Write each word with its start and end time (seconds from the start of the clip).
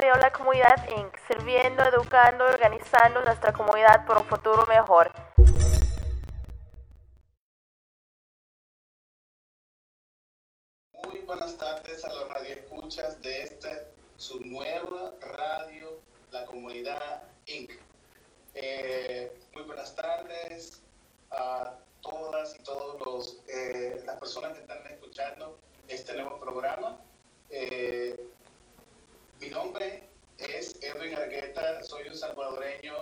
Radio 0.00 0.14
La 0.22 0.30
Comunidad 0.30 0.88
Inc., 0.96 1.12
sirviendo, 1.26 1.82
educando, 1.82 2.44
organizando 2.44 3.20
nuestra 3.22 3.52
comunidad 3.52 4.06
por 4.06 4.18
un 4.18 4.24
futuro 4.26 4.64
mejor. 4.66 5.10
Muy 11.02 11.18
buenas 11.26 11.58
tardes 11.58 12.04
a 12.04 12.14
los 12.14 12.28
radioescuchas 12.28 13.20
de 13.22 13.42
esta, 13.42 13.70
su 14.16 14.38
nueva 14.44 15.14
radio, 15.20 16.00
La 16.30 16.46
Comunidad 16.46 17.24
Inc. 17.46 17.72
Eh, 18.54 19.36
muy 19.52 19.64
buenas 19.64 19.96
tardes 19.96 20.80
a 21.32 21.74
todas 22.02 22.54
y 22.54 22.62
todos 22.62 23.00
los 23.04 23.40
eh, 23.48 24.00
las 24.06 24.16
personas 24.20 24.52
que 24.52 24.60
están 24.60 24.78
escuchando 24.86 25.58
este 25.88 26.12
nuevo 26.14 26.38
programa. 26.38 27.00
Eh, 27.50 28.28
mi 29.40 29.50
nombre 29.50 30.02
es 30.38 30.76
Edwin 30.82 31.14
Argueta, 31.14 31.82
soy 31.84 32.08
un 32.08 32.16
salvadoreño, 32.16 32.94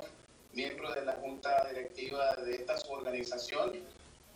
miembro 0.53 0.93
de 0.93 1.05
la 1.05 1.15
junta 1.15 1.67
directiva 1.69 2.35
de 2.37 2.57
esta 2.57 2.77
organización 2.89 3.83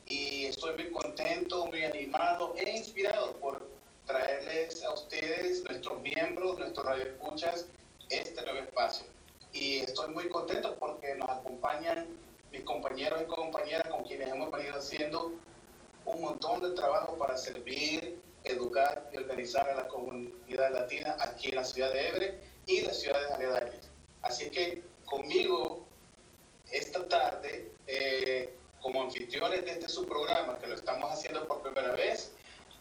y 0.06 0.46
estoy 0.46 0.74
muy 0.76 0.90
contento, 0.90 1.66
muy 1.66 1.84
animado 1.84 2.54
e 2.56 2.70
inspirado 2.70 3.36
por 3.36 3.68
traerles 4.06 4.82
a 4.82 4.94
ustedes, 4.94 5.62
nuestros 5.64 6.00
miembros, 6.00 6.58
nuestros 6.58 6.86
radioescuchas, 6.86 7.66
este 8.08 8.42
nuevo 8.42 8.60
espacio. 8.60 9.06
Y 9.52 9.80
estoy 9.80 10.12
muy 10.14 10.28
contento 10.28 10.76
porque 10.78 11.14
nos 11.16 11.28
acompañan 11.28 12.06
mis 12.50 12.62
compañeros 12.62 13.22
y 13.22 13.26
compañeras 13.26 13.88
con 13.88 14.04
quienes 14.04 14.28
hemos 14.28 14.50
venido 14.50 14.76
haciendo 14.76 15.32
un 16.06 16.20
montón 16.20 16.60
de 16.60 16.70
trabajo 16.70 17.16
para 17.18 17.36
servir, 17.36 18.20
educar 18.44 19.08
y 19.12 19.18
organizar 19.18 19.68
a 19.68 19.74
la 19.74 19.88
comunidad 19.88 20.72
latina 20.72 21.16
aquí 21.20 21.48
en 21.48 21.56
la 21.56 21.64
ciudad 21.64 21.92
de 21.92 22.08
Ebre 22.08 22.40
y 22.66 22.82
las 22.82 23.00
ciudades 23.00 23.30
aledañas. 23.32 23.90
Así 24.22 24.50
que 24.50 24.82
conmigo 25.04 25.86
esta 26.70 27.06
tarde, 27.08 27.70
eh, 27.86 28.54
como 28.80 29.02
anfitriones 29.02 29.64
de 29.64 29.72
este 29.72 29.88
subprograma, 29.88 30.58
que 30.58 30.66
lo 30.68 30.74
estamos 30.74 31.10
haciendo 31.12 31.46
por 31.46 31.62
primera 31.62 31.92
vez, 31.92 32.32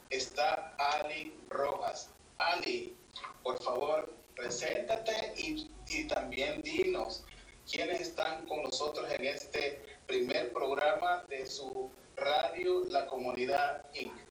está 0.09 0.75
Ali 0.77 1.33
Rojas. 1.49 2.09
Ali, 2.37 2.95
por 3.43 3.61
favor, 3.61 4.13
preséntate 4.35 5.33
y, 5.37 5.69
y 5.87 6.07
también 6.07 6.61
dinos 6.61 7.23
quiénes 7.69 8.01
están 8.01 8.45
con 8.47 8.63
nosotros 8.63 9.09
en 9.11 9.25
este 9.25 9.81
primer 10.07 10.53
programa 10.53 11.23
de 11.29 11.45
su 11.45 11.91
radio 12.15 12.85
La 12.89 13.05
Comunidad 13.07 13.85
Inc. 13.93 14.28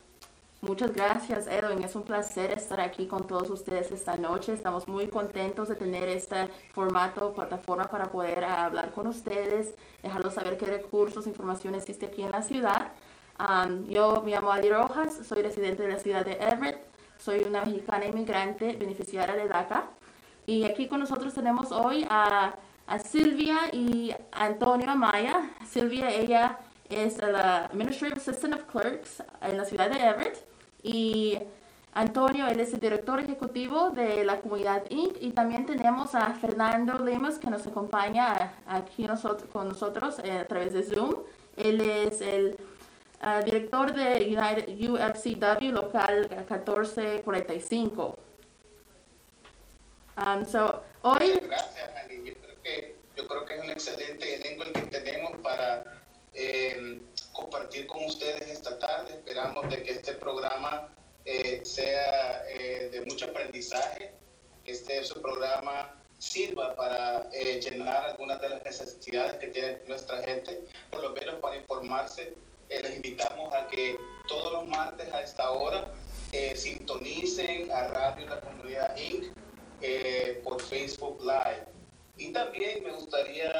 Muchas 0.60 0.92
gracias, 0.92 1.46
Edwin. 1.46 1.84
Es 1.84 1.94
un 1.94 2.02
placer 2.02 2.50
estar 2.50 2.80
aquí 2.80 3.06
con 3.06 3.28
todos 3.28 3.48
ustedes 3.48 3.92
esta 3.92 4.16
noche. 4.16 4.52
Estamos 4.52 4.88
muy 4.88 5.06
contentos 5.06 5.68
de 5.68 5.76
tener 5.76 6.08
este 6.08 6.48
formato, 6.72 7.32
plataforma 7.32 7.84
para 7.84 8.10
poder 8.10 8.42
hablar 8.42 8.90
con 8.90 9.06
ustedes, 9.06 9.76
dejarlos 10.02 10.34
saber 10.34 10.58
qué 10.58 10.66
recursos, 10.66 11.28
información 11.28 11.76
existe 11.76 12.06
aquí 12.06 12.22
en 12.22 12.32
la 12.32 12.42
ciudad. 12.42 12.90
Um, 13.38 13.86
yo 13.86 14.20
me 14.24 14.32
llamo 14.32 14.50
Adi 14.50 14.68
Rojas, 14.68 15.20
soy 15.28 15.42
residente 15.42 15.84
de 15.84 15.92
la 15.92 16.00
ciudad 16.00 16.24
de 16.24 16.32
Everett, 16.32 16.84
soy 17.18 17.44
una 17.44 17.64
mexicana 17.64 18.06
inmigrante 18.06 18.74
beneficiaria 18.74 19.36
de 19.36 19.46
DACA. 19.46 19.84
Y 20.44 20.64
aquí 20.64 20.88
con 20.88 20.98
nosotros 20.98 21.34
tenemos 21.34 21.70
hoy 21.70 22.04
a, 22.10 22.56
Silvia 23.04 23.68
y 23.72 24.12
Antonio 24.32 24.90
Amaya. 24.90 25.50
Silvia, 25.70 26.10
ella 26.10 26.58
es 26.88 27.18
la 27.18 27.66
Administrative 27.66 28.16
Assistant 28.16 28.54
of 28.54 28.64
Clerks 28.64 29.22
en 29.42 29.56
la 29.56 29.64
ciudad 29.64 29.88
de 29.88 29.98
Everett. 29.98 30.47
Y 30.82 31.38
Antonio, 31.92 32.46
él 32.46 32.60
es 32.60 32.72
el 32.72 32.80
director 32.80 33.18
ejecutivo 33.18 33.90
de 33.90 34.24
la 34.24 34.40
comunidad 34.40 34.84
Inc. 34.90 35.16
Y 35.20 35.30
también 35.32 35.66
tenemos 35.66 36.14
a 36.14 36.32
Fernando 36.34 36.98
Lemus 36.98 37.38
que 37.38 37.50
nos 37.50 37.66
acompaña 37.66 38.54
aquí 38.66 39.04
nosotros, 39.04 39.50
con 39.50 39.68
nosotros 39.68 40.20
eh, 40.22 40.38
a 40.38 40.46
través 40.46 40.72
de 40.72 40.82
Zoom. 40.82 41.14
Él 41.56 41.80
es 41.80 42.20
el 42.20 42.56
uh, 43.22 43.44
director 43.44 43.92
de 43.92 44.26
United 44.26 44.68
UFCW 44.68 45.72
local 45.72 46.28
1445. 46.48 48.18
Um, 50.18 50.44
so, 50.44 50.82
hoy... 51.02 51.40
Gracias, 51.42 51.90
Ani. 52.04 52.24
Yo 52.24 52.34
creo, 52.34 52.62
que, 52.62 52.96
yo 53.16 53.26
creo 53.26 53.44
que 53.44 53.54
es 53.56 53.64
un 53.64 53.70
excelente 53.70 54.34
elenco 54.36 54.64
el 54.64 54.72
que 54.72 54.82
tenemos 54.82 55.36
para 55.42 55.84
eh, 56.34 57.00
compartir 57.32 57.86
con 57.86 58.04
ustedes 58.04 58.48
esta 58.48 58.78
tarde. 58.78 59.14
Esperamos 59.14 59.68
de 59.70 59.82
que 59.82 59.92
este 59.92 60.14
programa 60.14 60.88
eh, 61.24 61.60
sea 61.64 62.44
eh, 62.48 62.88
de 62.90 63.00
mucho 63.02 63.26
aprendizaje, 63.26 64.12
que 64.64 64.72
este 64.72 65.04
su 65.04 65.20
programa 65.20 65.94
sirva 66.18 66.74
para 66.74 67.28
eh, 67.32 67.60
llenar 67.60 68.10
algunas 68.10 68.40
de 68.40 68.48
las 68.48 68.64
necesidades 68.64 69.34
que 69.34 69.48
tiene 69.48 69.78
nuestra 69.86 70.22
gente, 70.22 70.64
por 70.90 71.02
lo 71.02 71.10
menos 71.10 71.36
para 71.36 71.56
informarse. 71.56 72.34
Eh, 72.68 72.82
les 72.82 72.96
invitamos 72.96 73.52
a 73.54 73.66
que 73.68 73.96
todos 74.26 74.52
los 74.52 74.66
martes 74.66 75.10
a 75.12 75.22
esta 75.22 75.50
hora 75.52 75.92
eh, 76.32 76.54
sintonicen 76.56 77.70
a 77.70 77.88
Radio 77.88 78.26
La 78.26 78.40
Comunidad 78.40 78.96
Inc. 78.96 79.32
por 80.42 80.60
Facebook 80.60 81.20
Live. 81.22 81.66
Y 82.16 82.32
también 82.32 82.82
me 82.82 82.90
gustaría 82.92 83.50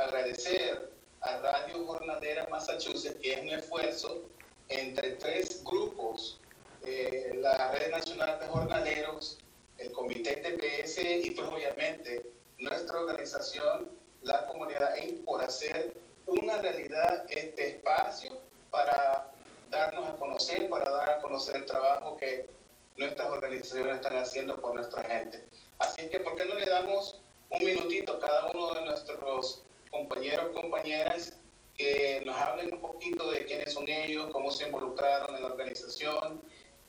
agradecer 0.00 0.90
a 1.20 1.38
Radio 1.38 1.84
Jornadera 1.86 2.46
Massachusetts, 2.50 3.18
que 3.20 3.32
es 3.32 3.42
un 3.42 3.50
esfuerzo 3.50 4.22
entre 4.68 5.12
tres 5.12 5.62
grupos, 5.64 6.40
eh, 6.84 7.32
la 7.40 7.72
Red 7.72 7.90
Nacional 7.90 8.38
de 8.38 8.46
Jornaleros, 8.46 9.38
el 9.78 9.92
Comité 9.92 10.36
TPS 10.36 10.98
y 11.24 11.30
pues 11.30 11.48
obviamente 11.48 12.30
nuestra 12.58 13.00
organización, 13.00 13.88
la 14.22 14.46
comunidad 14.46 14.96
INC, 14.96 15.24
por 15.24 15.42
hacer 15.42 15.94
una 16.26 16.58
realidad 16.58 17.24
este 17.30 17.68
espacio 17.68 18.40
para 18.70 19.30
darnos 19.70 20.08
a 20.08 20.16
conocer, 20.16 20.68
para 20.68 20.90
dar 20.90 21.10
a 21.10 21.20
conocer 21.20 21.56
el 21.56 21.66
trabajo 21.66 22.16
que 22.16 22.48
nuestras 22.96 23.28
organizaciones 23.28 23.96
están 23.96 24.16
haciendo 24.16 24.60
por 24.60 24.74
nuestra 24.74 25.02
gente. 25.04 25.44
Así 25.78 26.08
que, 26.08 26.20
¿por 26.20 26.36
qué 26.36 26.44
no 26.44 26.54
le 26.54 26.66
damos 26.66 27.20
un 27.50 27.64
minutito 27.64 28.14
a 28.14 28.20
cada 28.20 28.50
uno 28.50 28.74
de 28.74 28.84
nuestros 28.86 29.62
compañeros, 29.90 30.50
compañeras, 30.54 31.38
que 31.76 32.22
nos 32.26 32.36
hablen 32.36 32.74
un 32.74 32.80
poquito 32.80 33.30
de 33.30 33.44
quiénes 33.46 33.72
son 33.72 33.88
ellos, 33.88 34.30
cómo 34.32 34.50
se 34.50 34.66
involucraron 34.66 35.34
en 35.36 35.42
la 35.42 35.48
organización, 35.48 36.42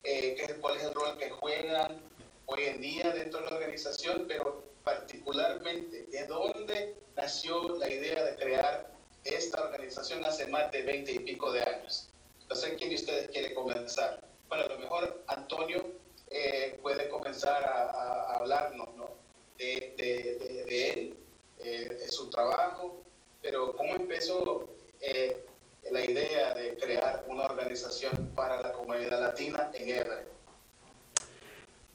eh, 0.03 0.35
qué, 0.35 0.55
cuál 0.55 0.77
es 0.77 0.83
el 0.83 0.93
rol 0.93 1.17
que 1.17 1.29
juegan 1.29 2.01
hoy 2.47 2.63
en 2.63 2.81
día 2.81 3.11
dentro 3.11 3.41
de 3.41 3.49
la 3.49 3.57
organización, 3.57 4.25
pero 4.27 4.63
particularmente 4.83 6.05
de 6.07 6.25
dónde 6.25 6.95
nació 7.15 7.77
la 7.77 7.89
idea 7.89 8.23
de 8.23 8.35
crear 8.37 8.91
esta 9.23 9.61
organización 9.61 10.25
hace 10.25 10.47
más 10.47 10.71
de 10.71 10.81
20 10.81 11.11
y 11.11 11.19
pico 11.19 11.51
de 11.51 11.61
años. 11.61 12.09
Sé 12.51 12.75
quién 12.75 12.89
de 12.89 12.95
ustedes 12.95 13.29
quiere 13.29 13.53
comenzar. 13.53 14.21
Bueno, 14.47 14.63
a 14.63 14.67
lo 14.69 14.79
mejor 14.79 15.23
Antonio 15.27 15.85
eh, 16.31 16.79
puede 16.81 17.07
comenzar 17.09 17.63
a, 17.63 17.91
a 17.91 18.35
hablarnos 18.37 18.95
¿no? 18.95 19.11
de, 19.57 19.93
de, 19.97 20.35
de, 20.39 20.65
de 20.65 20.89
él, 20.89 21.17
eh, 21.59 22.05
su 22.09 22.29
trabajo, 22.29 23.03
pero 23.41 23.75
¿cómo 23.75 23.95
empezó 23.95 24.69
eh, 25.01 25.45
la 25.91 26.03
idea 26.03 26.53
de 26.53 26.77
crear 26.77 27.25
una 27.27 27.43
organización 27.43 28.31
para 28.35 28.61
la 28.61 28.73
comunidad 28.73 29.21
latina 29.21 29.71
en 29.73 29.89
Everett? 29.89 30.27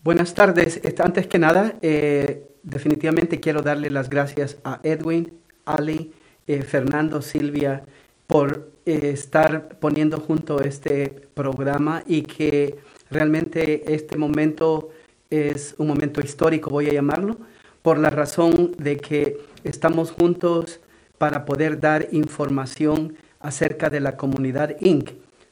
Buenas 0.02 0.34
tardes. 0.34 0.80
Antes 0.98 1.26
que 1.26 1.38
nada, 1.38 1.76
eh, 1.80 2.46
definitivamente 2.62 3.40
quiero 3.40 3.62
darle 3.62 3.90
las 3.90 4.10
gracias 4.10 4.58
a 4.64 4.80
Edwin, 4.82 5.32
Ali, 5.64 6.12
eh, 6.46 6.62
Fernando, 6.62 7.22
Silvia, 7.22 7.84
por 8.26 8.70
estar 8.84 9.78
poniendo 9.78 10.20
junto 10.20 10.60
este 10.60 11.08
programa 11.32 12.02
y 12.06 12.22
que 12.22 12.76
realmente 13.10 13.94
este 13.94 14.18
momento 14.18 14.90
es 15.30 15.74
un 15.78 15.86
momento 15.86 16.20
histórico, 16.20 16.68
voy 16.68 16.90
a 16.90 16.92
llamarlo, 16.92 17.38
por 17.84 17.98
la 17.98 18.08
razón 18.08 18.72
de 18.78 18.96
que 18.96 19.36
estamos 19.62 20.10
juntos 20.10 20.80
para 21.18 21.44
poder 21.44 21.80
dar 21.80 22.08
información 22.12 23.18
acerca 23.40 23.90
de 23.90 24.00
la 24.00 24.16
comunidad 24.16 24.74
Inc. 24.80 25.10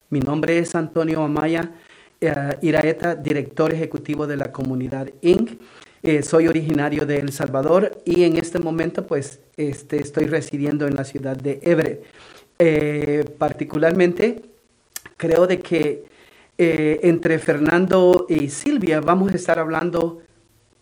Mi 0.09 0.21
nombre 0.21 0.57
es 0.57 0.75
Antonio 0.75 1.23
Amaya 1.23 1.73
eh, 2.23 2.33
Iraeta, 2.63 3.17
director 3.17 3.75
ejecutivo 3.75 4.27
de 4.27 4.39
la 4.39 4.51
comunidad 4.51 5.11
Inc. 5.21 5.61
Eh, 6.03 6.23
soy 6.23 6.49
originario 6.49 7.05
de 7.05 7.19
El 7.19 7.33
Salvador 7.33 8.01
y 8.07 8.25
en 8.25 8.39
este 8.39 8.59
momento 8.59 9.07
pues 9.07 9.41
este, 9.59 10.01
estoy 10.01 10.25
residiendo 10.25 10.87
en 10.87 10.95
la 10.95 11.05
ciudad 11.05 11.37
de 11.37 11.61
Everett. 11.63 12.03
Eh, 12.59 13.27
particularmente 13.37 14.41
creo 15.19 15.47
de 15.47 15.59
que 15.59 16.11
entre 16.57 17.39
Fernando 17.39 18.25
y 18.29 18.49
Silvia 18.49 19.01
vamos 19.01 19.33
a 19.33 19.37
estar 19.37 19.59
hablando 19.59 20.23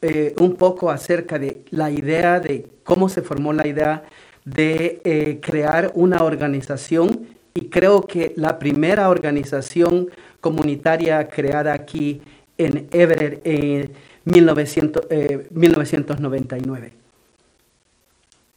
eh, 0.03 0.35
un 0.39 0.57
poco 0.57 0.91
acerca 0.91 1.39
de 1.39 1.65
la 1.71 1.91
idea 1.91 2.41
de 2.41 2.67
cómo 2.85 3.09
se 3.09 3.23
formó 3.23 3.53
la 3.53 3.67
idea 3.67 4.05
de 4.45 5.01
eh, 5.05 5.41
crear 5.41 5.93
una 5.95 6.25
organización 6.25 7.29
y 7.55 7.69
creo 7.69 8.03
que 8.03 8.33
la 8.37 8.59
primera 8.59 9.09
organización 9.09 10.11
comunitaria 10.41 11.29
creada 11.29 11.73
aquí 11.73 12.23
en 12.57 12.89
Everett 12.93 13.41
en 13.45 13.93
1900, 14.25 15.07
1999. 15.51 16.93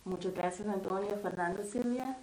Muchas 0.05 0.33
gracias, 0.33 0.67
Antonio. 0.67 1.17
Fernando, 1.21 1.63
Silvia. 1.63 2.17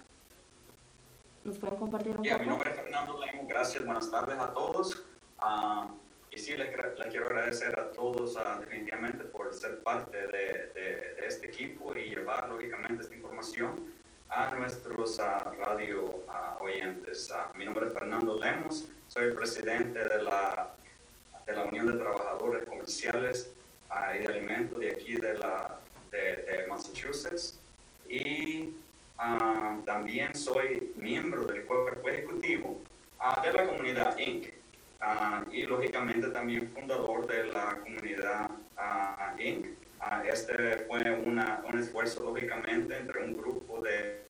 ¿Nos 1.43 1.57
pueden 1.57 1.77
compartir 1.77 2.15
un 2.15 2.23
yeah, 2.23 2.37
Mi 2.37 2.45
nombre 2.45 2.69
es 2.69 2.75
Fernando 2.75 3.19
Lemo. 3.19 3.47
Gracias. 3.47 3.83
Buenas 3.83 4.11
tardes 4.11 4.37
a 4.37 4.53
todos. 4.53 5.03
Uh, 5.41 5.87
y 6.31 6.39
sí, 6.39 6.55
les, 6.55 6.69
les, 6.69 7.07
quiero 7.09 7.25
agradecer 7.25 7.77
a 7.77 7.91
todos 7.91 8.37
uh, 8.37 8.59
definitivamente 8.61 9.25
por 9.25 9.53
ser 9.53 9.83
parte 9.83 10.17
de, 10.17 10.71
de, 10.73 11.15
de, 11.19 11.27
este 11.27 11.47
equipo 11.47 11.93
y 11.95 12.09
llevar, 12.09 12.47
lógicamente, 12.49 13.03
esta 13.03 13.15
información 13.15 13.91
a 14.29 14.55
nuestros 14.55 15.19
uh, 15.19 15.63
radio 15.65 16.23
oyentes. 16.61 17.33
mi 17.55 17.65
nombre 17.65 17.87
es 17.87 17.93
Fernando 17.93 18.39
Lemos. 18.39 18.87
Soy 19.09 19.31
presidente 19.33 19.99
de 19.99 20.23
la, 20.23 20.73
de 21.45 21.53
la 21.53 21.65
Unión 21.65 21.87
de 21.87 21.97
Trabajadores 21.97 22.65
Comerciales 22.65 23.51
y 24.15 24.19
de 24.19 24.27
Alimentos 24.27 24.79
de 24.79 24.91
aquí 24.91 25.15
de, 25.15 25.37
la, 25.37 25.79
de, 26.11 26.17
de 26.17 26.67
Massachusetts 26.67 27.59
y 28.07 28.73
uh, 29.19 29.81
también 29.83 30.33
soy 30.33 30.93
miembro 30.95 31.43
del 31.43 31.65
cuerpo 31.65 32.07
ejecutivo 32.07 32.81
uh, 33.19 33.41
de 33.41 33.51
la 33.51 33.67
comunidad 33.67 34.17
Inc. 34.17 34.60
Uh, 35.01 35.51
y 35.51 35.63
lógicamente 35.63 36.27
también 36.29 36.69
fundador 36.69 37.25
de 37.25 37.45
la 37.45 37.79
comunidad 37.79 38.51
Inc. 39.39 39.65
este 40.31 40.85
fue 40.87 41.11
una, 41.25 41.63
un 41.67 41.79
esfuerzo 41.79 42.23
lógicamente 42.23 42.95
entre 42.97 43.23
un 43.23 43.35
grupo 43.35 43.81
de 43.81 44.21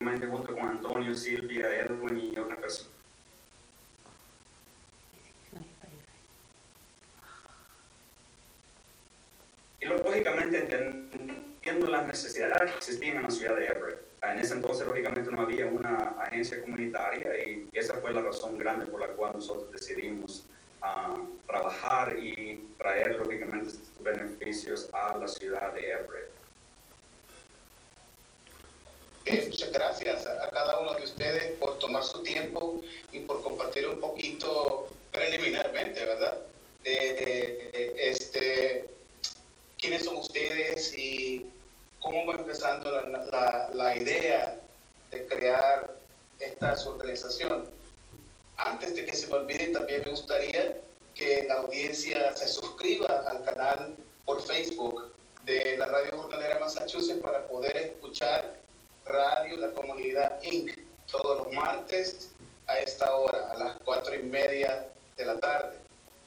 prácticamente 0.00 0.26
junto 0.26 0.54
con 0.54 0.68
Antonio, 0.68 1.14
Silvia, 1.14 1.80
Edwin 1.80 2.32
y 2.32 2.38
otra 2.38 2.56
persona. 2.56 2.99
Y 9.80 9.86
lógicamente 9.86 10.58
entendiendo 10.58 11.86
las 11.88 12.06
necesidades 12.06 12.70
que 12.70 12.78
existían 12.78 13.18
en 13.18 13.22
la 13.24 13.30
ciudad 13.30 13.56
de 13.56 13.66
Everett. 13.66 14.10
En 14.22 14.38
ese 14.38 14.54
entonces, 14.54 14.86
lógicamente, 14.86 15.30
no 15.30 15.40
había 15.40 15.66
una 15.66 16.14
agencia 16.20 16.60
comunitaria 16.60 17.48
y 17.48 17.68
esa 17.72 17.94
fue 17.94 18.12
la 18.12 18.20
razón 18.20 18.58
grande 18.58 18.86
por 18.86 19.00
la 19.00 19.08
cual 19.08 19.32
nosotros 19.34 19.72
decidimos 19.72 20.44
uh, 20.82 21.24
trabajar 21.46 22.18
y 22.18 22.68
traer, 22.76 23.16
lógicamente, 23.16 23.68
estos 23.68 24.02
beneficios 24.02 24.90
a 24.92 25.16
la 25.16 25.26
ciudad 25.26 25.72
de 25.72 25.90
Everett. 25.90 26.30
muchas 29.48 29.72
gracias 29.72 30.26
a, 30.26 30.50
cada 30.50 30.80
uno 30.80 30.94
de 30.94 31.04
ustedes 31.04 31.52
por 31.58 31.78
tomar 31.78 32.02
su 32.02 32.22
tiempo 32.22 32.82
y 33.12 33.20
por 33.20 33.42
compartir 33.42 33.88
un 33.88 34.00
poquito 34.00 34.88
preliminarmente, 35.12 36.04
¿verdad? 36.04 36.38
este, 36.84 38.86
quiénes 39.80 40.04
son 40.04 40.16
ustedes 40.16 40.96
y 40.96 41.50
cómo 42.00 42.26
va 42.26 42.34
empezando 42.34 42.90
la, 42.90 43.70
la, 43.72 43.96
idea 43.96 44.60
de 45.10 45.26
crear 45.26 45.94
esta 46.38 46.76
organización. 46.86 47.64
Antes 48.56 48.94
de 48.94 49.06
que 49.06 49.14
se 49.14 49.26
me 49.28 49.34
olvide, 49.34 49.68
también 49.68 50.02
me 50.04 50.10
gustaría 50.10 50.76
que 51.14 51.44
la 51.48 51.54
audiencia 51.54 52.36
se 52.36 52.48
suscriba 52.48 53.24
al 53.26 53.42
canal 53.44 53.96
por 54.24 54.42
Facebook 54.42 55.12
de 55.44 55.76
la 55.78 55.86
Radio 55.86 56.22
Jornalera 56.22 56.58
Massachusetts 56.60 57.20
para 57.22 57.46
poder 57.48 57.76
escuchar 57.76 58.56
Radio 59.06 59.56
La 59.56 59.70
Comunidad 59.72 60.42
Inc. 60.42 60.78
todos 61.10 61.38
los 61.38 61.52
martes 61.54 62.30
a 62.66 62.78
esta 62.78 63.14
hora, 63.14 63.50
a 63.50 63.56
las 63.56 63.76
cuatro 63.84 64.14
y 64.14 64.22
media 64.22 64.86
de 65.16 65.24
la 65.24 65.40
tarde. 65.40 65.76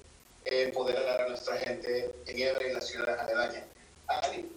empoderar 0.45 1.21
a 1.21 1.29
nuestra 1.29 1.57
gente 1.57 2.13
en 2.25 2.39
Ebre 2.39 2.69
y 2.69 2.73
la 2.73 2.81
ciudad 2.81 3.19
aledaña. 3.19 3.65
Ali, 4.07 4.51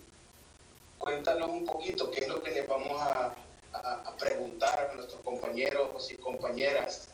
cuéntanos 0.98 1.50
un 1.50 1.64
poquito 1.64 2.10
qué 2.10 2.20
es 2.20 2.28
lo 2.28 2.42
que 2.42 2.50
les 2.52 2.66
vamos 2.66 3.00
a, 3.00 3.34
preguntar 4.18 4.88
a 4.90 4.94
nuestros 4.94 5.20
compañeros 5.20 6.10
y 6.10 6.16
compañeras 6.16 7.10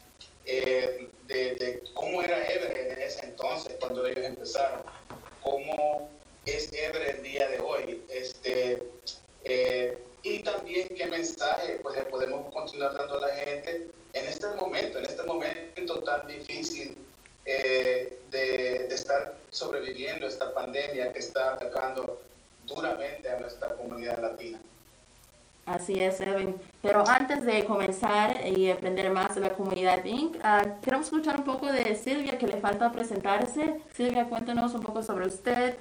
eh, 0.46 1.08
de, 1.26 1.82
cómo 1.94 2.22
era 2.22 2.36
Ebre 2.50 2.92
en 2.92 3.02
ese 3.02 3.26
entonces, 3.26 3.76
cuando 3.80 4.06
ellos 4.06 4.24
empezaron, 4.24 4.82
cómo 5.42 6.10
es 6.44 6.72
Ebre 6.72 7.10
el 7.10 7.22
día 7.22 7.48
de 7.48 7.60
hoy, 7.60 8.02
este, 8.08 8.82
eh, 9.44 9.98
y 10.22 10.38
también 10.40 10.88
qué 10.88 11.06
mensaje 11.06 11.80
pues, 11.82 11.96
le 11.96 12.04
podemos 12.04 12.52
continuar 12.52 12.96
dando 12.96 13.18
a 13.18 13.28
la 13.28 13.34
gente 13.34 13.88
en 14.12 14.26
este 14.26 14.46
momento, 14.48 14.98
en 14.98 15.06
este 15.06 15.22
momento 15.22 16.02
tan 16.02 16.26
difícil 16.26 16.96
eh, 17.44 18.18
de, 18.30 18.86
de 18.88 18.94
estar 18.94 19.34
sobreviviendo 19.50 20.26
esta 20.26 20.52
pandemia 20.54 21.12
que 21.12 21.18
está 21.18 21.54
atacando 21.54 22.20
duramente 22.66 23.28
a 23.28 23.40
nuestra 23.40 23.74
comunidad 23.74 24.20
latina. 24.20 24.60
Así 25.64 26.00
es, 26.00 26.20
Evan. 26.20 26.56
Pero 26.82 27.04
antes 27.06 27.44
de 27.44 27.64
comenzar 27.64 28.46
y 28.46 28.70
aprender 28.70 29.10
más 29.12 29.36
de 29.36 29.42
la 29.42 29.50
comunidad 29.50 30.04
Inc., 30.04 30.34
uh, 30.36 30.80
queremos 30.82 31.06
escuchar 31.06 31.38
un 31.38 31.44
poco 31.44 31.66
de 31.66 31.94
Silvia, 31.94 32.36
que 32.36 32.48
le 32.48 32.56
falta 32.56 32.90
presentarse. 32.90 33.80
Silvia, 33.94 34.24
cuéntanos 34.24 34.74
un 34.74 34.82
poco 34.82 35.02
sobre 35.02 35.28
usted. 35.28 35.76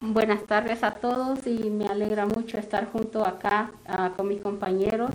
Buenas 0.00 0.44
tardes 0.44 0.84
a 0.84 0.92
todos 0.92 1.44
y 1.48 1.70
me 1.70 1.86
alegra 1.86 2.24
mucho 2.24 2.56
estar 2.56 2.88
junto 2.92 3.26
acá 3.26 3.72
ah, 3.84 4.12
con 4.16 4.28
mis 4.28 4.40
compañeros, 4.40 5.10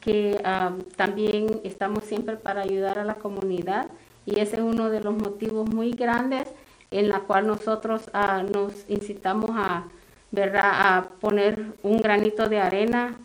que 0.00 0.40
ah, 0.44 0.70
también 0.94 1.60
estamos 1.64 2.04
siempre 2.04 2.36
para 2.36 2.62
ayudar 2.62 3.00
a 3.00 3.04
la 3.04 3.14
comunidad 3.16 3.88
y 4.24 4.38
ese 4.38 4.56
es 4.56 4.62
uno 4.62 4.88
de 4.88 5.00
los 5.00 5.14
motivos 5.14 5.68
muy 5.68 5.90
grandes 5.90 6.46
en 6.92 7.08
la 7.08 7.20
cual 7.20 7.48
nosotros 7.48 8.08
nos 8.52 8.72
incitamos 8.88 9.50
a, 9.54 9.84
¿verdad? 10.30 10.70
a 10.72 11.08
poner 11.20 11.72
un 11.82 11.98
granito 11.98 12.48
de 12.48 12.60
arena 12.60 13.16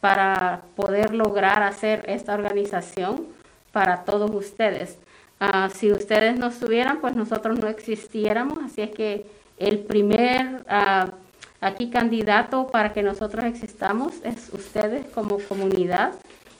para 0.00 0.62
poder 0.76 1.14
lograr 1.14 1.62
hacer 1.62 2.04
esta 2.06 2.34
organización 2.34 3.26
para 3.72 4.04
todos 4.04 4.30
ustedes. 4.30 4.98
Ah, 5.40 5.68
si 5.72 5.92
ustedes 5.92 6.38
no 6.38 6.48
estuvieran, 6.48 7.00
pues 7.00 7.14
nosotros 7.14 7.58
no 7.58 7.68
existiéramos, 7.68 8.58
así 8.64 8.82
es 8.82 8.90
que 8.90 9.26
el 9.56 9.80
primer 9.80 10.64
ah, 10.68 11.12
aquí 11.60 11.90
candidato 11.90 12.68
para 12.68 12.92
que 12.92 13.02
nosotros 13.02 13.44
existamos 13.44 14.14
es 14.24 14.50
ustedes 14.52 15.06
como 15.06 15.38
comunidad 15.38 16.14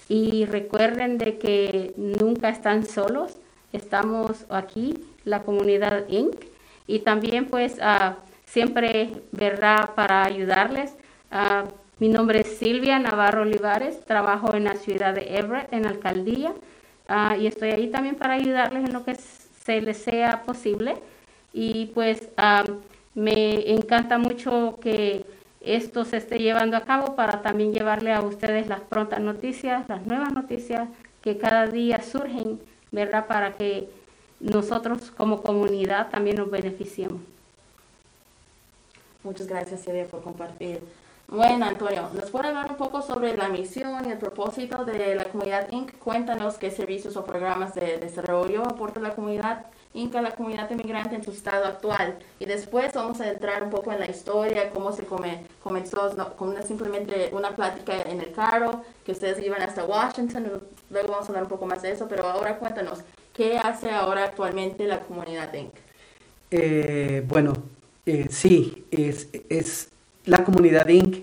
y 0.08 0.44
recuerden 0.46 1.18
de 1.18 1.38
que 1.38 1.92
nunca 1.96 2.48
están 2.48 2.86
solos, 2.86 3.36
estamos 3.72 4.46
aquí, 4.48 5.04
la 5.24 5.42
comunidad 5.42 6.08
Inc 6.08 6.34
y 6.86 7.00
también 7.00 7.46
pues 7.46 7.78
uh, 7.78 8.14
siempre, 8.50 9.10
¿verdad?, 9.32 9.90
para 9.94 10.24
ayudarles. 10.24 10.94
Uh, 11.30 11.68
mi 11.98 12.08
nombre 12.08 12.40
es 12.40 12.58
Silvia 12.58 12.98
Navarro 12.98 13.42
Olivares, 13.42 14.04
trabajo 14.04 14.54
en 14.54 14.64
la 14.64 14.74
ciudad 14.74 15.14
de 15.14 15.36
Everett, 15.36 15.72
en 15.72 15.82
la 15.82 15.90
alcaldía, 15.90 16.52
uh, 17.08 17.38
y 17.38 17.46
estoy 17.46 17.70
ahí 17.70 17.88
también 17.88 18.14
para 18.14 18.34
ayudarles 18.34 18.84
en 18.84 18.92
lo 18.92 19.04
que 19.04 19.16
se 19.16 19.80
les 19.80 19.98
sea 19.98 20.42
posible. 20.42 20.96
Y 21.52 21.86
pues 21.94 22.28
me 23.14 23.70
encanta 23.72 24.18
mucho 24.18 24.78
que 24.80 25.24
esto 25.60 26.04
se 26.04 26.18
esté 26.18 26.38
llevando 26.38 26.76
a 26.76 26.82
cabo 26.82 27.16
para 27.16 27.42
también 27.42 27.72
llevarle 27.72 28.12
a 28.12 28.20
ustedes 28.20 28.68
las 28.68 28.80
prontas 28.80 29.20
noticias, 29.20 29.88
las 29.88 30.06
nuevas 30.06 30.32
noticias 30.32 30.88
que 31.20 31.36
cada 31.36 31.66
día 31.66 32.00
surgen, 32.00 32.60
¿verdad? 32.92 33.26
Para 33.26 33.54
que 33.54 33.88
nosotros 34.40 35.10
como 35.10 35.42
comunidad 35.42 36.10
también 36.10 36.36
nos 36.36 36.50
beneficiemos. 36.50 37.20
Muchas 39.24 39.46
gracias, 39.46 39.80
Silvia, 39.80 40.06
por 40.06 40.22
compartir. 40.22 40.80
Bueno, 41.26 41.66
Antonio, 41.66 42.08
¿nos 42.14 42.30
puede 42.30 42.48
hablar 42.48 42.70
un 42.70 42.76
poco 42.78 43.02
sobre 43.02 43.36
la 43.36 43.48
misión 43.48 44.06
y 44.06 44.12
el 44.12 44.18
propósito 44.18 44.84
de 44.84 45.14
la 45.14 45.24
comunidad 45.24 45.70
Inc? 45.70 45.98
Cuéntanos 45.98 46.56
qué 46.56 46.70
servicios 46.70 47.16
o 47.16 47.24
programas 47.24 47.74
de 47.74 47.98
desarrollo 47.98 48.62
aporta 48.62 49.00
la 49.00 49.14
comunidad 49.14 49.66
Inc 49.92 50.14
a 50.14 50.22
la 50.22 50.30
comunidad 50.30 50.70
inmigrante 50.70 51.16
en 51.16 51.22
su 51.22 51.32
estado 51.32 51.66
actual. 51.66 52.18
Y 52.38 52.46
después 52.46 52.94
vamos 52.94 53.20
a 53.20 53.28
entrar 53.30 53.62
un 53.62 53.70
poco 53.70 53.92
en 53.92 54.00
la 54.00 54.08
historia, 54.08 54.70
cómo 54.70 54.92
se 54.92 55.04
comenzó 55.04 56.34
con 56.36 56.50
una, 56.50 56.62
simplemente 56.62 57.30
una 57.32 57.50
plática 57.54 58.00
en 58.02 58.20
el 58.20 58.32
carro, 58.32 58.82
que 59.04 59.12
ustedes 59.12 59.44
iban 59.44 59.60
hasta 59.60 59.84
Washington, 59.84 60.62
luego 60.88 61.08
vamos 61.08 61.26
a 61.26 61.28
hablar 61.28 61.42
un 61.42 61.50
poco 61.50 61.66
más 61.66 61.82
de 61.82 61.92
eso, 61.92 62.08
pero 62.08 62.26
ahora 62.26 62.58
cuéntanos, 62.58 63.00
¿Qué 63.38 63.56
hace 63.56 63.88
ahora 63.92 64.24
actualmente 64.24 64.84
la 64.88 64.98
comunidad 64.98 65.54
Inc? 65.54 65.72
Eh, 66.50 67.22
bueno, 67.28 67.52
eh, 68.08 68.26
sí, 68.30 68.84
es, 68.90 69.88
la 70.24 70.44
comunidad 70.44 70.88
Inc. 70.88 71.18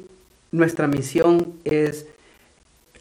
Nuestra 0.51 0.87
misión 0.87 1.53
es 1.63 2.05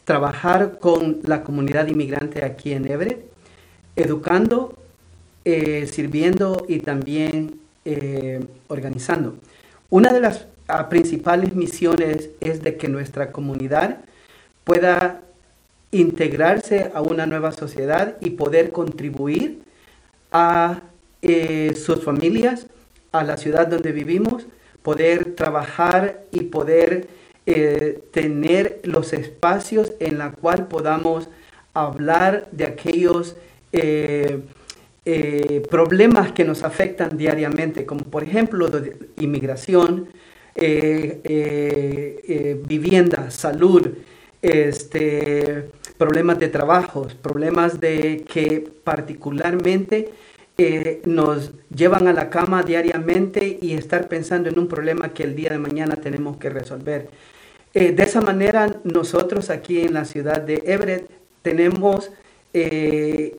trabajar 0.03 0.79
con 0.79 1.19
la 1.23 1.43
comunidad 1.43 1.87
inmigrante 1.87 2.43
aquí 2.43 2.73
en 2.73 2.89
Everett, 2.91 3.23
educando, 3.95 4.77
eh, 5.45 5.87
sirviendo 5.87 6.65
y 6.67 6.79
también 6.79 7.59
organizando. 8.67 9.35
Una 9.91 10.11
de 10.11 10.19
las 10.19 10.47
ah, 10.67 10.89
principales 10.89 11.53
misiones 11.53 12.31
es 12.39 12.63
de 12.63 12.77
que 12.77 12.87
nuestra 12.87 13.31
comunidad 13.31 13.99
pueda 14.63 15.21
integrarse 15.91 16.91
a 16.93 17.01
una 17.01 17.27
nueva 17.27 17.51
sociedad 17.51 18.17
y 18.19 18.31
poder 18.31 18.71
contribuir 18.71 19.61
a 20.31 20.81
eh, 21.21 21.75
sus 21.75 22.03
familias, 22.03 22.67
a 23.19 23.23
la 23.23 23.37
ciudad 23.37 23.67
donde 23.67 23.91
vivimos, 23.91 24.45
poder 24.81 25.35
trabajar 25.35 26.23
y 26.31 26.41
poder 26.41 27.07
eh, 27.45 28.01
tener 28.11 28.79
los 28.83 29.13
espacios 29.13 29.93
en 29.99 30.17
la 30.17 30.31
cual 30.31 30.67
podamos 30.67 31.29
hablar 31.73 32.47
de 32.51 32.65
aquellos 32.65 33.35
eh, 33.71 34.41
problemas 35.69 36.31
que 36.31 36.45
nos 36.45 36.63
afectan 36.63 37.17
diariamente, 37.17 37.85
como 37.85 38.03
por 38.05 38.23
ejemplo 38.23 38.69
inmigración, 39.17 40.07
vivienda, 42.67 43.29
salud, 43.29 43.89
este, 44.41 45.69
problemas 45.97 46.39
de 46.39 46.49
trabajo, 46.49 47.07
problemas 47.21 47.79
de 47.79 48.23
que 48.31 48.67
particularmente 48.83 50.11
eh, 50.57 51.01
nos 51.03 51.51
llevan 51.75 52.07
a 52.07 52.13
la 52.13 52.29
cama 52.29 52.63
diariamente 52.63 53.59
y 53.61 53.73
estar 53.73 54.07
pensando 54.07 54.47
en 54.47 54.57
un 54.57 54.69
problema 54.69 55.13
que 55.13 55.23
el 55.23 55.35
día 55.35 55.49
de 55.49 55.57
mañana 55.57 55.97
tenemos 55.97 56.37
que 56.37 56.49
resolver. 56.49 57.09
Eh, 57.73 57.91
de 57.91 58.03
esa 58.03 58.21
manera, 58.21 58.73
nosotros 58.85 59.49
aquí 59.49 59.81
en 59.81 59.93
la 59.93 60.05
ciudad 60.05 60.39
de 60.39 60.63
Everett 60.65 61.09
tenemos, 61.41 62.09
eh, 62.53 63.35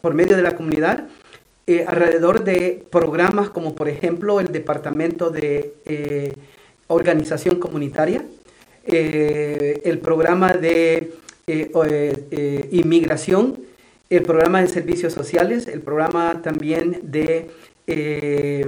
por 0.00 0.14
medio 0.14 0.36
de 0.36 0.42
la 0.42 0.54
comunidad, 0.54 1.08
alrededor 1.86 2.44
de 2.44 2.86
programas 2.90 3.50
como 3.50 3.74
por 3.74 3.88
ejemplo 3.88 4.40
el 4.40 4.52
Departamento 4.52 5.28
de 5.28 6.32
Organización 6.86 7.56
Comunitaria, 7.56 8.24
el 8.86 9.98
programa 9.98 10.54
de 10.54 11.12
inmigración, 12.70 13.58
el 14.10 14.22
programa 14.22 14.60
de 14.60 14.68
servicios 14.68 15.12
sociales, 15.12 15.66
el 15.68 15.80
programa 15.80 16.40
también 16.42 17.00
de 17.02 17.50
eh, 17.86 18.66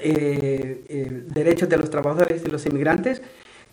eh, 0.00 0.84
eh, 0.88 1.22
derechos 1.28 1.68
de 1.68 1.76
los 1.76 1.90
trabajadores 1.90 2.42
y 2.44 2.50
los 2.50 2.66
inmigrantes, 2.66 3.22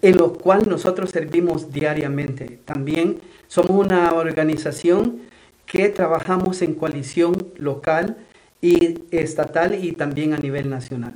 en 0.01 0.17
los 0.17 0.37
cuales 0.37 0.67
nosotros 0.67 1.09
servimos 1.09 1.71
diariamente. 1.71 2.59
También 2.65 3.19
somos 3.47 3.71
una 3.71 4.13
organización 4.13 5.21
que 5.65 5.89
trabajamos 5.89 6.61
en 6.61 6.75
coalición 6.75 7.51
local 7.57 8.17
y 8.61 9.01
estatal 9.11 9.83
y 9.83 9.93
también 9.93 10.33
a 10.33 10.37
nivel 10.37 10.69
nacional. 10.69 11.13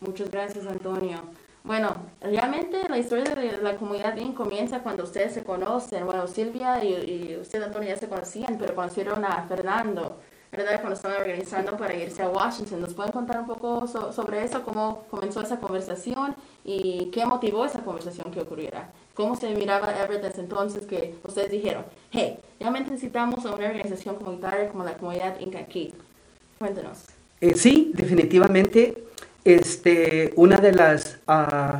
Muchas 0.00 0.30
gracias, 0.30 0.66
Antonio. 0.66 1.20
Bueno, 1.62 1.94
realmente 2.20 2.88
la 2.88 2.98
historia 2.98 3.34
de 3.34 3.58
la 3.58 3.76
comunidad 3.76 4.14
bien 4.14 4.32
comienza 4.32 4.80
cuando 4.82 5.04
ustedes 5.04 5.34
se 5.34 5.44
conocen. 5.44 6.06
Bueno, 6.06 6.26
Silvia 6.26 6.82
y, 6.82 7.36
usted, 7.40 7.62
Antonio, 7.62 7.90
ya 7.90 7.96
se 7.96 8.08
conocían, 8.08 8.56
pero 8.58 8.74
conocieron 8.74 9.24
a 9.26 9.44
Fernando, 9.46 10.16
¿verdad? 10.50 10.80
Cuando 10.80 10.94
estaban 10.94 11.18
organizando 11.18 11.76
para 11.76 11.94
irse 11.94 12.22
a 12.22 12.30
Washington. 12.30 12.80
¿Nos 12.80 12.94
pueden 12.94 13.12
contar 13.12 13.40
un 13.40 13.46
poco 13.46 13.86
sobre 13.86 14.42
eso? 14.42 14.62
¿Cómo 14.62 15.04
comenzó 15.10 15.42
esa 15.42 15.60
conversación 15.60 16.34
y 16.64 17.10
qué 17.12 17.26
motivó 17.26 17.66
esa 17.66 17.82
conversación 17.82 18.32
que 18.32 18.40
ocurriera? 18.40 18.90
¿Cómo 19.12 19.36
se 19.36 19.54
miraba 19.54 19.92
Everett 20.02 20.22
desde 20.22 20.40
entonces 20.40 20.86
que 20.86 21.16
ustedes 21.24 21.50
dijeron, 21.50 21.84
hey, 22.10 22.38
realmente 22.58 22.90
necesitamos 22.90 23.44
una 23.44 23.54
organización 23.54 24.16
comunitaria 24.16 24.70
como 24.70 24.82
la 24.84 24.94
comunidad 24.94 25.38
Inca 25.40 25.58
aquí? 25.58 25.92
Cuéntenos. 26.58 27.04
Eh, 27.42 27.54
sí, 27.54 27.92
definitivamente 27.94 29.09
este, 29.44 30.32
una 30.36 30.58
de 30.58 30.72
las 30.72 31.18
uh, 31.26 31.78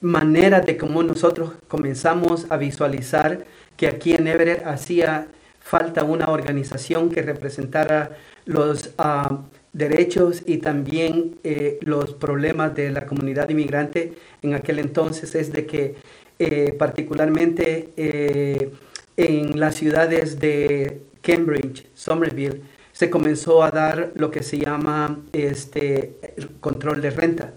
maneras 0.00 0.66
de 0.66 0.76
cómo 0.76 1.02
nosotros 1.02 1.52
comenzamos 1.68 2.46
a 2.50 2.56
visualizar 2.56 3.44
que 3.76 3.88
aquí 3.88 4.14
en 4.14 4.26
Everett 4.28 4.66
hacía 4.66 5.28
falta 5.60 6.04
una 6.04 6.30
organización 6.30 7.10
que 7.10 7.22
representara 7.22 8.16
los 8.44 8.90
uh, 8.98 9.38
derechos 9.74 10.42
y 10.46 10.58
también 10.58 11.36
eh, 11.44 11.78
los 11.82 12.14
problemas 12.14 12.74
de 12.74 12.90
la 12.90 13.06
comunidad 13.06 13.50
inmigrante 13.50 14.14
en 14.40 14.54
aquel 14.54 14.78
entonces 14.78 15.34
es 15.34 15.52
de 15.52 15.66
que 15.66 15.96
eh, 16.38 16.72
particularmente 16.78 17.90
eh, 17.96 18.70
en 19.16 19.58
las 19.58 19.74
ciudades 19.74 20.38
de 20.38 21.00
Cambridge, 21.20 21.86
Somerville, 21.94 22.60
se 22.94 23.10
comenzó 23.10 23.64
a 23.64 23.72
dar 23.72 24.12
lo 24.14 24.30
que 24.30 24.44
se 24.44 24.56
llama 24.56 25.18
este, 25.32 26.14
control 26.60 27.02
de 27.02 27.10
renta. 27.10 27.52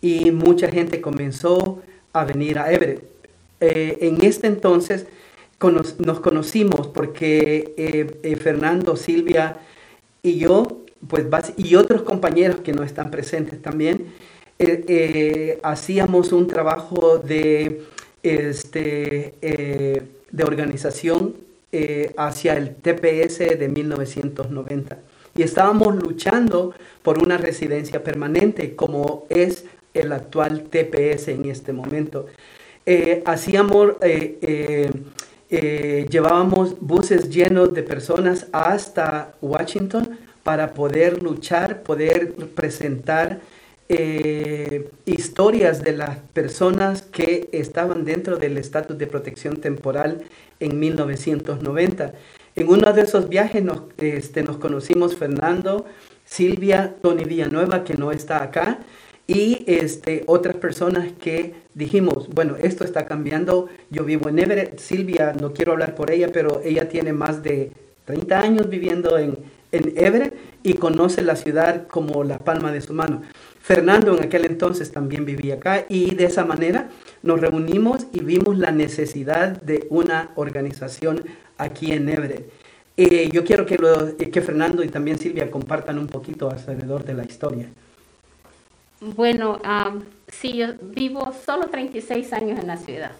Y 0.00 0.32
mucha 0.32 0.68
gente 0.68 1.00
comenzó 1.00 1.80
a 2.12 2.24
venir 2.24 2.58
a 2.58 2.72
Everett. 2.72 3.04
Eh, 3.60 3.98
en 4.00 4.24
este 4.24 4.48
entonces 4.48 5.06
nos 5.60 6.18
conocimos 6.18 6.88
porque 6.88 7.72
eh, 7.76 8.18
eh, 8.24 8.34
Fernando, 8.34 8.96
Silvia 8.96 9.58
y 10.20 10.38
yo, 10.38 10.66
pues, 11.06 11.26
y 11.56 11.76
otros 11.76 12.02
compañeros 12.02 12.56
que 12.62 12.72
no 12.72 12.82
están 12.82 13.12
presentes 13.12 13.62
también, 13.62 14.06
hacíamos 15.62 16.32
un 16.32 16.48
trabajo 16.48 17.18
de, 17.18 17.82
este, 18.22 19.34
de 19.40 20.44
organización 20.44 21.34
eh, 21.74 22.12
hacia 22.18 22.54
el 22.58 22.74
TPS 22.74 23.38
de 23.38 23.66
1990. 23.66 24.98
Y 25.34 25.42
estábamos 25.42 25.96
luchando 25.96 26.74
por 27.02 27.22
una 27.22 27.38
residencia 27.38 28.04
permanente 28.04 28.76
como 28.76 29.24
es 29.30 29.64
el 29.94 30.12
actual 30.12 30.64
TPS 30.64 31.28
en 31.28 31.48
este 31.48 31.72
momento. 31.72 32.26
Eh, 32.84 33.22
hacíamos, 33.24 33.92
eh, 34.02 34.90
llevábamos 36.10 36.78
buses 36.78 37.30
llenos 37.30 37.72
de 37.72 37.82
personas 37.82 38.48
hasta 38.52 39.32
Washington 39.40 40.18
para 40.42 40.74
poder 40.74 41.22
luchar, 41.22 41.82
poder 41.82 42.34
presentar 42.54 43.40
historias 45.04 45.82
de 45.82 45.92
las 45.92 46.18
personas 46.32 47.02
que 47.02 47.48
estaban 47.52 48.04
dentro 48.04 48.36
del 48.38 48.56
estatus 48.56 48.96
de 48.96 49.06
protección 49.06 49.58
temporal 49.58 50.22
en 50.64 50.78
1990. 50.78 52.12
En 52.54 52.68
uno 52.68 52.92
de 52.92 53.02
esos 53.02 53.28
viajes 53.28 53.62
nos, 53.62 53.82
este, 53.98 54.42
nos 54.42 54.58
conocimos 54.58 55.16
Fernando, 55.16 55.86
Silvia, 56.24 56.94
Tony 57.02 57.24
Villanueva, 57.24 57.84
que 57.84 57.94
no 57.94 58.12
está 58.12 58.42
acá, 58.42 58.80
y 59.26 59.64
este, 59.66 60.24
otras 60.26 60.56
personas 60.56 61.12
que 61.12 61.54
dijimos, 61.74 62.28
bueno, 62.28 62.56
esto 62.56 62.84
está 62.84 63.06
cambiando, 63.06 63.68
yo 63.90 64.04
vivo 64.04 64.28
en 64.28 64.38
Everett, 64.38 64.78
Silvia, 64.78 65.32
no 65.38 65.52
quiero 65.52 65.72
hablar 65.72 65.94
por 65.94 66.10
ella, 66.10 66.28
pero 66.32 66.60
ella 66.64 66.88
tiene 66.88 67.12
más 67.12 67.42
de 67.42 67.72
30 68.04 68.40
años 68.40 68.68
viviendo 68.68 69.18
en, 69.18 69.38
en 69.70 69.92
Everett 69.96 70.34
y 70.62 70.74
conoce 70.74 71.22
la 71.22 71.36
ciudad 71.36 71.86
como 71.86 72.24
la 72.24 72.38
palma 72.38 72.72
de 72.72 72.80
su 72.80 72.92
mano. 72.92 73.22
Fernando 73.62 74.16
en 74.16 74.24
aquel 74.24 74.44
entonces 74.44 74.90
también 74.90 75.24
vivía 75.24 75.54
acá 75.54 75.86
y 75.88 76.16
de 76.16 76.24
esa 76.24 76.44
manera 76.44 76.90
nos 77.22 77.40
reunimos 77.40 78.06
y 78.12 78.18
vimos 78.20 78.58
la 78.58 78.72
necesidad 78.72 79.60
de 79.62 79.86
una 79.88 80.30
organización 80.34 81.24
aquí 81.58 81.92
en 81.92 82.08
Everett. 82.08 82.50
Eh, 82.96 83.30
yo 83.32 83.44
quiero 83.44 83.64
que, 83.64 83.78
eh, 84.18 84.30
que 84.30 84.42
Fernando 84.42 84.82
y 84.82 84.88
también 84.88 85.16
Silvia 85.18 85.48
compartan 85.48 85.98
un 85.98 86.08
poquito 86.08 86.50
alrededor 86.50 87.04
de 87.04 87.14
la 87.14 87.24
historia. 87.24 87.68
Bueno, 89.00 89.60
sí, 90.26 90.54
yo 90.54 90.74
vivo 90.80 91.32
solo 91.46 91.66
36 91.68 92.32
años 92.32 92.58
en 92.58 92.66
la 92.66 92.76
ciudad. 92.76 93.12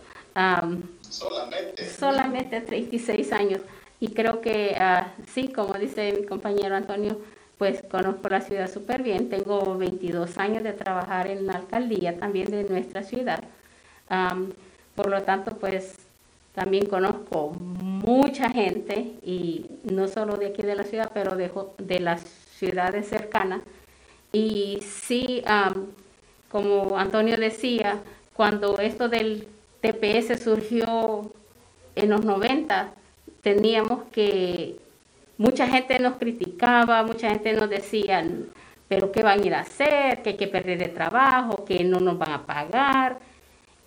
solamente. 1.08 1.88
Solamente 1.88 2.61
36 2.61 3.32
años. 3.32 3.61
Y 4.00 4.08
creo 4.08 4.40
que 4.40 4.75
ah, 4.76 5.12
sí, 5.32 5.52
como 5.52 5.75
dice 5.75 6.12
mi 6.18 6.26
compañero 6.26 6.75
Antonio, 6.75 7.18
pues 7.59 7.82
conozco 7.90 8.28
la 8.28 8.40
ciudad 8.40 8.71
súper 8.71 9.02
bien. 9.02 9.28
Tengo 9.28 9.76
22 9.76 10.38
años 10.38 10.62
de 10.62 10.73
trabajar 10.73 11.28
en 11.28 11.47
la 11.47 11.54
alcaldía 11.54 12.18
también 12.18 12.50
de 12.50 12.64
nuestra 12.64 13.02
ciudad. 13.02 13.42
por 14.94 15.09
lo 15.09 15.23
tanto, 15.23 15.56
pues 15.56 15.94
también 16.54 16.87
conozco 16.87 17.56
mucha 17.59 18.50
gente 18.50 19.12
y 19.23 19.66
no 19.85 20.09
solo 20.09 20.37
de 20.37 20.47
aquí 20.47 20.62
de 20.62 20.75
la 20.75 20.85
ciudad, 20.85 21.11
pero 21.14 21.37
de, 21.37 21.50
de 21.78 22.00
las 22.00 22.23
ciudades 22.59 23.09
cercanas. 23.09 23.62
Y 24.32 24.80
sí, 24.82 25.42
como 26.50 26.99
Antonio 26.99 27.37
decía, 27.37 28.02
cuando 28.35 28.78
esto 28.78 29.09
del 29.09 29.47
TPS 29.80 30.42
surgió 30.42 31.32
en 31.94 32.11
los 32.11 32.25
90, 32.25 32.92
teníamos 33.42 34.04
que 34.12 34.76
mucha 35.42 35.66
gente 35.66 35.99
nos 35.99 36.18
criticaba, 36.18 37.02
mucha 37.02 37.28
gente 37.30 37.52
nos 37.52 37.68
decía, 37.68 38.25
pero 38.87 39.11
¿qué 39.11 39.25
van 39.25 39.40
a 39.40 39.46
ir 39.46 39.54
a 39.54 39.61
hacer? 39.61 40.22
Que 40.22 40.30
hay 40.30 40.37
que 40.37 40.46
perder 40.46 40.80
el 40.82 40.94
trabajo, 40.94 41.64
que 41.64 41.82
no 41.82 41.99
nos 41.99 42.16
van 42.16 42.30
a 42.30 42.46
pagar. 42.46 43.18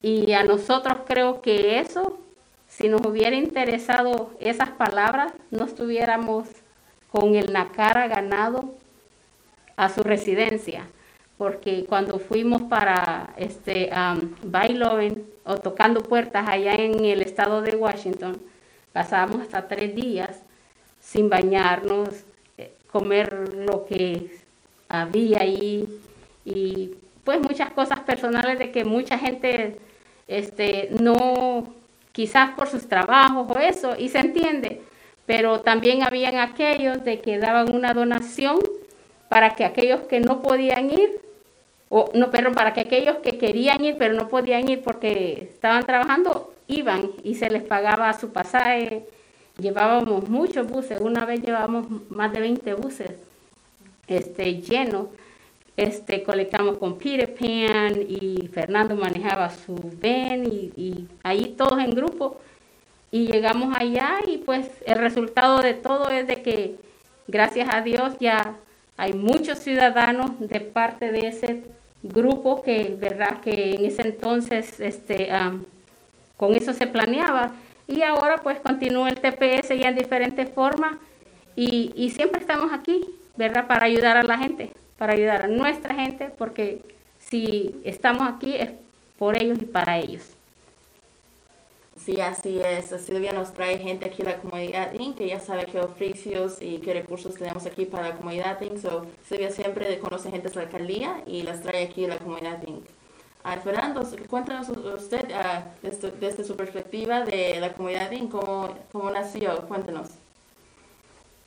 Y 0.01 0.33
a 0.33 0.43
nosotros 0.43 0.97
creo 1.07 1.41
que 1.41 1.79
eso, 1.79 2.19
si 2.67 2.89
nos 2.89 3.05
hubiera 3.05 3.37
interesado 3.37 4.31
esas 4.41 4.71
palabras, 4.71 5.31
no 5.49 5.63
estuviéramos 5.63 6.49
con 7.09 7.35
el 7.35 7.53
Nacara 7.53 8.09
ganado 8.09 8.73
a 9.77 9.87
su 9.87 10.03
residencia. 10.03 10.87
Porque 11.37 11.85
cuando 11.87 12.19
fuimos 12.19 12.63
para 12.63 13.33
este 13.37 13.91
um, 13.91 14.33
o 15.45 15.57
tocando 15.57 16.03
puertas 16.03 16.47
allá 16.49 16.73
en 16.75 17.05
el 17.05 17.21
estado 17.21 17.61
de 17.61 17.77
Washington, 17.77 18.41
pasábamos 18.91 19.41
hasta 19.41 19.67
tres 19.67 19.95
días 19.95 20.44
sin 21.05 21.29
bañarnos, 21.29 22.09
eh, 22.57 22.73
comer 22.91 23.53
lo 23.53 23.85
que 23.85 24.31
había 24.89 25.41
ahí 25.41 25.87
y 26.43 26.91
pues 27.23 27.39
muchas 27.39 27.71
cosas 27.71 27.99
personales 28.01 28.59
de 28.59 28.71
que 28.71 28.83
mucha 28.83 29.17
gente 29.17 29.77
este 30.27 30.89
no 30.99 31.73
quizás 32.11 32.51
por 32.51 32.67
sus 32.67 32.87
trabajos 32.87 33.47
o 33.49 33.59
eso 33.59 33.95
y 33.97 34.09
se 34.09 34.19
entiende 34.19 34.81
pero 35.25 35.61
también 35.61 36.03
habían 36.03 36.37
aquellos 36.37 37.03
de 37.03 37.19
que 37.19 37.39
daban 37.39 37.73
una 37.73 37.93
donación 37.93 38.59
para 39.29 39.55
que 39.55 39.65
aquellos 39.65 40.01
que 40.01 40.19
no 40.19 40.41
podían 40.41 40.89
ir 40.91 41.19
o 41.89 42.09
no 42.13 42.31
perdón 42.31 42.53
para 42.53 42.73
que 42.73 42.81
aquellos 42.81 43.17
que 43.17 43.37
querían 43.37 43.83
ir 43.83 43.95
pero 43.97 44.13
no 44.13 44.27
podían 44.27 44.69
ir 44.69 44.81
porque 44.83 45.49
estaban 45.51 45.83
trabajando 45.83 46.53
iban 46.67 47.11
y 47.23 47.35
se 47.35 47.49
les 47.49 47.63
pagaba 47.63 48.13
su 48.13 48.31
pasaje 48.31 49.05
llevábamos 49.57 50.29
muchos 50.29 50.67
buses 50.67 50.99
una 51.01 51.25
vez 51.25 51.41
llevábamos 51.41 51.87
más 52.09 52.31
de 52.33 52.39
20 52.39 52.73
buses 52.73 53.11
este, 54.07 54.61
lleno. 54.61 55.09
Este, 55.77 56.23
colectamos 56.23 56.77
con 56.77 56.97
Peter 56.97 57.35
Pan 57.35 57.99
y 58.07 58.47
Fernando 58.53 58.95
manejaba 58.95 59.49
su 59.49 59.75
ven 59.99 60.45
y, 60.45 61.07
ahí 61.23 61.53
todos 61.57 61.79
en 61.79 61.91
grupo. 61.91 62.39
Y 63.11 63.27
llegamos 63.27 63.75
allá 63.77 64.19
y 64.25 64.37
pues 64.37 64.67
el 64.85 64.97
resultado 64.97 65.59
de 65.59 65.73
todo 65.73 66.09
es 66.09 66.27
de 66.27 66.41
que 66.41 66.75
gracias 67.27 67.69
a 67.73 67.81
Dios 67.81 68.13
ya 68.19 68.55
hay 68.97 69.13
muchos 69.13 69.59
ciudadanos 69.59 70.31
de 70.39 70.61
parte 70.61 71.11
de 71.11 71.27
ese 71.27 71.63
grupo 72.03 72.61
que 72.61 72.95
verdad 72.99 73.41
que 73.41 73.75
en 73.75 73.85
ese 73.85 74.03
entonces 74.03 74.79
este 74.79 75.29
con 76.37 76.53
eso 76.53 76.73
se 76.73 76.87
planeaba 76.87 77.51
y 77.87 78.01
ahora 78.01 78.37
pues 78.43 78.59
continúa 78.59 79.09
el 79.09 79.19
TPS 79.19 79.69
ya 79.69 79.89
en 79.89 79.95
diferentes 79.95 80.49
formas 80.49 80.97
y, 81.55 81.93
y 81.95 82.09
siempre 82.09 82.41
estamos 82.41 82.73
aquí 82.73 83.05
¿verdad? 83.37 83.67
Para 83.67 83.85
ayudar 83.85 84.17
a 84.17 84.23
la 84.23 84.37
gente, 84.37 84.71
para 84.97 85.13
ayudar 85.13 85.43
a 85.43 85.47
nuestra 85.47 85.95
gente, 85.95 86.31
porque 86.37 86.81
si 87.19 87.75
estamos 87.83 88.27
aquí 88.27 88.55
es 88.55 88.71
por 89.17 89.41
ellos 89.41 89.59
y 89.61 89.65
para 89.65 89.97
ellos. 89.97 90.31
Sí, 91.97 92.19
así 92.21 92.59
es. 92.59 92.87
Silvia 93.01 93.31
nos 93.31 93.53
trae 93.53 93.79
gente 93.79 94.05
aquí 94.05 94.21
a 94.21 94.25
la 94.25 94.37
comunidad 94.37 94.93
Inc. 94.93 95.17
que 95.17 95.27
ya 95.27 95.39
sabe 95.39 95.65
qué 95.65 95.79
oficios 95.79 96.61
y 96.61 96.77
qué 96.79 96.93
recursos 96.93 97.35
tenemos 97.35 97.65
aquí 97.65 97.85
para 97.85 98.09
la 98.09 98.15
comunidad 98.15 98.61
Inc. 98.61 98.77
So, 98.77 99.05
Silvia 99.27 99.49
siempre 99.49 99.97
conoce 99.99 100.29
gente 100.29 100.49
de 100.49 100.55
la 100.55 100.61
alcaldía 100.63 101.23
y 101.25 101.43
las 101.43 101.61
trae 101.61 101.85
aquí 101.85 102.05
a 102.05 102.09
la 102.09 102.17
comunidad 102.17 102.61
Inc. 102.67 102.85
Ah, 103.47 103.57
Fernando, 103.57 104.01
cuéntanos 104.27 104.69
usted 104.69 105.31
ah, 105.31 105.65
desde, 105.83 106.43
su 106.43 106.57
perspectiva 106.57 107.23
de 107.23 107.59
la 107.59 107.73
comunidad 107.73 108.09
Inc. 108.09 108.31
¿Cómo, 108.31 108.75
cómo 108.91 109.11
nació? 109.11 109.67
Cuéntenos. 109.67 110.09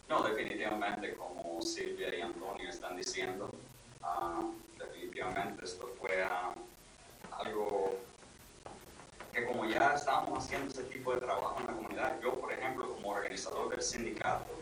No, 0.09 0.23
definitivamente, 0.23 1.17
como 1.17 1.61
Silvia 1.61 2.17
y 2.17 2.21
Antonio 2.21 2.69
están 2.69 2.97
diciendo, 2.97 3.51
ah, 4.01 4.43
definitivamente 4.79 5.65
esto 5.65 5.93
fue 6.01 6.23
ah, 6.23 6.55
algo 7.33 7.97
que 9.33 9.45
como 9.45 9.65
ya 9.65 9.95
estábamos 9.97 10.45
haciendo 10.45 10.69
ese 10.69 10.85
tipo 10.85 11.13
de 11.15 11.21
trabajo 11.21 11.57
en 11.59 11.67
la 11.67 11.73
comunidad, 11.73 12.21
yo 12.23 12.33
por 12.35 12.53
ejemplo 12.53 12.95
como 12.95 13.11
organizador 13.11 13.71
del 13.71 13.83
sindicato, 13.83 14.53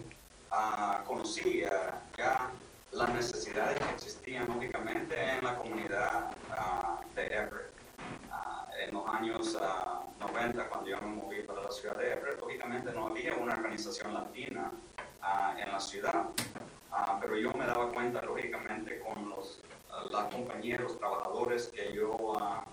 uh, 0.52 1.04
conocía 1.06 2.00
ya 2.16 2.50
las 2.96 3.12
necesidades 3.12 3.78
que 3.78 3.94
existían 3.94 4.46
lógicamente 4.46 5.14
en 5.20 5.44
la 5.44 5.56
comunidad 5.56 6.30
de 7.14 7.26
Everett. 7.26 7.70
en 8.80 8.94
los 8.94 9.06
años 9.08 9.58
90, 10.18 10.68
cuando 10.68 10.90
yo 10.90 11.00
me 11.02 11.08
moví 11.08 11.42
para 11.42 11.62
la 11.62 11.70
ciudad 11.70 11.96
de 11.96 12.12
Everett, 12.12 12.40
lógicamente 12.40 12.92
no 12.92 13.08
había 13.08 13.34
una 13.34 13.54
organización 13.54 14.14
latina 14.14 14.70
en 15.58 15.72
la 15.72 15.80
ciudad. 15.80 16.24
Ah, 16.90 17.18
pero 17.20 17.36
yo 17.36 17.52
me 17.52 17.66
daba 17.66 17.92
cuenta, 17.92 18.22
lógicamente, 18.22 19.00
con 19.00 19.28
los, 19.28 19.60
los 20.10 20.24
compañeros 20.32 20.98
trabajadores 20.98 21.66
que 21.68 21.92
yo 21.92 22.16
ah, 22.40 22.64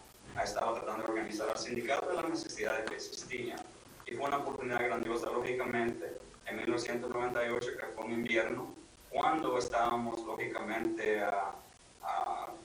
estaba 0.42 0.76
tratando 0.76 1.04
de 1.04 1.12
organizar 1.12 1.50
al 1.50 1.58
sindicato 1.58 2.08
de 2.08 2.16
las 2.16 2.30
necesidades 2.30 2.90
que 2.90 2.96
existían. 2.96 3.60
Y 4.06 4.16
fue 4.16 4.26
una 4.26 4.38
oportunidad 4.38 4.80
grandiosa, 4.86 5.30
lógicamente, 5.32 6.18
en 6.46 6.56
1998, 6.58 7.68
que 7.78 7.86
fue 7.88 8.06
un 8.06 8.12
invierno, 8.14 8.83
cuando 9.14 9.60
estábamos, 9.60 10.26
lógicamente, 10.26 11.22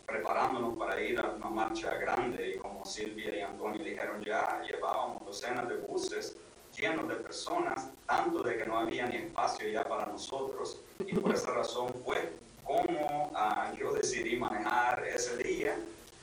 preparándonos 0.07 0.79
para 0.79 1.01
ir 1.01 1.21
a 1.21 1.29
una 1.29 1.51
marcha 1.51 1.95
grande, 1.97 2.55
y 2.57 2.59
como 2.59 2.85
Silvia 2.87 3.37
y 3.37 3.41
Antonio 3.43 3.85
dijeron 3.85 4.25
ya, 4.25 4.63
llevábamos 4.63 5.25
docenas 5.27 5.69
de 5.69 5.77
buses 5.77 6.37
llenos 6.75 7.09
de 7.09 7.17
personas, 7.17 7.91
tanto 8.07 8.43
de 8.43 8.57
que 8.57 8.65
no 8.65 8.79
había 8.79 9.07
ni 9.07 9.17
espacio 9.17 9.69
ya 9.69 9.85
para 9.85 10.07
nosotros. 10.07 10.81
Y 11.01 11.15
por 11.15 11.35
esa 11.35 11.51
razón 11.51 11.93
fue 12.05 12.33
como 12.65 13.31
ah, 13.35 13.73
yo 13.79 13.93
decidí 13.93 14.37
manejar 14.37 15.05
ese 15.07 15.37
día, 15.43 15.77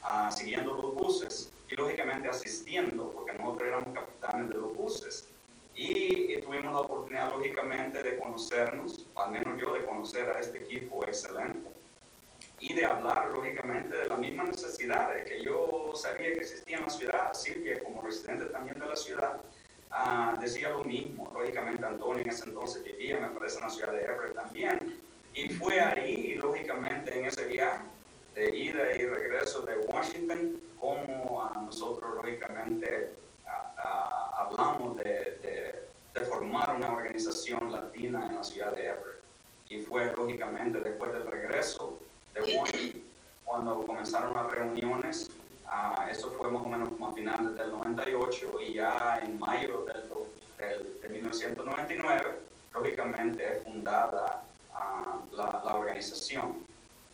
ah, 0.04 0.32
siguiendo 0.32 0.74
los 0.74 0.96
buses 0.96 1.52
y 1.70 1.76
lógicamente 1.76 2.30
asistiendo, 2.30 3.12
porque 3.12 3.34
nosotros 3.34 3.68
éramos 3.68 3.94
capitanes 3.94 4.50
de 4.50 4.56
los 4.56 4.76
buses. 4.76 5.28
Y, 5.76 6.38
tuvimos 6.42 6.74
la 6.74 6.80
oportunidad, 6.80 7.30
lógicamente, 7.32 8.02
de 8.02 8.18
conocernos, 8.18 9.08
al 9.16 9.32
menos 9.32 9.60
yo, 9.60 9.74
de 9.74 9.86
conocer 9.86 10.30
a 10.30 10.40
este 10.40 10.60
equipo 10.60 11.04
excelente 11.06 11.70
y 12.60 12.74
de 12.74 12.86
hablar, 12.86 13.30
lógicamente, 13.32 13.98
de 13.98 14.08
las 14.08 14.20
mismas 14.20 14.50
necesidades 14.50 15.28
que 15.28 15.44
yo 15.44 15.92
sabía 15.96 16.34
que 16.34 16.40
existían 16.40 16.80
en 16.80 16.86
la 16.86 16.92
ciudad, 16.92 17.34
Silvia, 17.34 17.84
como 17.84 18.02
residente 18.02 18.46
también 18.46 18.80
de 18.80 18.86
la 18.88 18.96
ciudad, 18.96 19.42
Ah, 19.98 20.38
decía 20.42 20.70
lo 20.70 20.84
mismo. 20.84 21.32
Lógicamente 21.34 21.86
Antonio 21.86 22.22
en 22.22 22.30
ese 22.30 22.50
entonces 22.50 22.84
vivía, 22.84 23.18
me 23.18 23.30
parece, 23.30 23.58
en 23.58 23.64
la 23.64 23.70
ciudad 23.70 23.94
de 23.94 24.02
Everett 24.02 24.34
también. 24.34 25.00
Y 25.34 25.50
fue 25.50 25.80
ahí, 25.80 26.36
lógicamente, 26.36 27.18
en 27.18 27.26
ese 27.26 27.46
viaje 27.46 27.84
de 28.36 28.56
ida 28.56 28.94
y 28.94 29.06
regreso 29.06 29.62
de 29.62 29.78
Washington, 29.78 30.60
como 30.78 31.42
a 31.42 31.62
nosotros, 31.62 32.14
lógicamente, 32.16 33.14
hablamos 34.38 34.98
de, 34.98 35.84
de, 36.14 36.22
formar 36.26 36.76
una 36.76 36.92
organización 36.92 37.72
latina 37.72 38.26
en 38.28 38.36
la 38.36 38.44
ciudad 38.44 38.76
de 38.76 38.88
Everett. 38.88 39.22
Y 39.70 39.82
fue, 39.82 40.12
lógicamente, 40.16 40.80
después 40.80 41.14
del 41.14 41.28
regreso 41.28 42.00
de 42.34 42.42
Washington, 42.58 43.02
cuando 43.44 43.86
comenzaron 43.86 44.34
las 44.34 44.52
reuniones 44.52 45.30
Uh, 45.68 46.10
eso 46.10 46.30
fue 46.32 46.52
más 46.52 46.62
o 46.62 46.70
menos 46.70 46.90
como 46.90 47.10
a 47.10 47.14
finales 47.14 47.58
del 47.58 47.72
98 47.72 48.62
y 48.62 48.74
ya 48.74 49.20
en 49.24 49.40
mayo 49.40 49.86
del, 49.86 51.02
de 51.02 51.10
1999, 51.10 52.24
lógicamente 52.74 53.58
es 53.58 53.64
fundada 53.64 54.44
ah, 54.74 55.20
la, 55.32 55.62
la, 55.66 55.76
organización. 55.76 56.64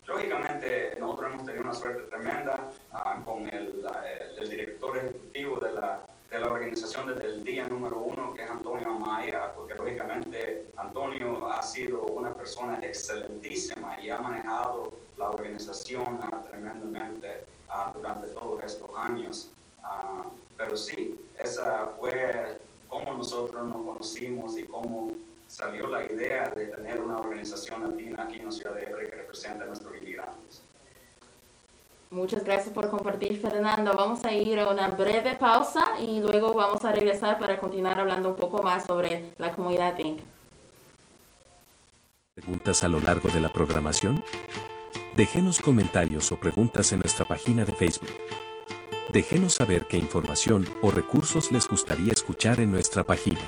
Lógicamente 0.06 0.96
nosotros 1.00 1.32
hemos 1.32 1.46
tenido 1.46 1.64
una 1.64 1.74
suerte 1.74 2.02
tremenda 2.02 2.70
ah, 2.92 3.22
con 3.24 3.48
el, 3.48 3.84
el, 4.38 4.50
director 4.50 4.98
ejecutivo 4.98 5.58
de 5.58 5.72
la, 5.72 6.00
de 6.32 6.38
la 6.38 6.46
organización 6.46 7.08
desde 7.08 7.26
el 7.26 7.44
día 7.44 7.68
número 7.68 7.98
uno, 7.98 8.32
que 8.32 8.42
es 8.44 8.50
Antonio 8.50 8.88
Amaya, 8.88 9.52
porque 9.54 9.74
lógicamente 9.74 10.66
Antonio 10.76 11.46
ha 11.46 11.62
sido 11.62 12.04
una 12.04 12.32
persona 12.32 12.78
excelentísima 12.82 14.00
y 14.00 14.08
ha 14.08 14.18
manejado 14.18 14.94
la 15.18 15.28
organización 15.28 16.18
tremendamente 16.48 17.44
durante 17.94 18.28
todos 18.28 18.64
estos 18.64 18.88
años. 18.96 19.50
Ah, 19.82 20.24
pero 20.56 20.74
sí, 20.74 21.20
esa 21.38 21.92
fue 22.00 22.58
cómo 22.88 23.12
nosotros 23.12 23.66
nos 23.66 23.84
conocimos 23.84 24.56
y 24.56 24.62
cómo 24.62 25.12
salió 25.46 25.86
la 25.88 26.02
idea 26.06 26.48
de 26.48 26.68
tener 26.68 26.98
una 26.98 27.18
organización 27.18 27.90
latina 27.90 28.22
aquí 28.22 28.36
en 28.36 28.46
la 28.46 28.52
ciudad 28.52 28.74
de 28.74 28.84
Ebre 28.84 29.10
que 29.10 29.16
represente 29.16 29.64
a 29.64 29.66
nuestros 29.66 29.94
inmigrantes. 29.98 30.41
Muchas 32.12 32.44
gracias 32.44 32.74
por 32.74 32.90
compartir, 32.90 33.40
Fernando. 33.40 33.94
Vamos 33.96 34.22
a 34.26 34.34
ir 34.34 34.60
a 34.60 34.68
una 34.68 34.88
breve 34.88 35.34
pausa 35.34 35.98
y 35.98 36.20
luego 36.20 36.52
vamos 36.52 36.84
a 36.84 36.92
regresar 36.92 37.38
para 37.38 37.58
continuar 37.58 37.98
hablando 37.98 38.28
un 38.28 38.36
poco 38.36 38.62
más 38.62 38.84
sobre 38.84 39.32
la 39.38 39.52
comunidad 39.52 39.98
Inc. 39.98 40.20
¿Preguntas 42.34 42.84
a 42.84 42.88
lo 42.88 43.00
largo 43.00 43.30
de 43.30 43.40
la 43.40 43.50
programación? 43.50 44.22
Déjenos 45.16 45.62
comentarios 45.62 46.30
o 46.32 46.36
preguntas 46.36 46.92
en 46.92 46.98
nuestra 46.98 47.24
página 47.24 47.64
de 47.64 47.72
Facebook. 47.72 48.12
Déjenos 49.10 49.54
saber 49.54 49.86
qué 49.86 49.96
información 49.96 50.68
o 50.82 50.90
recursos 50.90 51.50
les 51.50 51.66
gustaría 51.66 52.12
escuchar 52.12 52.60
en 52.60 52.72
nuestra 52.72 53.04
página. 53.04 53.40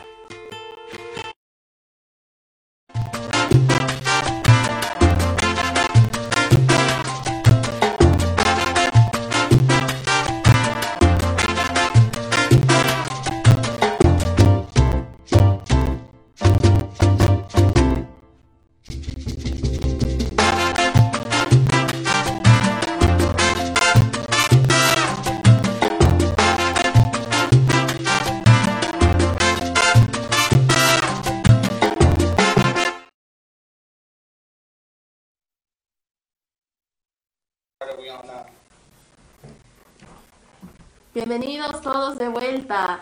Bienvenidos 41.27 41.81
todos 41.81 42.19
de 42.19 42.29
vuelta. 42.29 43.01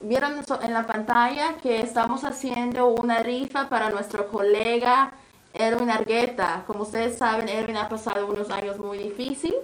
Vieron 0.00 0.34
en 0.62 0.72
la 0.72 0.86
pantalla 0.86 1.56
que 1.60 1.80
estamos 1.80 2.22
haciendo 2.22 2.86
una 2.86 3.18
rifa 3.18 3.68
para 3.68 3.90
nuestro 3.90 4.28
colega 4.28 5.10
Erwin 5.52 5.90
Argueta. 5.90 6.62
Como 6.68 6.84
ustedes 6.84 7.18
saben, 7.18 7.48
Erwin 7.48 7.78
ha 7.78 7.88
pasado 7.88 8.28
unos 8.28 8.48
años 8.50 8.78
muy 8.78 8.96
difíciles 8.98 9.58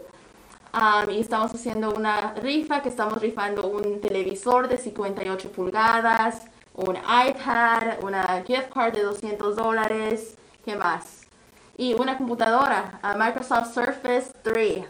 y 1.08 1.20
estamos 1.20 1.54
haciendo 1.54 1.94
una 1.94 2.34
rifa 2.34 2.82
que 2.82 2.88
estamos 2.88 3.20
rifando 3.20 3.68
un 3.68 4.00
televisor 4.00 4.66
de 4.66 4.76
58 4.76 5.52
pulgadas, 5.52 6.46
un 6.74 6.96
iPad, 6.96 8.02
una 8.02 8.42
gift 8.44 8.70
card 8.74 8.92
de 8.92 9.04
200 9.04 9.54
dólares, 9.54 10.36
¿qué 10.64 10.74
más? 10.74 11.28
Y 11.76 11.94
una 11.94 12.18
computadora, 12.18 12.98
Microsoft 13.16 13.72
Surface 13.72 14.32
3. 14.42 14.84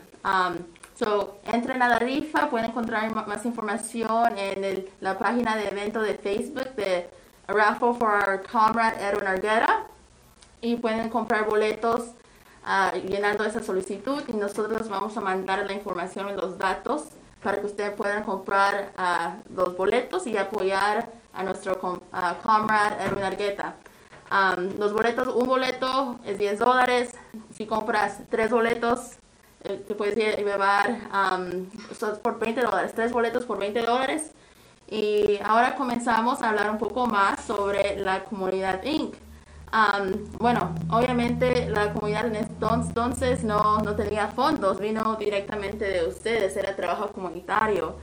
So, 0.99 1.39
entren 1.45 1.81
a 1.81 1.89
la 1.89 2.01
rifa, 2.01 2.51
pueden 2.51 2.71
encontrar 2.71 3.15
más 3.15 3.47
información 3.47 4.37
en 4.37 4.85
la 5.01 5.17
página 5.17 5.55
de 5.55 5.69
evento 5.69 6.03
de 6.03 6.15
Facebook 6.15 6.75
de 6.75 7.09
Raffle 7.47 7.95
for 7.95 8.09
Our 8.09 8.43
Comrade 8.43 8.97
Edwin 9.07 9.29
Argueta 9.29 9.85
y 10.61 10.75
pueden 10.75 11.09
comprar 11.09 11.47
boletos 11.47 12.01
uh, 12.67 12.97
llenando 13.07 13.45
esa 13.45 13.63
solicitud 13.63 14.25
y 14.27 14.33
nosotros 14.33 14.89
vamos 14.89 15.17
a 15.17 15.21
mandar 15.21 15.65
la 15.67 15.73
información 15.73 16.31
y 16.31 16.33
los 16.33 16.59
datos 16.59 17.05
para 17.45 17.61
que 17.61 17.67
ustedes 17.67 17.93
puedan 17.93 18.25
comprar 18.25 18.93
uh, 18.99 19.55
los 19.55 19.77
boletos 19.77 20.27
y 20.27 20.37
apoyar 20.37 21.09
a 21.33 21.45
nuestro 21.45 21.79
comrade 21.79 23.05
Edwin 23.05 23.23
Argueta. 23.23 23.77
Um, 24.33 24.77
los 24.81 24.93
boletos, 24.93 25.29
un 25.29 25.47
boleto 25.47 26.19
es 26.25 26.39
10 26.39 26.59
dólares. 26.59 27.15
Si 27.55 27.67
compras 27.67 28.19
tres 28.29 28.51
boletos, 28.51 29.19
te 29.63 29.95
puedes 29.95 30.17
llevar 30.17 30.99
um, 31.13 31.67
por 32.23 32.39
20 32.39 32.61
dólares, 32.61 32.93
tres 32.95 33.13
boletos 33.13 33.45
por 33.45 33.59
20 33.59 33.83
dólares. 33.83 34.33
Y 34.91 35.39
ahora 35.45 35.75
comenzamos 35.75 36.43
a 36.43 36.51
hablar 36.51 36.71
un 36.71 36.79
poco 36.79 37.07
más 37.07 37.41
sobre 37.41 37.97
la 37.97 38.25
comunidad 38.25 38.83
Inc. 38.85 39.15
Um, 39.71 40.25
bueno, 40.39 40.75
obviamente 40.91 41.69
la 41.69 41.93
comunidad 41.93 42.27
en 42.27 42.37
entonces 42.37 43.45
no, 43.45 43.81
no, 43.81 43.95
tenía 43.95 44.29
fondos, 44.29 44.81
vino 44.81 45.17
directamente 45.17 45.85
de 45.85 46.09
ustedes, 46.09 46.57
era 46.57 46.75
trabajo 46.75 47.09
comunitario. 47.09 47.97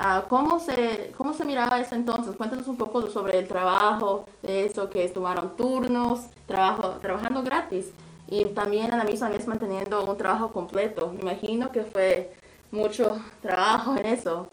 Uh, 0.00 0.26
¿cómo, 0.28 0.58
se, 0.58 1.12
¿Cómo 1.16 1.32
se 1.32 1.44
miraba 1.44 1.78
eso 1.78 1.94
entonces? 1.94 2.34
Cuéntanos 2.34 2.66
un 2.66 2.76
poco 2.76 3.08
sobre 3.08 3.38
el 3.38 3.46
trabajo, 3.46 4.24
de 4.42 4.64
eso 4.64 4.90
que 4.90 5.08
tomaron 5.10 5.56
turnos, 5.56 6.26
trabajo, 6.46 6.96
trabajando 7.00 7.44
gratis 7.44 7.92
y 8.32 8.46
también 8.46 8.90
a 8.90 8.96
la 8.96 9.04
misma 9.04 9.28
vez 9.28 9.46
manteniendo 9.46 10.02
un 10.04 10.16
trabajo 10.16 10.52
completo. 10.52 11.12
Me 11.12 11.20
imagino 11.20 11.70
que 11.70 11.82
fue 11.82 12.30
mucho 12.70 13.20
trabajo 13.42 13.94
en 13.98 14.06
eso. 14.06 14.48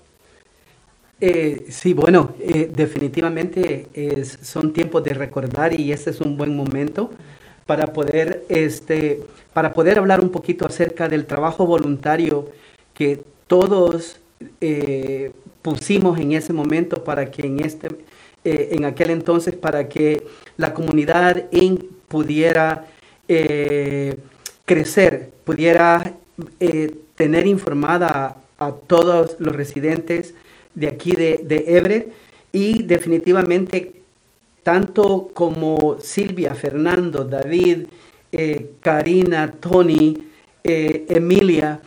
Eh, 1.21 1.65
sí, 1.69 1.93
bueno, 1.93 2.31
eh, 2.39 2.69
definitivamente 2.73 3.87
son 4.41 4.73
tiempos 4.73 5.01
de 5.05 5.13
recordar 5.13 5.79
y 5.79 5.93
este 5.93 6.09
es 6.09 6.19
un 6.19 6.35
buen 6.35 6.55
momento 6.57 7.09
para 7.65 7.87
poder, 7.87 8.43
este, 8.49 9.21
para 9.53 9.73
poder 9.73 9.97
hablar 9.97 10.19
un 10.19 10.29
poquito 10.29 10.65
acerca 10.65 11.07
del 11.07 11.25
trabajo 11.25 11.65
voluntario 11.65 12.49
que 12.93 13.23
todos 13.47 14.19
eh, 14.59 15.31
pusimos 15.61 16.19
en 16.19 16.33
ese 16.33 16.51
momento 16.51 17.05
para 17.05 17.31
que 17.31 17.47
en 17.47 17.63
este, 17.63 17.89
en 18.43 18.83
aquel 18.83 19.11
entonces, 19.11 19.55
para 19.55 19.87
que 19.87 20.23
la 20.57 20.73
comunidad 20.73 21.45
pudiera 22.09 22.85
eh, 23.31 24.17
crecer, 24.65 25.29
pudiera 25.43 26.15
eh, 26.59 26.95
tener 27.13 27.45
informada 27.45 28.37
a, 28.57 28.71
todos 28.71 29.35
los 29.37 29.55
residentes 29.55 30.33
de 30.73 30.87
aquí 30.87 31.11
de, 31.11 31.39
de 31.43 31.63
Everett 31.77 32.11
y 32.51 32.81
definitivamente 32.81 34.01
tanto 34.63 35.29
como 35.31 35.97
Silvia, 36.01 36.55
Fernando, 36.55 37.23
David, 37.23 37.85
eh, 38.31 38.71
Karina, 38.81 39.51
Tony, 39.51 40.25
Emilia, 40.63 41.79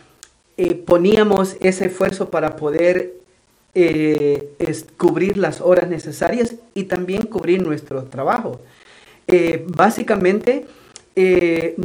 poníamos 0.85 1.57
ese 1.59 1.85
esfuerzo 1.87 2.29
para 2.29 2.55
poder 2.55 3.13
cubrir 4.97 5.37
las 5.37 5.61
horas 5.61 5.89
necesarias 5.89 6.55
y 6.73 6.83
también 6.83 7.23
cubrir 7.23 7.61
nuestro 7.61 8.03
trabajo. 8.05 8.61
básicamente, 9.67 10.65
eh, 11.15 11.75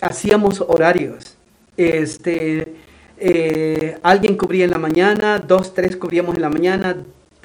hacíamos 0.00 0.60
horarios. 0.60 1.36
Este, 1.76 2.74
eh, 3.18 3.98
alguien 4.02 4.36
cubría 4.36 4.64
en 4.64 4.70
la 4.70 4.78
mañana, 4.78 5.38
dos, 5.38 5.74
tres 5.74 5.96
cubríamos 5.96 6.36
en 6.36 6.42
la 6.42 6.50
mañana, 6.50 6.96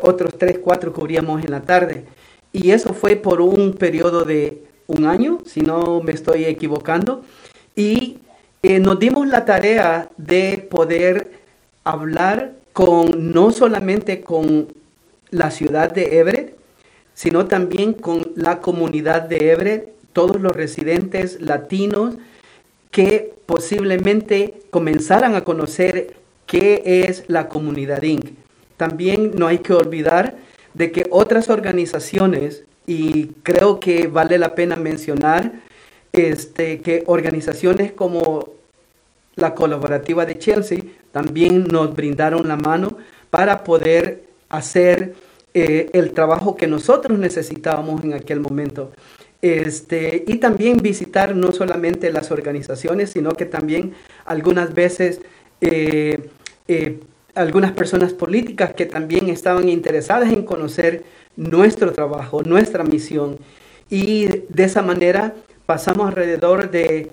otros 0.01 0.37
tres, 0.37 0.59
cuatro 0.59 0.93
cubríamos 0.93 1.43
en 1.43 1.51
la 1.51 1.61
tarde. 1.61 2.05
Y 2.51 2.71
eso 2.71 2.93
fue 2.93 3.15
por 3.15 3.41
un 3.41 3.73
periodo 3.73 4.23
de 4.23 4.63
un 4.87 5.05
año, 5.05 5.39
si 5.45 5.61
no 5.61 6.01
me 6.01 6.11
estoy 6.11 6.45
equivocando. 6.45 7.23
Y 7.75 8.19
eh, 8.61 8.79
nos 8.79 8.99
dimos 8.99 9.27
la 9.27 9.45
tarea 9.45 10.09
de 10.17 10.67
poder 10.69 11.31
hablar 11.83 12.53
con 12.71 13.31
no 13.31 13.51
solamente 13.51 14.21
con 14.21 14.67
la 15.31 15.51
ciudad 15.51 15.91
de 15.91 16.19
Everett, 16.19 16.55
sino 17.13 17.47
también 17.47 17.93
con 17.93 18.31
la 18.35 18.59
comunidad 18.59 19.23
de 19.23 19.51
Everett 19.51 19.93
todos 20.13 20.39
los 20.39 20.53
residentes 20.53 21.41
latinos 21.41 22.15
que 22.91 23.33
posiblemente 23.45 24.61
comenzaran 24.69 25.35
a 25.35 25.43
conocer 25.43 26.15
qué 26.45 27.05
es 27.07 27.25
la 27.27 27.49
comunidad 27.49 28.03
Inc. 28.03 28.29
También 28.77 29.31
no 29.35 29.47
hay 29.47 29.59
que 29.59 29.73
olvidar 29.73 30.35
de 30.73 30.91
que 30.91 31.07
otras 31.09 31.49
organizaciones, 31.49 32.63
y 32.85 33.27
creo 33.43 33.79
que 33.79 34.07
vale 34.07 34.37
la 34.37 34.55
pena 34.55 34.75
mencionar, 34.75 35.53
este, 36.11 36.81
que 36.81 37.03
organizaciones 37.07 37.91
como 37.91 38.49
la 39.35 39.55
colaborativa 39.55 40.25
de 40.25 40.37
Chelsea 40.37 40.79
también 41.11 41.65
nos 41.65 41.95
brindaron 41.95 42.47
la 42.47 42.55
mano 42.55 42.97
para 43.29 43.63
poder 43.63 44.23
hacer 44.49 45.15
eh, 45.55 45.89
el 45.93 46.11
trabajo 46.11 46.55
que 46.55 46.67
nosotros 46.67 47.17
necesitábamos 47.17 48.03
en 48.03 48.13
aquel 48.13 48.39
momento. 48.39 48.91
Este, 49.43 50.23
y 50.25 50.37
también 50.37 50.77
visitar 50.77 51.35
no 51.35 51.51
solamente 51.51 52.13
las 52.13 52.31
organizaciones, 52.31 53.09
sino 53.09 53.33
que 53.33 53.45
también 53.45 53.93
algunas 54.23 54.73
veces 54.73 55.19
eh, 55.59 56.29
eh, 56.69 57.01
algunas 57.35 57.73
personas 57.73 58.13
políticas 58.13 58.73
que 58.73 58.85
también 58.85 59.27
estaban 59.27 59.67
interesadas 59.67 60.31
en 60.31 60.43
conocer 60.43 61.03
nuestro 61.35 61.91
trabajo, 61.91 62.41
nuestra 62.43 62.85
misión. 62.85 63.37
Y 63.89 64.27
de 64.27 64.63
esa 64.63 64.81
manera 64.81 65.33
pasamos 65.65 66.07
alrededor 66.07 66.71
de 66.71 67.11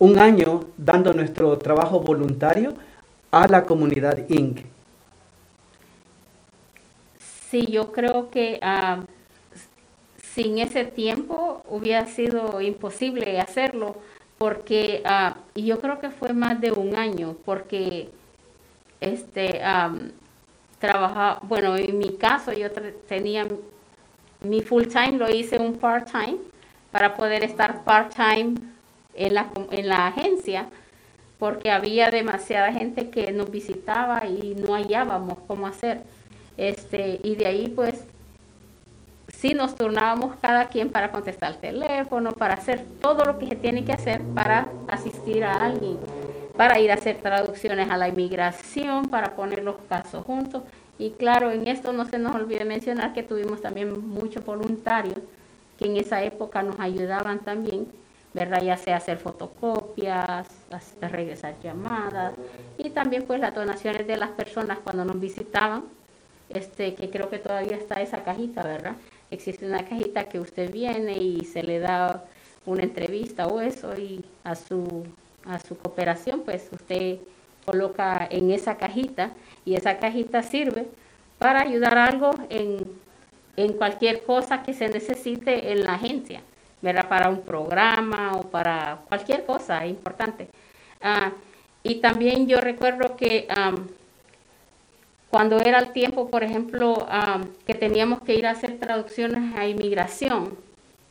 un 0.00 0.18
año 0.18 0.64
dando 0.76 1.12
nuestro 1.12 1.56
trabajo 1.56 2.00
voluntario 2.00 2.74
a 3.30 3.46
la 3.46 3.62
comunidad 3.62 4.28
Inc. 4.28 4.62
Sí, 7.48 7.64
yo 7.70 7.92
creo 7.92 8.28
que 8.28 8.58
uh, 8.60 9.04
sin 10.34 10.58
ese 10.58 10.84
tiempo 10.84 11.62
hubiera 11.68 12.06
sido 12.06 12.60
imposible 12.60 13.40
hacerlo, 13.40 13.96
porque, 14.38 15.02
uh, 15.04 15.60
yo 15.60 15.80
creo 15.80 15.98
que 15.98 16.10
fue 16.10 16.32
más 16.32 16.60
de 16.60 16.72
un 16.72 16.96
año, 16.96 17.36
porque 17.44 18.08
este, 19.00 19.60
um, 19.62 20.10
trabajaba, 20.78 21.40
bueno, 21.42 21.76
en 21.76 21.98
mi 21.98 22.12
caso 22.14 22.52
yo 22.52 22.70
tenía 23.08 23.46
mi 24.40 24.62
full 24.62 24.84
time, 24.84 25.18
lo 25.18 25.28
hice 25.28 25.58
un 25.58 25.76
part 25.76 26.10
time 26.10 26.38
para 26.92 27.16
poder 27.16 27.42
estar 27.42 27.84
part 27.84 28.14
time 28.14 28.54
en 29.14 29.34
la, 29.34 29.50
en 29.70 29.88
la 29.88 30.06
agencia, 30.06 30.68
porque 31.38 31.70
había 31.70 32.10
demasiada 32.10 32.72
gente 32.72 33.10
que 33.10 33.32
nos 33.32 33.50
visitaba 33.50 34.26
y 34.26 34.54
no 34.54 34.74
hallábamos 34.74 35.38
cómo 35.46 35.66
hacer. 35.66 36.02
Este, 36.56 37.20
y 37.22 37.36
de 37.36 37.46
ahí 37.46 37.68
pues 37.68 38.04
sí 39.40 39.54
nos 39.54 39.76
turnábamos 39.76 40.36
cada 40.40 40.66
quien 40.66 40.90
para 40.90 41.12
contestar 41.12 41.52
el 41.52 41.58
teléfono, 41.58 42.32
para 42.32 42.54
hacer 42.54 42.84
todo 43.00 43.24
lo 43.24 43.38
que 43.38 43.46
se 43.46 43.56
tiene 43.56 43.84
que 43.84 43.92
hacer 43.92 44.20
para 44.34 44.66
asistir 44.88 45.44
a 45.44 45.64
alguien, 45.64 45.98
para 46.56 46.80
ir 46.80 46.90
a 46.90 46.94
hacer 46.94 47.18
traducciones 47.18 47.88
a 47.88 47.96
la 47.96 48.08
inmigración, 48.08 49.08
para 49.08 49.36
poner 49.36 49.62
los 49.62 49.76
casos 49.88 50.24
juntos. 50.24 50.64
Y 50.98 51.10
claro, 51.10 51.52
en 51.52 51.68
esto 51.68 51.92
no 51.92 52.04
se 52.04 52.18
nos 52.18 52.34
olvide 52.34 52.64
mencionar 52.64 53.12
que 53.12 53.22
tuvimos 53.22 53.62
también 53.62 54.08
muchos 54.08 54.44
voluntarios 54.44 55.18
que 55.78 55.86
en 55.86 55.96
esa 55.96 56.20
época 56.24 56.64
nos 56.64 56.80
ayudaban 56.80 57.38
también, 57.38 57.86
¿verdad? 58.34 58.60
Ya 58.60 58.76
sea 58.76 58.96
hacer 58.96 59.18
fotocopias, 59.18 60.48
regresar 61.00 61.54
llamadas 61.62 62.34
y 62.76 62.90
también 62.90 63.22
pues 63.22 63.38
las 63.38 63.54
donaciones 63.54 64.04
de 64.08 64.16
las 64.16 64.30
personas 64.30 64.78
cuando 64.82 65.04
nos 65.04 65.20
visitaban, 65.20 65.84
este, 66.48 66.96
que 66.96 67.08
creo 67.10 67.30
que 67.30 67.38
todavía 67.38 67.76
está 67.76 68.02
esa 68.02 68.24
cajita, 68.24 68.64
¿verdad? 68.64 68.96
Existe 69.30 69.66
una 69.66 69.84
cajita 69.84 70.28
que 70.28 70.40
usted 70.40 70.72
viene 70.72 71.12
y 71.12 71.44
se 71.44 71.62
le 71.62 71.78
da 71.78 72.24
una 72.66 72.82
entrevista 72.82 73.46
o 73.46 73.60
eso 73.60 73.96
y 73.96 74.24
a 74.44 74.54
su, 74.54 75.04
a 75.44 75.58
su 75.58 75.76
cooperación 75.76 76.42
pues 76.42 76.68
usted 76.72 77.18
coloca 77.64 78.26
en 78.30 78.50
esa 78.50 78.76
cajita 78.76 79.32
y 79.64 79.74
esa 79.74 79.98
cajita 79.98 80.42
sirve 80.42 80.86
para 81.38 81.60
ayudar 81.60 81.98
algo 81.98 82.30
en, 82.48 82.78
en 83.56 83.72
cualquier 83.74 84.22
cosa 84.22 84.62
que 84.62 84.72
se 84.72 84.88
necesite 84.88 85.72
en 85.72 85.84
la 85.84 85.94
agencia, 85.94 86.40
¿verdad? 86.80 87.08
Para 87.08 87.28
un 87.28 87.42
programa 87.42 88.36
o 88.36 88.42
para 88.42 89.00
cualquier 89.08 89.44
cosa 89.44 89.86
importante. 89.86 90.48
Ah, 91.00 91.32
y 91.82 91.96
también 91.96 92.46
yo 92.46 92.60
recuerdo 92.60 93.16
que 93.16 93.46
cuando 95.30 95.58
era 95.60 95.78
el 95.78 95.92
tiempo, 95.92 96.30
por 96.30 96.42
ejemplo, 96.42 97.06
que 97.66 97.74
teníamos 97.74 98.22
que 98.22 98.34
ir 98.34 98.46
a 98.46 98.50
hacer 98.50 98.78
traducciones 98.78 99.54
a 99.56 99.66
inmigración, 99.66 100.56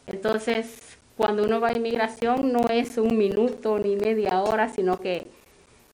entonces 0.08 0.97
cuando 1.15 1.43
uno 1.43 1.60
va 1.60 1.69
a 1.69 1.77
inmigración 1.77 2.51
no 2.53 2.67
es 2.69 2.97
un 2.97 3.17
minuto 3.17 3.80
ni 3.80 3.95
media 3.95 4.41
hora, 4.41 4.69
sino 4.69 4.99
que 4.99 5.27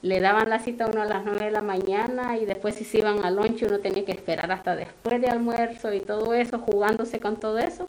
le 0.01 0.19
daban 0.19 0.49
la 0.49 0.59
cita 0.59 0.83
a 0.83 0.87
uno 0.89 1.01
a 1.01 1.05
las 1.05 1.23
9 1.23 1.45
de 1.45 1.51
la 1.51 1.61
mañana 1.61 2.37
y 2.37 2.45
después 2.45 2.75
si 2.75 2.83
se 2.83 2.97
iban 2.97 3.23
al 3.23 3.37
lunch 3.37 3.63
uno 3.63 3.79
tenía 3.79 4.03
que 4.03 4.11
esperar 4.11 4.51
hasta 4.51 4.75
después 4.75 5.21
de 5.21 5.29
almuerzo 5.29 5.93
y 5.93 6.01
todo 6.01 6.33
eso, 6.33 6.59
jugándose 6.59 7.21
con 7.21 7.37
todo 7.37 7.57
eso. 7.57 7.87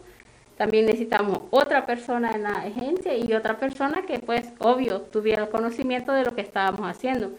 También 0.57 0.87
necesitamos 0.87 1.41
otra 1.51 1.85
persona 1.87 2.31
en 2.31 2.45
la 2.45 2.51
agencia 2.51 3.17
y 3.17 3.33
otra 3.33 3.59
persona 3.59 4.03
que 4.07 4.21
pues 4.21 4.53
obvio 4.61 5.01
tuviera 5.01 5.49
conocimiento 5.49 6.13
de 6.13 6.25
lo 6.25 6.37
que 6.37 6.43
estábamos 6.43 6.89
haciendo. 6.89 7.33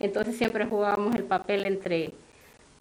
Entonces 0.00 0.38
siempre 0.38 0.64
jugábamos 0.64 1.14
el 1.14 1.24
papel 1.24 1.66
entre 1.66 2.14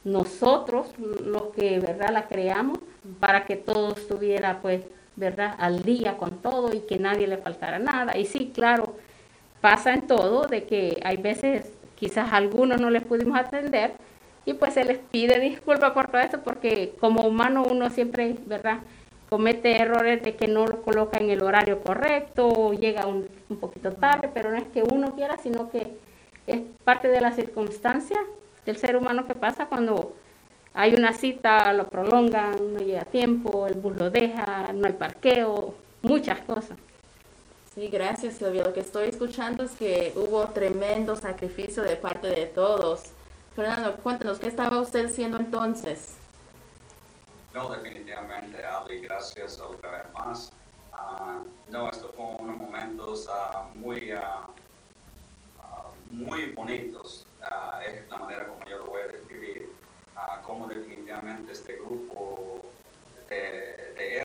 nosotros, 0.03 0.87
los 0.97 1.43
que 1.55 1.79
verdad 1.79 2.11
la 2.11 2.27
creamos, 2.27 2.79
para 3.19 3.45
que 3.45 3.55
todo 3.55 3.93
estuviera 3.95 4.59
pues 4.61 4.83
verdad 5.15 5.55
al 5.59 5.83
día 5.83 6.17
con 6.17 6.41
todo 6.41 6.73
y 6.73 6.79
que 6.81 6.97
nadie 6.97 7.27
le 7.27 7.37
faltara 7.37 7.79
nada. 7.79 8.17
Y 8.17 8.25
sí, 8.25 8.51
claro, 8.53 8.95
pasa 9.61 9.93
en 9.93 10.07
todo 10.07 10.47
de 10.47 10.63
que 10.65 10.99
hay 11.03 11.17
veces 11.17 11.71
quizás 11.95 12.31
a 12.31 12.37
algunos 12.37 12.81
no 12.81 12.89
les 12.89 13.03
pudimos 13.03 13.37
atender 13.37 13.93
y 14.45 14.53
pues 14.53 14.73
se 14.73 14.83
les 14.83 14.97
pide 14.97 15.39
disculpas 15.39 15.91
por 15.91 16.07
todo 16.07 16.21
eso 16.21 16.39
porque 16.43 16.93
como 16.99 17.25
humano 17.25 17.63
uno 17.69 17.89
siempre, 17.89 18.35
¿verdad? 18.45 18.79
comete 19.33 19.81
errores 19.81 20.21
de 20.21 20.35
que 20.35 20.47
no 20.47 20.67
lo 20.67 20.83
coloca 20.83 21.17
en 21.17 21.31
el 21.31 21.41
horario 21.41 21.81
correcto 21.81 22.47
o 22.47 22.71
llega 22.73 23.07
un, 23.07 23.27
un 23.49 23.57
poquito 23.57 23.91
tarde, 23.93 24.29
pero 24.31 24.51
no 24.51 24.57
es 24.57 24.65
que 24.65 24.83
uno 24.83 25.15
quiera, 25.15 25.39
sino 25.39 25.71
que 25.71 25.97
es 26.45 26.59
parte 26.83 27.07
de 27.07 27.19
la 27.19 27.31
circunstancia 27.31 28.19
del 28.65 28.77
ser 28.77 28.95
humano 28.95 29.25
que 29.27 29.35
pasa 29.35 29.67
cuando 29.67 30.13
hay 30.73 30.95
una 30.95 31.13
cita, 31.13 31.71
lo 31.73 31.87
prolongan, 31.87 32.73
no 32.73 32.79
llega 32.79 33.01
a 33.01 33.05
tiempo, 33.05 33.67
el 33.67 33.75
bus 33.75 33.95
lo 33.95 34.09
deja, 34.09 34.73
no 34.73 34.87
hay 34.87 34.93
parqueo, 34.93 35.75
muchas 36.01 36.39
cosas. 36.41 36.77
Sí, 37.75 37.87
gracias 37.87 38.35
Silvia. 38.35 38.63
Lo 38.63 38.73
que 38.73 38.81
estoy 38.81 39.09
escuchando 39.09 39.63
es 39.63 39.71
que 39.71 40.13
hubo 40.15 40.45
tremendo 40.49 41.15
sacrificio 41.15 41.83
de 41.83 41.95
parte 41.95 42.27
de 42.27 42.45
todos. 42.45 43.05
Fernando, 43.55 43.95
cuéntanos, 43.97 44.39
¿qué 44.39 44.47
estaba 44.47 44.79
usted 44.79 45.05
haciendo 45.05 45.37
entonces? 45.37 46.15
No, 47.53 47.69
definitivamente, 47.69 48.65
Ali, 48.65 48.99
gracias 48.99 49.59
otra 49.59 49.91
vez 49.91 50.13
más. 50.13 50.51
Uh, 50.91 51.43
no, 51.71 51.89
estos 51.89 52.11
fueron 52.15 52.35
unos 52.39 52.57
momentos 52.57 53.27
uh, 53.27 53.77
muy, 53.77 54.11
uh, 54.13 54.47
muy 56.11 56.51
bonitos, 56.51 57.27
es 57.85 58.09
la 58.09 58.17
manera 58.17 58.47
como 58.47 58.65
yo 58.65 58.77
lo 58.79 58.85
voy 58.85 59.01
a 59.01 59.07
describir, 59.07 59.69
como 60.43 60.67
definitivamente 60.67 61.51
este 61.51 61.75
grupo 61.75 62.61
de, 63.29 63.35
de. 63.95 64.23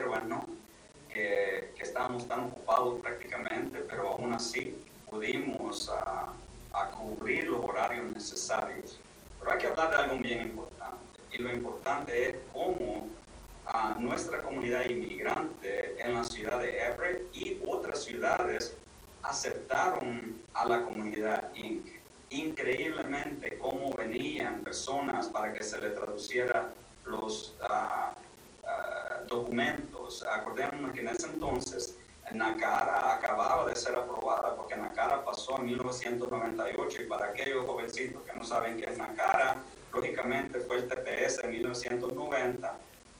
Que, 1.09 1.73
que, 1.75 1.83
estábamos 1.83 2.29
tan 2.29 2.41
ocupados 2.45 3.01
prácticamente, 3.01 3.79
pero 3.89 4.11
aún 4.11 4.35
así 4.35 4.77
pudimos 5.09 5.89
a 5.91 6.91
cubrir 6.91 7.49
los 7.49 7.65
horarios 7.65 8.13
necesarios. 8.13 9.01
Pero 9.39 9.53
hay 9.53 9.59
que 9.59 9.67
hablar 9.69 9.91
de 9.91 9.97
algo 9.97 10.19
bien 10.19 10.43
importante, 10.43 11.21
y 11.33 11.39
lo 11.39 11.53
importante 11.53 12.31
es 12.31 12.37
cómo 12.53 13.09
a 13.67 13.95
nuestra 13.99 14.43
comunidad 14.43 14.89
inmigrante 14.89 15.95
en 16.03 16.15
la 16.15 16.25
ciudad 16.25 16.59
de 16.61 16.79
Everett 16.79 17.37
y 17.37 17.61
otras 17.67 18.03
ciudades 18.03 18.75
aceptaron 19.23 20.41
a 20.55 20.65
la 20.67 20.83
comunidad 20.83 21.55
Inc. 21.55 21.98
Increíblemente 22.31 23.59
cómo 23.59 23.93
venían 23.95 24.63
personas 24.63 25.29
para 25.29 25.53
que 25.53 25.63
se 25.63 25.81
le 25.81 25.91
traduciera 25.91 26.73
los 27.07 27.55
uh, 27.63 28.15
documentos. 29.27 30.25
Acordémonos 30.25 30.93
que 30.93 31.01
en 31.01 31.09
ese 31.09 31.27
entonces 31.27 31.97
NACARA 32.33 33.15
acababa 33.15 33.67
de 33.67 33.75
ser 33.75 33.95
aprobada 33.95 34.55
porque 34.57 34.77
NACARA 34.77 35.25
pasó 35.25 35.59
en 35.59 35.67
1998 35.67 37.03
y 37.03 37.07
para 37.07 37.27
aquellos 37.27 37.65
jovencitos 37.65 38.23
que 38.23 38.39
no 38.39 38.45
saben 38.45 38.77
qué 38.77 38.91
es 38.91 38.99
NACARA, 38.99 39.57
lógicamente 39.93 40.61
fue 40.61 40.77
el 40.77 40.89
TPS 40.89 41.45
en 41.45 41.51
1990 41.53 42.79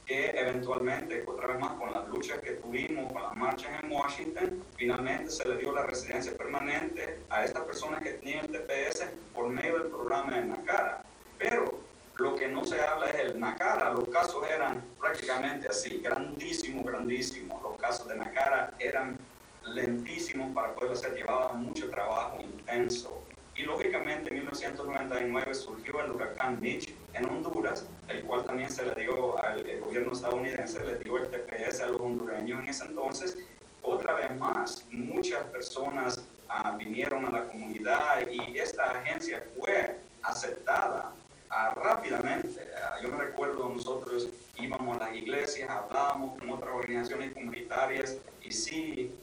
que 0.09 0.31
eventualmente, 0.31 1.23
otra 1.27 1.49
vez 1.49 1.59
más, 1.59 1.73
con 1.73 1.93
las 1.93 2.07
luchas 2.07 2.39
que 2.39 2.53
tuvimos, 2.53 3.13
con 3.13 3.21
las 3.21 3.35
marchas 3.35 3.69
en 3.83 3.91
Washington, 3.91 4.63
finalmente 4.75 5.29
se 5.29 5.47
le 5.47 5.57
dio 5.57 5.71
la 5.71 5.83
residencia 5.83 6.35
permanente 6.35 7.19
a 7.29 7.45
estas 7.45 7.63
personas 7.65 8.01
que 8.01 8.13
tenían 8.13 8.45
el 8.45 8.51
TPS 8.51 9.05
por 9.35 9.49
medio 9.49 9.77
del 9.77 9.89
programa 9.89 10.35
de 10.35 10.45
NACARA. 10.45 11.03
Pero 11.37 11.79
lo 12.15 12.35
que 12.35 12.47
no 12.47 12.65
se 12.65 12.81
habla 12.81 13.11
es 13.11 13.19
el 13.19 13.39
NACARA. 13.39 13.91
Los 13.91 14.09
casos 14.09 14.43
eran 14.49 14.83
prácticamente 14.99 15.67
así, 15.67 16.01
grandísimos, 16.03 16.83
grandísimos. 16.87 17.61
Los 17.61 17.77
casos 17.77 18.07
de 18.07 18.15
NACARA 18.15 18.73
eran 18.79 19.15
lentísimos 19.63 20.51
para 20.55 20.73
poder 20.73 20.97
ser, 20.97 21.13
llevaban 21.13 21.61
mucho 21.61 21.87
trabajo 21.87 22.41
intenso. 22.41 23.23
Y 23.59 23.63
lógicamente 23.63 24.29
en 24.29 24.35
1999 24.35 25.53
surgió 25.53 25.99
el 25.99 26.11
huracán 26.11 26.61
Mitch 26.61 26.93
en 27.13 27.25
Honduras, 27.25 27.85
el 28.07 28.23
cual 28.23 28.45
también 28.45 28.69
se 28.69 28.85
le 28.85 28.95
dio 28.95 29.37
al 29.43 29.61
gobierno 29.81 30.13
estadounidense, 30.13 30.79
le 30.85 30.97
dio 30.99 31.17
el 31.17 31.27
TPS 31.27 31.81
a 31.81 31.87
los 31.87 31.99
hondureños 31.99 32.61
en 32.61 32.69
ese 32.69 32.85
entonces. 32.85 33.37
Otra 33.81 34.13
vez 34.13 34.33
más, 34.37 34.85
muchas 34.91 35.43
personas 35.47 36.23
ah, 36.47 36.73
vinieron 36.79 37.25
a 37.25 37.31
la 37.31 37.43
comunidad 37.49 38.25
y 38.31 38.57
esta 38.57 38.91
agencia 38.91 39.43
fue 39.59 39.97
aceptada 40.23 41.11
ah, 41.49 41.73
rápidamente. 41.75 42.65
Ah, 42.81 42.95
yo 43.03 43.09
me 43.09 43.25
recuerdo, 43.25 43.67
nosotros 43.67 44.29
íbamos 44.57 44.95
a 44.95 45.07
las 45.07 45.15
iglesias, 45.17 45.69
hablábamos 45.69 46.39
con 46.39 46.49
otras 46.49 46.73
organizaciones 46.73 47.33
comunitarias 47.33 48.15
y 48.41 48.53
sí, 48.53 49.13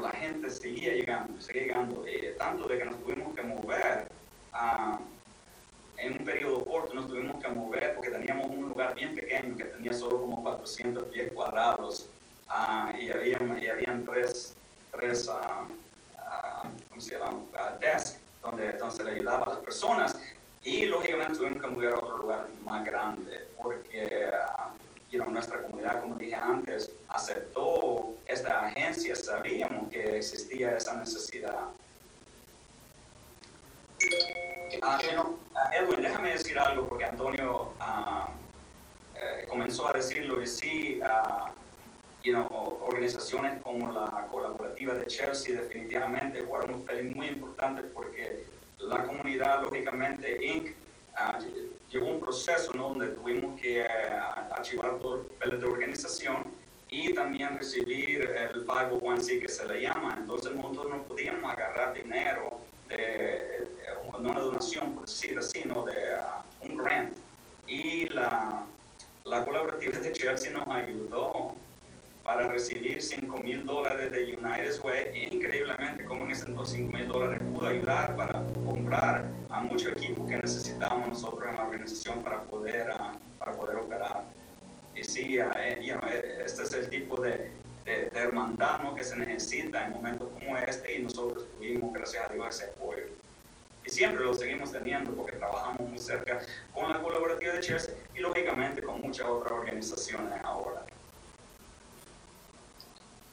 la 0.00 0.10
gente 0.10 0.50
seguía 0.50 0.92
llegando, 0.92 1.40
seguía 1.40 1.62
llegando, 1.62 2.04
eh, 2.06 2.34
tanto 2.38 2.68
de 2.68 2.78
que 2.78 2.84
nos 2.84 3.02
tuvimos 3.02 3.34
que 3.34 3.42
mover 3.42 4.08
en 5.98 6.12
un 6.12 6.24
periodo 6.24 6.64
corto, 6.64 6.94
nos 6.94 7.08
tuvimos 7.08 7.42
que 7.42 7.48
mover 7.48 7.94
porque 7.94 8.10
teníamos 8.10 8.46
un 8.50 8.68
lugar 8.68 8.94
bien 8.94 9.14
pequeño 9.14 9.56
que 9.56 9.64
tenía 9.64 9.92
solo 9.92 10.20
como 10.20 10.42
400 10.42 11.04
pies 11.04 11.32
cuadrados 11.32 12.08
ah, 12.48 12.92
y, 12.98 13.10
habían, 13.10 13.62
y 13.62 13.66
habían 13.66 14.04
tres, 14.04 14.54
tres 14.92 15.28
uh, 15.28 15.66
¿cómo 16.88 17.00
se 17.00 17.18
llama? 17.18 17.42
desks 17.80 18.18
donde, 18.42 18.72
donde 18.72 18.96
se 18.96 19.04
le 19.04 19.10
ayudaba 19.12 19.44
a 19.44 19.48
las 19.50 19.58
personas 19.58 20.18
y 20.62 20.86
lógicamente 20.86 21.34
tuvimos 21.34 21.62
que 21.62 21.68
mover 21.68 21.94
a 21.94 21.98
otro 21.98 22.18
lugar 22.18 22.46
más 22.64 22.84
grande 22.84 23.48
porque 23.62 24.30
you 25.10 25.18
know, 25.18 25.30
nuestra 25.30 25.62
comunidad, 25.62 26.00
como 26.00 26.16
dije 26.16 26.34
antes, 26.34 26.90
aceptó 27.08 28.14
esta 28.26 28.66
agencia, 28.66 29.14
sabíamos 29.14 29.88
que 29.90 30.18
existía 30.18 30.76
esa 30.76 30.96
necesidad. 30.96 31.68
Ah, 34.82 34.98
ah, 35.54 35.70
Edwin, 35.74 36.02
déjame 36.02 36.32
decir 36.32 36.58
algo 36.58 36.88
porque 36.88 37.04
Antonio 37.04 37.72
ah, 37.80 38.28
eh, 39.14 39.46
comenzó 39.48 39.88
a 39.88 39.92
decirlo 39.92 40.42
y 40.42 40.46
sí, 40.46 41.00
you 42.22 42.32
know, 42.32 42.78
organizaciones 42.82 43.62
como 43.62 43.92
la 43.92 44.26
colaborativa 44.30 44.94
de 44.94 45.06
Chelsea 45.06 45.60
definitivamente 45.60 46.42
jugaron 46.42 46.74
un 46.74 46.80
papel 46.82 47.14
muy 47.14 47.28
importante 47.28 47.82
porque 47.82 48.44
la 48.78 49.04
comunidad, 49.04 49.62
lógicamente, 49.62 50.44
Inc., 50.44 50.74
llevó 51.90 52.10
un 52.10 52.20
proceso 52.20 52.72
¿no? 52.74 52.90
donde 52.90 53.08
tuvimos 53.08 53.60
que 53.60 53.80
eh, 53.80 53.86
archivar 54.50 54.98
los 55.02 55.26
papeles 55.26 55.60
de 55.60 55.66
organización 55.66 56.44
y 56.88 57.12
también 57.14 57.58
recibir 57.58 58.22
el 58.22 58.66
501c 58.66 59.40
que 59.40 59.48
se 59.48 59.66
le 59.66 59.82
llama. 59.82 60.16
Entonces 60.18 60.52
nosotros 60.54 60.88
no 60.90 61.02
podíamos 61.04 61.50
agarrar 61.50 61.94
dinero 61.94 62.60
de, 62.88 63.66
una 64.18 64.40
donación, 64.40 64.94
por 64.94 65.06
decir 65.06 65.38
así, 65.38 65.62
sino 65.62 65.84
de 65.84 65.92
uh, 65.92 66.66
un 66.66 66.76
grant. 66.78 67.16
Y 67.66 68.08
la, 68.08 68.64
la 69.24 69.44
colaborativa 69.44 69.98
de 69.98 70.12
Chelsea 70.12 70.52
nos 70.52 70.66
ayudó 70.68 71.54
para 72.24 72.48
recibir 72.48 73.02
5 73.02 73.38
mil 73.38 73.64
dólares 73.64 74.10
de 74.10 74.36
United 74.36 74.80
Way. 74.82 75.28
Increíblemente, 75.32 76.04
como 76.04 76.24
en 76.24 76.30
ese 76.30 76.46
entonces 76.46 76.76
5 76.76 76.96
mil 76.96 77.08
dólares 77.08 77.40
pudo 77.52 77.66
ayudar 77.66 78.16
para 78.16 78.42
comprar 78.64 79.30
a 79.56 79.60
mucho 79.60 79.88
equipo 79.88 80.26
que 80.26 80.36
necesitábamos 80.36 81.08
nosotros 81.08 81.48
en 81.48 81.56
la 81.56 81.62
organización 81.64 82.22
para 82.22 82.42
poder, 82.42 82.90
uh, 82.90 83.38
para 83.38 83.52
poder 83.52 83.76
operar. 83.76 84.24
Y 84.94 85.02
sí, 85.02 85.38
uh, 85.40 85.50
eh, 85.56 86.42
este 86.44 86.62
es 86.64 86.72
el 86.74 86.90
tipo 86.90 87.20
de, 87.22 87.50
de, 87.86 88.10
hermandad 88.14 88.94
que 88.94 89.02
se 89.02 89.16
necesita 89.16 89.86
en 89.86 89.92
momentos 89.92 90.28
como 90.34 90.58
este 90.58 90.98
y 90.98 91.02
nosotros 91.02 91.46
tuvimos, 91.56 91.92
gracias 91.94 92.28
a 92.28 92.32
Dios, 92.34 92.46
ese 92.54 92.70
apoyo. 92.70 93.04
y 93.84 93.90
siempre 93.90 94.24
lo 94.24 94.34
seguimos 94.34 94.72
teniendo 94.72 95.12
porque 95.12 95.36
trabajamos 95.36 95.80
muy 95.80 95.98
cerca 95.98 96.40
con 96.74 96.92
la 96.92 97.00
colaborativa 97.00 97.54
de 97.54 97.60
Cheers 97.60 97.90
y 98.14 98.20
lógicamente 98.20 98.82
con 98.82 99.00
muchas 99.00 99.26
otras 99.26 99.52
organizaciones 99.52 100.38
ahora. 100.44 100.82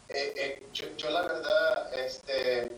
Eh, 0.08 0.34
eh, 0.38 0.64
yo, 0.72 0.86
yo, 0.96 1.10
la 1.10 1.22
verdad 1.24 2.00
este, 2.00 2.72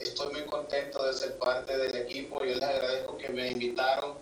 estoy 0.00 0.32
muy 0.32 0.42
contento 0.46 1.04
de 1.04 1.12
ser 1.12 1.38
parte 1.38 1.76
del 1.76 1.94
equipo. 1.94 2.40
Yo 2.44 2.54
les 2.54 2.62
agradezco 2.62 3.16
que 3.16 3.28
me 3.28 3.50
invitaron 3.50 4.14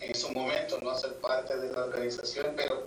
en 0.00 0.14
su 0.14 0.30
momento 0.30 0.78
no 0.80 0.90
a 0.90 0.98
ser 0.98 1.14
parte 1.14 1.56
de 1.56 1.72
la 1.72 1.84
organización, 1.84 2.54
pero 2.56 2.86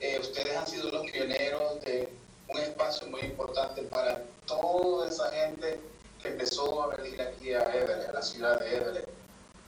eh, 0.00 0.18
ustedes 0.20 0.56
han 0.56 0.66
sido 0.66 0.90
los 0.90 1.08
pioneros 1.10 1.80
de 1.84 2.08
un 2.48 2.58
espacio 2.58 3.06
muy 3.08 3.20
importante 3.20 3.82
para 3.82 4.22
toda 4.46 5.08
esa 5.08 5.30
gente 5.30 5.78
que 6.20 6.28
empezó 6.28 6.82
a 6.82 6.96
venir 6.96 7.20
aquí 7.22 7.52
a 7.52 7.60
Everett, 7.74 8.08
a 8.08 8.12
la 8.12 8.22
ciudad 8.22 8.58
de 8.58 8.76
Everett, 8.76 9.08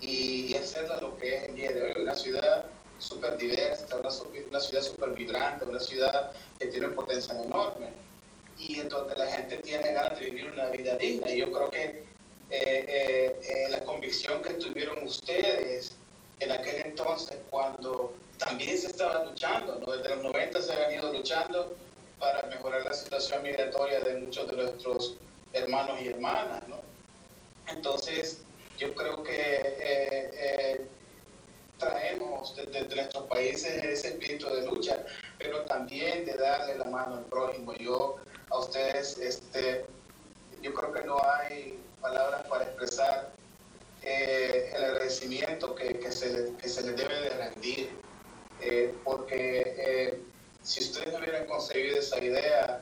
y, 0.00 0.54
hacerla 0.56 1.00
lo 1.00 1.16
que 1.18 1.36
es 1.36 1.42
el 1.44 1.54
día 1.54 1.72
de 1.72 1.82
hoy, 1.82 2.02
una 2.02 2.14
ciudad 2.14 2.64
súper 2.98 3.36
diversa, 3.36 3.86
una, 3.96 4.08
una 4.48 4.60
ciudad 4.60 4.82
súper 4.82 5.10
vibrante, 5.10 5.64
una 5.64 5.78
ciudad 5.78 6.32
que 6.58 6.66
tiene 6.66 6.88
un 6.88 6.94
potencial 6.94 7.40
enorme 7.44 7.92
y 8.60 8.78
en 8.78 8.88
donde 8.88 9.16
la 9.16 9.26
gente 9.26 9.56
tiene 9.58 9.92
ganas 9.92 10.18
de 10.18 10.26
vivir 10.26 10.50
una 10.50 10.66
vida 10.68 10.96
digna. 10.96 11.30
Y 11.30 11.38
yo 11.38 11.50
creo 11.50 11.70
que 11.70 11.84
eh, 11.84 12.04
eh, 12.50 13.40
eh, 13.42 13.68
la 13.70 13.80
convicción 13.84 14.42
que 14.42 14.54
tuvieron 14.54 15.04
ustedes 15.04 15.92
en 16.40 16.52
aquel 16.52 16.82
entonces, 16.86 17.38
cuando 17.50 18.14
también 18.38 18.76
se 18.76 18.88
estaba 18.88 19.24
luchando, 19.24 19.78
desde 19.78 20.16
los 20.16 20.24
90 20.24 20.62
se 20.62 20.72
habían 20.72 21.00
ido 21.00 21.12
luchando 21.12 21.76
para 22.18 22.42
mejorar 22.48 22.84
la 22.84 22.92
situación 22.92 23.42
migratoria 23.42 24.00
de 24.00 24.18
muchos 24.18 24.48
de 24.50 24.56
nuestros 24.56 25.16
hermanos 25.52 26.00
y 26.02 26.08
hermanas. 26.08 26.62
¿no? 26.68 26.80
Entonces, 27.68 28.42
yo 28.78 28.94
creo 28.94 29.22
que 29.22 30.86
traemos 31.80 32.54
desde 32.54 32.84
de 32.84 32.96
nuestros 32.96 33.24
países 33.24 33.82
ese 33.82 34.08
espíritu 34.08 34.48
de 34.48 34.66
lucha, 34.66 35.04
pero 35.38 35.62
también 35.62 36.24
de 36.24 36.34
darle 36.34 36.76
la 36.78 36.84
mano 36.84 37.16
al 37.16 37.24
prójimo. 37.24 37.74
Yo 37.74 38.16
a 38.50 38.58
ustedes, 38.58 39.18
este, 39.18 39.84
yo 40.62 40.72
creo 40.74 40.92
que 40.92 41.02
no 41.02 41.20
hay 41.24 41.78
palabras 42.00 42.46
para 42.46 42.64
expresar 42.64 43.32
eh, 44.02 44.72
el 44.76 44.84
agradecimiento 44.84 45.74
que, 45.74 45.98
que, 45.98 46.12
se, 46.12 46.52
que, 46.60 46.68
se, 46.68 46.82
les 46.82 46.96
debe 46.96 47.20
de 47.20 47.30
rendir, 47.30 47.90
eh, 48.60 48.94
porque 49.02 49.62
eh, 49.76 50.22
si 50.62 50.80
ustedes 50.80 51.12
no 51.12 51.18
hubieran 51.18 51.46
concebido 51.46 51.98
esa 51.98 52.22
idea, 52.22 52.80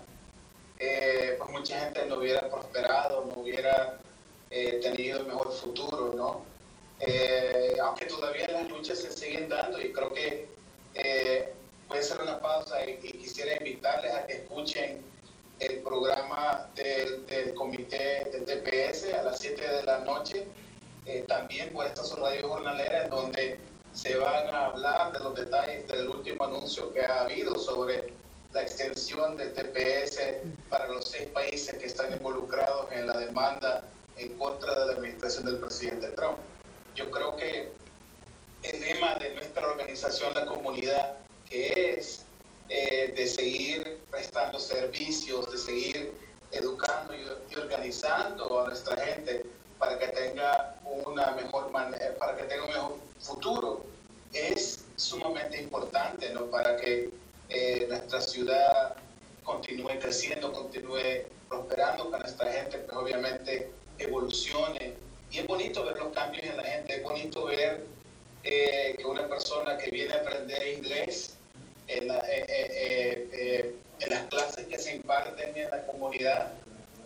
pues 0.76 1.50
mucha 1.50 1.78
gente 1.80 2.06
no 2.06 2.18
hubiera 2.18 2.48
prosperado, 2.48 3.24
no 3.24 3.42
hubiera 3.42 3.98
tenido 4.48 5.24
mejor 5.24 5.52
futuro, 5.52 6.12
¿no? 6.14 6.47
Aunque 7.82 8.06
todavía 8.06 8.48
las 8.48 8.68
luchas 8.68 8.98
se 8.98 9.12
siguen 9.12 9.48
dando 9.48 9.80
y 9.80 9.92
creo 9.92 10.12
que 10.12 10.48
puede 11.86 12.02
ser 12.02 12.20
una 12.20 12.38
pausa 12.40 12.84
y, 12.84 12.98
y 13.02 13.12
quisiera 13.12 13.56
invitarles 13.56 14.14
a 14.14 14.26
que 14.26 14.34
escuchen 14.34 15.02
el 15.60 15.78
programa 15.78 16.68
del, 16.74 17.26
del 17.26 17.54
comité 17.54 18.28
del 18.32 18.44
TPS 18.44 19.12
a 19.14 19.22
las 19.24 19.38
7 19.38 19.60
de 19.60 19.82
la 19.84 19.98
noche, 20.00 20.46
eh, 21.06 21.24
también 21.26 21.72
por 21.72 21.86
esta 21.86 22.02
radio 22.16 22.48
jornalera, 22.48 23.04
en 23.04 23.10
donde 23.10 23.58
se 23.92 24.16
van 24.16 24.54
a 24.54 24.66
hablar 24.66 25.12
de 25.12 25.18
los 25.20 25.34
detalles 25.34 25.88
del 25.88 26.08
último 26.08 26.44
anuncio 26.44 26.92
que 26.92 27.00
ha 27.04 27.22
habido 27.22 27.56
sobre 27.56 28.12
la 28.52 28.62
extensión 28.62 29.36
del 29.36 29.52
TPS 29.52 30.20
para 30.68 30.86
los 30.88 31.08
seis 31.08 31.28
países 31.30 31.76
que 31.76 31.86
están 31.86 32.12
involucrados 32.12 32.90
en 32.92 33.06
la 33.06 33.18
demanda 33.18 33.82
en 34.16 34.36
contra 34.38 34.78
de 34.78 34.86
la 34.86 34.92
administración 34.92 35.46
del 35.46 35.58
presidente 35.58 36.08
Trump. 36.08 36.38
Yo 36.94 37.10
creo 37.10 37.36
que 37.36 37.70
el 38.62 38.80
lema 38.80 39.14
de 39.16 39.34
nuestra 39.34 39.66
organización, 39.68 40.34
la 40.34 40.46
comunidad, 40.46 41.16
que 41.48 41.94
es 41.94 42.24
eh, 42.68 43.12
de 43.16 43.26
seguir 43.26 44.00
prestando 44.10 44.58
servicios, 44.58 45.50
de 45.50 45.58
seguir 45.58 46.12
educando 46.52 47.14
y, 47.14 47.54
organizando 47.56 48.60
a 48.60 48.68
nuestra 48.68 48.96
gente 48.96 49.44
para 49.78 49.98
que 49.98 50.08
tenga 50.08 50.76
una 50.84 51.30
mejor 51.32 51.70
manera, 51.70 52.14
para 52.18 52.36
que 52.36 52.44
tenga 52.44 52.64
un 52.64 52.70
mejor 52.70 52.96
futuro, 53.20 53.84
es 54.32 54.84
sumamente 54.96 55.60
importante, 55.62 56.30
¿no? 56.30 56.46
Para 56.46 56.76
que 56.76 57.10
eh, 57.48 57.86
nuestra 57.88 58.20
ciudad 58.20 58.96
continúe 59.42 59.98
creciendo, 60.00 60.52
continúe 60.52 61.24
prosperando, 61.48 62.10
que 62.10 62.18
nuestra 62.18 62.52
gente, 62.52 62.78
pues 62.78 62.96
obviamente 62.96 63.70
evolucione. 63.98 64.94
Y 65.30 65.38
es 65.38 65.46
bonito 65.46 65.84
ver 65.84 65.96
los 65.98 66.12
cambios 66.12 66.44
en 66.44 66.56
la 66.56 66.64
gente, 66.64 66.96
es 66.96 67.02
bonito 67.02 67.44
ver 67.44 67.84
eh, 68.44 68.94
que 68.96 69.04
una 69.04 69.28
persona 69.28 69.76
que 69.76 69.90
viene 69.90 70.14
a 70.14 70.18
aprender 70.18 70.66
inglés 70.68 71.34
en, 71.86 72.10
eh, 72.10 72.18
eh, 72.38 73.74
en, 74.00 74.10
las 74.10 74.26
clases 74.26 74.66
que 74.66 74.78
se 74.78 74.96
imparten 74.96 75.56
en 75.56 75.70
la 75.70 75.82
comunidad, 75.86 76.52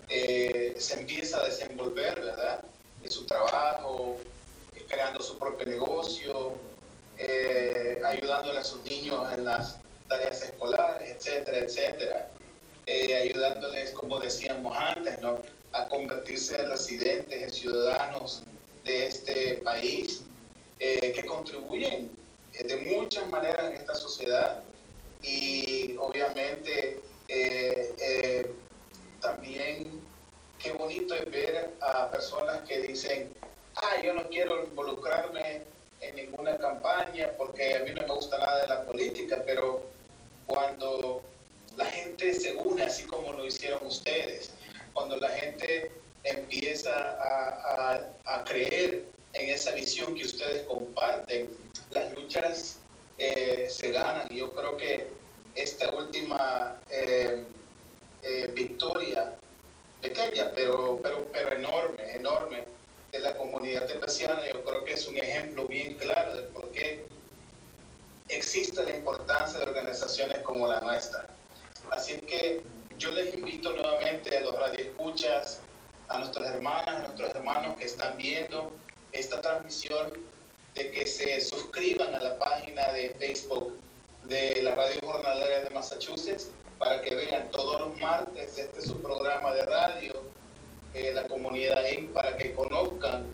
se 0.09 0.95
empieza 1.01 1.39
a 1.39 1.45
desenvolver, 1.47 2.21
¿verdad? 2.21 2.63
En 3.03 3.11
su 3.11 3.25
trabajo, 3.25 4.19
creando 4.89 5.23
su 5.23 5.39
propio 5.39 5.67
negocio, 5.67 6.53
ayudándole 8.05 8.59
a 8.59 8.65
sus 8.65 8.85
niños 8.85 9.33
en 9.33 9.47
las 9.47 9.79
tareas 10.09 10.43
escolares, 10.43 11.17
etcétera, 11.17 11.59
etcétera. 11.59 12.29
ayudándoles, 12.87 13.91
como 13.93 14.21
decíamos 14.21 14.77
antes, 14.77 15.19
¿no? 15.21 15.39
A 15.73 15.89
convertirse 15.89 16.61
en 16.61 16.71
residentes, 16.71 17.43
en 17.43 17.51
ciudadanos 17.51 18.43
de 18.85 19.07
este 19.07 19.55
país, 19.65 20.23
que 20.79 21.25
contribuyen 21.27 22.11
de 22.61 22.77
muchas 22.77 23.29
maneras 23.29 23.71
en 23.71 23.77
esta 23.77 23.95
sociedad. 23.95 24.63
Y 25.23 25.97
obviamente 25.99 27.01
eh, 27.29 27.95
eh, 27.99 28.55
también 29.21 30.01
qué 30.59 30.73
bonito 30.73 31.15
es 31.15 31.31
ver 31.31 31.71
a 31.81 32.11
personas 32.11 32.61
que 32.69 32.81
dicen, 32.81 33.33
ah, 33.77 34.01
yo 34.03 34.13
no 34.15 34.29
quiero 34.29 34.65
involucrarme 34.65 35.63
en 36.01 36.17
ninguna 36.17 36.57
campaña 36.59 37.31
porque 37.39 37.77
a 37.77 37.81
mí 37.81 37.91
no 37.95 38.03
me 38.03 38.15
gusta 38.15 38.39
nada 38.39 38.63
de 38.63 38.69
la 38.69 38.85
política, 38.85 39.43
pero 39.47 39.83
cuando 40.47 41.23
la 41.77 41.87
gente 41.87 42.35
se 42.35 42.55
une 42.57 42.83
así 42.83 43.05
como 43.05 43.33
lo 43.33 43.47
hicieron 43.47 43.87
ustedes, 43.87 44.51
cuando 44.93 45.17
la 45.17 45.31
gente 45.63 45.91
empieza 46.25 46.93
a, 46.95 48.01
a 48.25 48.45
creer 48.45 49.05
en 49.33 49.51
esa 49.51 49.73
visión 49.73 50.15
que 50.15 50.25
ustedes 50.25 50.63
comparten, 50.67 51.49
las 51.91 52.13
luchas 52.15 52.79
eh, 53.19 53.67
se 53.71 53.93
ganan. 53.93 54.27
Y 54.31 54.39
yo 54.39 54.53
creo 54.53 54.77
que 54.77 55.07
esta 55.55 55.91
última 55.95 56.81
eh, 56.91 57.45
eh, 58.23 58.51
victoria, 58.55 59.35
pequeña, 60.01 60.51
pero, 60.55 60.99
pero, 61.03 61.27
pero 61.33 61.53
enorme, 61.57 62.15
enorme, 62.15 62.65
de 63.11 63.19
la 63.19 63.37
comunidad 63.37 63.87
tepeciana, 63.87 64.41
yo 64.51 64.65
creo 64.65 64.85
que 64.85 64.95
es 64.95 65.07
un 65.07 65.19
ejemplo 65.19 65.67
bien 65.67 65.95
claro 65.95 66.35
de 66.35 66.43
por 66.45 66.71
qué 66.71 67.05
existe 68.29 68.83
la 68.83 68.97
importancia 68.97 69.59
de 69.59 69.67
organizaciones 69.67 70.39
como 70.39 70.67
la 70.67 70.81
nuestra. 70.81 71.27
Así 71.91 72.17
que 72.21 72.63
yo 73.03 73.11
les 73.11 73.35
invito 73.35 73.73
nuevamente 73.73 74.39
a 74.39 74.43
los 74.43 74.57
radioescuchas, 74.57 75.61
a 76.09 76.19
nuestras 76.19 76.55
hermanas, 76.55 76.87
a 76.87 76.99
nuestros 77.01 77.35
hermanos 77.35 77.77
que 77.77 77.87
están 77.87 78.17
viendo 78.17 78.71
esta 79.11 79.41
transmisión 79.41 80.13
de 80.77 80.91
que 80.93 81.05
se 81.05 81.41
suscriban 81.41 82.15
a 82.15 82.21
la 82.21 82.39
página 82.39 82.93
de 82.93 83.11
Facebook 83.19 83.77
de 84.29 84.63
la 84.63 84.77
Radio 84.77 85.01
Jornalera 85.03 85.65
de 85.65 85.71
Massachusetts 85.71 86.51
para 86.79 87.03
que 87.03 87.17
vean 87.17 87.51
todos 87.51 87.81
los 87.81 88.01
martes 88.01 88.57
este 88.57 88.79
es 88.79 88.85
su 88.85 89.03
programa 89.03 89.53
de 89.53 89.65
radio, 89.65 90.23
eh, 90.95 91.11
la 91.13 91.25
comunidad 91.25 91.85
IN, 91.91 92.07
para 92.13 92.37
que 92.37 92.55
conozcan 92.55 93.27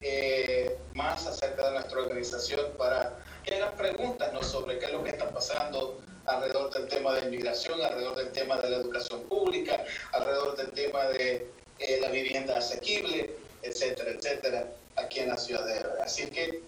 eh, 0.00 0.78
más 0.94 1.26
acerca 1.26 1.66
de 1.66 1.72
nuestra 1.72 2.02
organización, 2.02 2.60
para 2.78 3.18
que 3.44 3.56
hagan 3.56 3.76
preguntas 3.76 4.32
¿no? 4.32 4.44
sobre 4.44 4.78
qué 4.78 4.86
es 4.86 4.92
lo 4.92 5.02
que 5.02 5.10
está 5.10 5.28
pasando 5.30 5.98
alrededor 6.28 6.72
del 6.72 6.88
tema 6.88 7.14
de 7.14 7.26
inmigración, 7.26 7.80
alrededor 7.80 8.16
del 8.16 8.32
tema 8.32 8.58
de 8.58 8.70
la 8.70 8.76
educación 8.76 9.22
pública, 9.24 9.84
alrededor 10.12 10.56
del 10.56 10.70
tema 10.72 11.04
de 11.06 11.46
eh, 11.78 11.98
la 12.00 12.08
vivienda 12.10 12.58
asequible, 12.58 13.30
etcétera, 13.62 14.10
etcétera, 14.10 14.72
aquí 14.96 15.20
en 15.20 15.28
la 15.30 15.36
ciudad 15.36 15.64
de 15.66 16.02
Así 16.02 16.26
que 16.26 16.62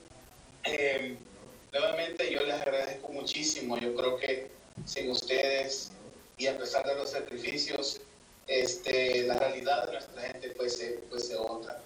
eh, 0.65 1.17
nuevamente 1.73 2.31
yo 2.31 2.41
les 2.41 2.55
agradezco 2.55 3.13
muchísimo. 3.13 3.79
Yo 3.79 3.95
creo 3.95 4.17
que 4.17 4.51
sin 4.87 5.11
ustedes 5.11 5.93
y 6.39 6.47
a 6.47 6.57
pesar 6.57 6.87
de 6.87 6.95
los 6.95 7.11
sacrificios, 7.11 8.01
este, 8.47 9.25
la 9.25 9.35
realidad 9.35 9.87
de 9.87 9.93
nuestra 9.93 10.23
gente 10.23 10.51
fuese, 10.55 11.01
fuese 11.09 11.37
otra. 11.37 11.83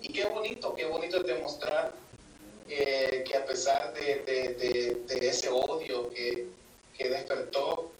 Y 0.00 0.12
qué 0.12 0.24
bonito, 0.26 0.74
qué 0.74 0.84
bonito 0.84 1.18
es 1.18 1.26
demostrar 1.26 1.92
eh, 2.68 3.24
que 3.26 3.36
a 3.36 3.44
pesar 3.44 3.92
de, 3.94 4.22
de, 4.26 4.96
de, 5.06 5.28
ese 5.28 5.48
odio 5.48 6.10
que, 6.10 6.46
que, 6.96 7.08
despertó 7.08 7.92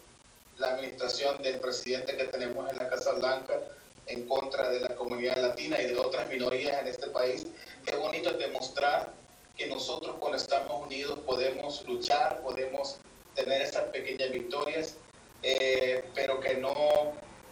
la 0.58 0.74
administración 0.74 1.42
del 1.42 1.60
presidente 1.60 2.16
que 2.16 2.24
tenemos 2.24 2.70
en 2.70 2.78
la 2.78 2.88
Casa 2.88 3.12
Blanca, 3.12 3.60
en 4.06 4.26
contra 4.26 4.70
de 4.70 4.80
la 4.80 4.94
comunidad 4.94 5.36
latina 5.36 5.80
y 5.80 5.86
de 5.86 5.98
otras 5.98 6.28
minorías 6.28 6.80
en 6.80 6.88
este 6.88 7.08
país. 7.08 7.46
Qué 7.84 7.96
bonito 7.96 8.30
es 8.30 8.38
demostrar 8.38 9.12
que 9.56 9.66
nosotros 9.66 10.16
cuando 10.18 10.38
estamos 10.38 10.86
unidos 10.86 11.18
podemos 11.20 11.84
luchar, 11.86 12.40
podemos 12.42 12.98
tener 13.34 13.62
esas 13.62 13.84
pequeñas 13.84 14.30
victorias, 14.30 14.94
eh, 15.42 16.04
pero 16.14 16.40
que 16.40 16.54
no, 16.54 16.74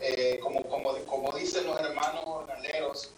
eh, 0.00 0.38
como, 0.42 0.62
como, 0.64 0.94
como 1.06 1.32
dicen 1.32 1.66
los 1.66 1.78
hermanos 1.80 2.24
jornaleros, 2.24 3.10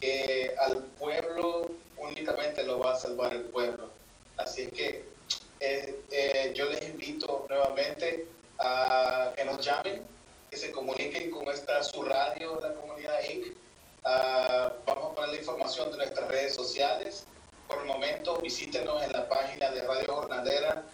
que 0.00 0.54
al 0.58 0.84
pueblo 0.98 1.70
únicamente 1.96 2.62
lo 2.64 2.78
va 2.78 2.94
a 2.94 2.96
salvar 2.96 3.32
el 3.34 3.44
pueblo. 3.44 3.90
Así 4.36 4.62
es 4.62 4.72
que 4.72 5.13
eh, 5.60 6.52
yo 6.54 6.68
les 6.70 6.82
invito 6.88 7.46
nuevamente 7.48 8.26
a 8.58 9.32
que 9.36 9.44
nos 9.44 9.64
llamen, 9.64 10.06
que 10.50 10.56
se 10.56 10.70
comuniquen 10.70 11.30
con 11.30 11.48
esta 11.48 11.82
su 11.82 12.02
radio, 12.02 12.60
la 12.60 12.74
comunidad 12.74 13.18
Inc. 13.28 13.56
Ah, 14.04 14.72
vamos 14.86 15.12
a 15.12 15.14
poner 15.14 15.30
la 15.30 15.36
información 15.36 15.90
de 15.90 15.96
nuestras 15.98 16.28
redes 16.28 16.54
sociales. 16.54 17.24
Por 17.68 17.78
el 17.78 17.86
momento, 17.86 18.36
visítenos 18.38 19.02
en 19.02 19.12
la 19.12 19.28
página 19.28 19.70
de 19.70 19.82
Radio 19.82 20.14
Jornadera 20.14 20.84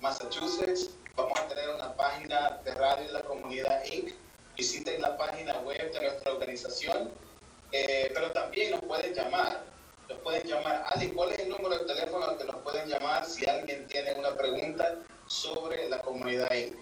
Massachusetts. 0.00 0.90
Vamos 1.16 1.38
a 1.38 1.48
tener 1.48 1.68
una 1.70 1.94
página 1.94 2.60
de 2.64 2.74
Radio 2.74 3.06
de 3.06 3.12
la 3.12 3.22
Comunidad 3.22 3.84
Inc. 3.84 4.12
Visiten 4.56 5.02
la 5.02 5.16
página 5.16 5.58
web 5.60 5.92
de 5.92 6.00
nuestra 6.00 6.32
organización. 6.32 7.10
Eh, 7.72 8.10
pero 8.14 8.30
también 8.30 8.70
nos 8.70 8.82
pueden 8.84 9.12
llamar. 9.12 9.64
Nos 10.08 10.18
pueden 10.18 10.46
llamar. 10.46 10.84
Ali, 10.90 11.08
¿cuál 11.08 11.32
es 11.32 11.40
el 11.40 11.48
número 11.48 11.78
de 11.78 11.86
teléfono 11.86 12.26
al 12.26 12.36
que 12.36 12.44
nos 12.44 12.56
pueden 12.56 12.86
llamar 12.88 13.24
si 13.24 13.48
alguien 13.48 13.88
tiene 13.88 14.12
una 14.14 14.36
pregunta 14.36 14.98
sobre 15.26 15.88
la 15.88 15.98
comunidad 16.00 16.52
Inc.? 16.52 16.76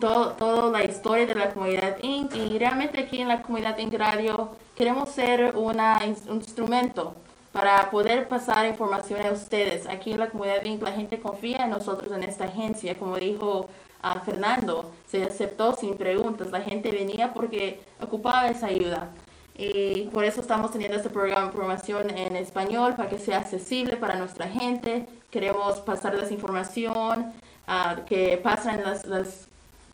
todo, 0.00 0.32
toda 0.32 0.70
la 0.70 0.84
historia 0.84 1.26
de 1.26 1.34
la 1.34 1.52
comunidad 1.52 1.96
Inc. 2.02 2.34
Y 2.34 2.58
realmente 2.58 3.00
aquí 3.00 3.20
en 3.20 3.28
la 3.28 3.42
comunidad 3.42 3.78
Inc. 3.78 3.94
Radio 3.94 4.50
queremos 4.74 5.10
ser 5.10 5.56
una, 5.56 6.00
un 6.28 6.36
instrumento 6.36 7.14
para 7.52 7.90
poder 7.90 8.28
pasar 8.28 8.66
información 8.66 9.24
a 9.24 9.32
ustedes. 9.32 9.86
Aquí 9.86 10.12
en 10.12 10.20
la 10.20 10.28
comunidad 10.28 10.64
Inc. 10.64 10.82
la 10.82 10.92
gente 10.92 11.18
confía 11.18 11.64
en 11.64 11.70
nosotros 11.70 12.12
en 12.12 12.22
esta 12.22 12.44
agencia, 12.44 12.98
como 12.98 13.16
dijo 13.16 13.68
a 14.02 14.20
Fernando, 14.20 14.92
se 15.06 15.24
aceptó 15.24 15.74
sin 15.74 15.96
preguntas. 15.96 16.50
La 16.50 16.60
gente 16.60 16.90
venía 16.90 17.32
porque 17.32 17.80
ocupaba 18.00 18.48
esa 18.48 18.66
ayuda. 18.66 19.10
Y 19.58 20.02
por 20.12 20.24
eso 20.24 20.42
estamos 20.42 20.70
teniendo 20.70 20.98
este 20.98 21.08
programa 21.08 21.42
de 21.42 21.46
información 21.46 22.10
en 22.10 22.36
español 22.36 22.94
para 22.94 23.08
que 23.08 23.18
sea 23.18 23.38
accesible 23.38 23.96
para 23.96 24.16
nuestra 24.16 24.48
gente. 24.48 25.06
Queremos 25.30 25.80
pasar 25.80 26.14
esa 26.14 26.32
información 26.32 27.32
uh, 27.66 28.04
que 28.04 28.38
pasan 28.42 28.80
en 28.80 28.84
las, 28.84 29.45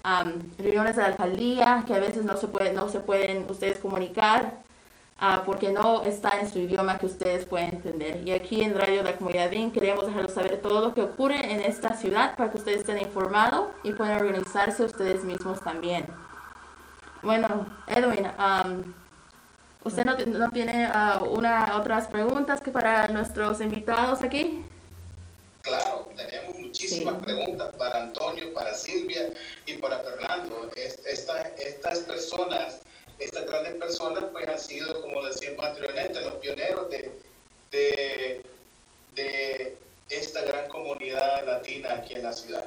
las 0.02 0.26
reuniones 0.58 0.96
de 0.96 1.02
la 1.02 1.08
alcaldía, 1.08 1.84
que 1.86 1.94
a 1.94 1.98
veces 2.00 2.24
no 2.24 2.36
se, 2.36 2.48
puede, 2.48 2.72
no 2.72 2.88
se 2.88 3.00
pueden 3.00 3.46
ustedes 3.50 3.78
comunicar. 3.78 4.62
Uh, 5.22 5.44
porque 5.44 5.70
no 5.70 6.02
está 6.02 6.40
en 6.40 6.50
su 6.50 6.58
idioma 6.58 6.98
que 6.98 7.06
ustedes 7.06 7.44
pueden 7.44 7.74
entender. 7.74 8.26
Y 8.26 8.32
aquí 8.32 8.60
en 8.60 8.76
Radio 8.76 9.04
de 9.04 9.12
la 9.12 9.16
Comunidad 9.16 9.50
queremos 9.72 10.04
dejarlos 10.04 10.32
saber 10.32 10.60
todo 10.60 10.80
lo 10.80 10.94
que 10.94 11.02
ocurre 11.02 11.52
en 11.52 11.60
esta 11.60 11.94
ciudad 11.94 12.34
para 12.34 12.50
que 12.50 12.58
ustedes 12.58 12.80
estén 12.80 12.98
informados 12.98 13.68
y 13.84 13.92
puedan 13.92 14.20
organizarse 14.20 14.82
ustedes 14.82 15.22
mismos 15.22 15.60
también. 15.60 16.06
Bueno, 17.22 17.66
Edwin, 17.86 18.26
um, 18.26 18.82
¿usted 19.84 20.04
no, 20.04 20.16
no 20.40 20.50
tiene 20.50 20.88
uh, 20.88 21.24
una, 21.24 21.76
otras 21.76 22.08
preguntas 22.08 22.60
que 22.60 22.72
para 22.72 23.06
nuestros 23.06 23.60
invitados 23.60 24.22
aquí? 24.22 24.64
Claro, 25.62 26.08
tenemos 26.16 26.58
muchísimas 26.58 27.14
sí. 27.14 27.24
preguntas 27.24 27.74
para 27.76 28.02
Antonio, 28.02 28.52
para 28.52 28.74
Silvia 28.74 29.30
y 29.66 29.74
para 29.74 30.00
Fernando. 30.00 30.70
Es, 30.76 30.98
esta, 31.06 31.42
estas 31.56 32.00
personas 32.00 32.80
estas 33.24 33.46
grandes 33.46 33.74
personas 33.74 34.24
pues 34.32 34.48
han 34.48 34.58
sido, 34.58 35.00
como 35.00 35.24
decíamos 35.24 35.64
anteriormente, 35.64 36.20
los 36.20 36.34
pioneros 36.34 36.90
de, 36.90 37.10
de, 37.70 38.42
de, 39.14 39.76
esta 40.10 40.42
gran 40.42 40.68
comunidad 40.68 41.46
latina 41.46 41.94
aquí 41.94 42.14
en 42.14 42.24
la 42.24 42.32
ciudad. 42.32 42.66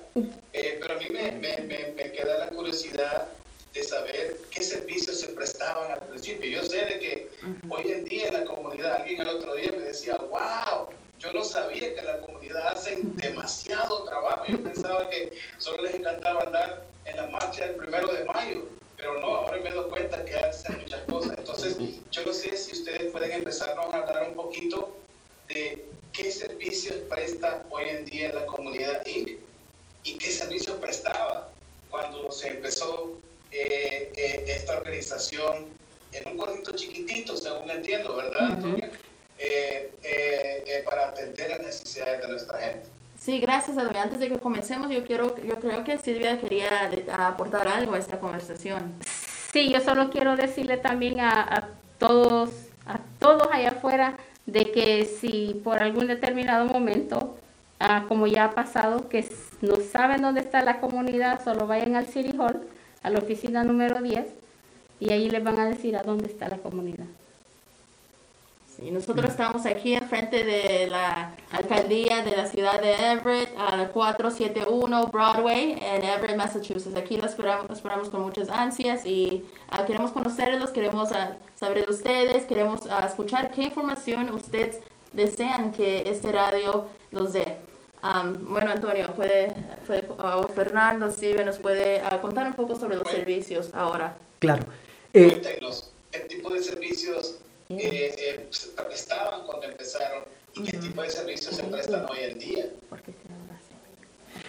Eh, 0.54 0.78
pero 0.82 0.96
a 0.96 0.98
mí 0.98 1.06
me, 1.12 1.32
me, 1.34 1.58
me, 1.58 1.92
me, 1.92 2.12
queda 2.12 2.40
la 2.40 2.48
curiosidad 2.48 3.28
de 3.74 3.84
saber 3.84 4.38
qué 4.50 4.64
servicios 4.64 5.20
se 5.20 5.28
prestaban 5.28 5.92
al 5.92 6.00
principio. 6.08 6.50
Yo 6.50 6.64
sé 6.64 6.78
de 6.78 7.00
que 7.00 7.30
hoy 7.70 7.92
en 7.92 8.06
día 8.06 8.28
en 8.30 8.34
la 8.34 8.46
comunidad, 8.46 9.02
alguien 9.02 9.22
el 9.22 9.28
otro 9.28 9.54
día 9.56 9.72
me 9.72 9.84
decía, 9.84 10.16
wow, 10.16 10.88
yo 11.20 11.32
no 11.34 11.44
sabía 11.44 11.96
que 11.96 12.02
la 12.02 12.20
comunidad 12.22 12.68
hacen 12.68 13.16
demasiado 13.18 14.04
trabajo. 14.04 14.46
Yo 14.48 14.62
pensaba 14.62 15.10
que 15.10 15.34
solo 15.58 15.84
les 15.84 15.96
encantaba 15.96 16.42
andar 16.42 16.86
en 17.06 17.18
la 17.18 17.28
marcha 17.28 17.66
del 17.66 17.76
primero 17.76 18.08
de 18.08 18.26
mayo 18.26 18.66
pero 18.98 19.20
no, 19.20 19.28
ahora 19.28 19.58
me 19.62 19.70
doy 19.72 19.90
cuenta 19.90 20.24
que 20.24 20.36
hacen 20.36 20.80
muchas 20.82 21.02
cosas. 21.02 21.38
Entonces, 21.38 21.78
yo 22.12 22.26
no 22.26 22.34
sé 22.34 22.56
si 22.58 22.72
ustedes 22.72 23.12
pueden 23.12 23.32
empezarnos 23.32 23.94
a 23.94 23.98
hablar 23.98 24.30
un 24.30 24.36
poquito 24.36 24.96
de 25.48 25.86
qué 26.14 26.32
servicios 26.32 26.96
presta 27.10 27.64
hoy 27.70 27.90
en 27.90 28.06
día 28.06 28.34
la 28.34 28.46
comunidad 28.46 29.06
Inc. 29.06 29.40
y 30.04 30.18
qué 30.18 30.32
servicios 30.32 30.78
prestaba 30.78 31.50
cuando 31.90 32.32
se 32.32 32.48
empezó 32.50 33.20
eh, 33.52 34.12
eh, 34.16 34.46
esta 34.48 34.78
organización 34.78 35.68
en 36.12 36.28
un 36.32 36.38
corrito 36.38 36.72
chiquitito, 36.72 37.36
según 37.36 37.70
entiendo, 37.70 38.16
¿verdad, 38.16 38.64
uh 38.64 38.68
-huh. 38.68 38.92
Eh, 39.38 40.84
para 40.86 41.10
atender 41.10 41.50
las 41.50 41.60
necesidades 41.60 42.22
de 42.22 42.28
nuestra 42.28 42.60
gente. 42.60 42.90
Sí, 43.20 43.40
gracias, 43.40 43.78
Adrián. 43.78 44.04
Antes 44.04 44.20
de 44.20 44.30
que 44.30 44.40
comencemos, 44.40 44.90
yo 44.92 45.04
quiero, 45.04 45.36
yo 45.44 45.60
creo 45.60 45.84
que 45.84 45.98
Silvia 45.98 46.40
quería 46.40 46.92
aportar 47.28 47.68
algo 47.68 47.96
a 47.96 47.98
esta 47.98 48.20
conversación. 48.20 48.94
Sí, 49.52 49.72
yo 49.72 49.80
solo 49.80 50.10
quiero 50.10 50.36
decirle 50.36 50.78
también 50.78 51.20
a, 51.20 51.42
a 51.42 51.70
todos, 51.98 52.50
a 52.86 53.00
todos 53.20 53.48
allá 53.52 53.70
afuera, 53.70 54.18
de 54.46 54.72
que 54.72 55.06
si 55.06 55.60
por 55.64 55.82
algún 55.82 56.08
determinado 56.08 56.66
momento, 56.66 57.38
ah, 57.80 58.06
como 58.08 58.28
ya 58.28 58.46
ha 58.46 58.52
pasado, 58.52 59.10
que 59.10 59.28
no 59.62 59.78
saben 59.78 60.22
dónde 60.22 60.42
está 60.42 60.64
la 60.64 60.80
comunidad, 60.80 61.44
solo 61.44 61.68
vayan 61.68 61.96
al 61.96 62.08
City 62.08 62.36
Hall, 62.38 62.62
a 63.02 63.10
la 63.10 63.20
oficina 63.20 63.64
número 63.64 64.02
10, 64.02 64.28
y 65.00 65.12
ahí 65.12 65.30
les 65.30 65.44
van 65.44 65.60
a 65.60 65.66
decir 65.66 65.96
a 65.98 66.04
dónde 66.04 66.28
está 66.28 66.48
la 66.48 66.58
comunidad. 66.58 67.06
Sí, 68.76 68.92
nosotros 68.92 69.30
estamos 69.30 69.66
aquí 69.66 69.94
enfrente 69.94 70.44
de 70.44 70.88
la 70.88 71.34
alcaldía 71.52 72.24
de 72.26 72.36
la 72.36 72.46
ciudad 72.46 72.82
de 72.82 72.92
Everett, 72.92 73.50
a 73.58 73.88
471 73.88 75.08
Broadway 75.08 75.78
en 75.82 76.04
Everett, 76.04 76.36
Massachusetts. 76.36 76.94
Aquí 76.98 77.16
lo 77.16 77.26
esperamos, 77.26 77.70
esperamos 77.70 78.10
con 78.10 78.24
muchas 78.24 78.50
ansias 78.50 79.06
y 79.06 79.46
uh, 79.72 79.86
queremos 79.86 80.12
conocerlos, 80.12 80.72
queremos 80.72 81.12
uh, 81.12 81.36
saber 81.58 81.86
de 81.86 81.92
ustedes, 81.92 82.44
queremos 82.44 82.86
uh, 82.88 83.06
escuchar 83.06 83.52
qué 83.52 83.64
información 83.64 84.30
ustedes 84.34 84.80
desean 85.14 85.72
que 85.72 86.10
este 86.10 86.34
radio 86.34 86.88
los 87.12 87.32
dé. 87.32 87.60
Um, 88.04 88.52
bueno, 88.52 88.72
Antonio, 88.72 89.14
puede, 89.16 89.56
puede 89.88 90.04
Fernando, 90.54 91.12
Silvia, 91.12 91.46
nos 91.46 91.60
puede 91.60 92.02
contar 92.22 92.46
un 92.46 92.54
poco 92.56 92.76
sobre 92.76 92.96
los 92.96 93.06
bueno, 93.06 93.20
servicios 93.20 93.70
ahora. 93.74 94.18
Claro. 94.40 94.66
Eh, 95.14 95.42
¿qué 96.12 96.20
tipo 96.20 96.50
de 96.50 96.62
servicios 96.62 97.40
eh, 97.70 98.16
eh, 98.18 98.50
prestaban 98.76 99.46
cuando 99.46 99.68
empezaron. 99.68 100.24
Y 100.56 100.64
qué 100.64 100.78
tipo 100.78 101.02
de 101.02 101.10
servicios 101.10 101.56
se 101.56 101.64
prestan 101.64 102.06
hoy 102.10 102.18
en 102.22 102.40
día. 102.40 102.66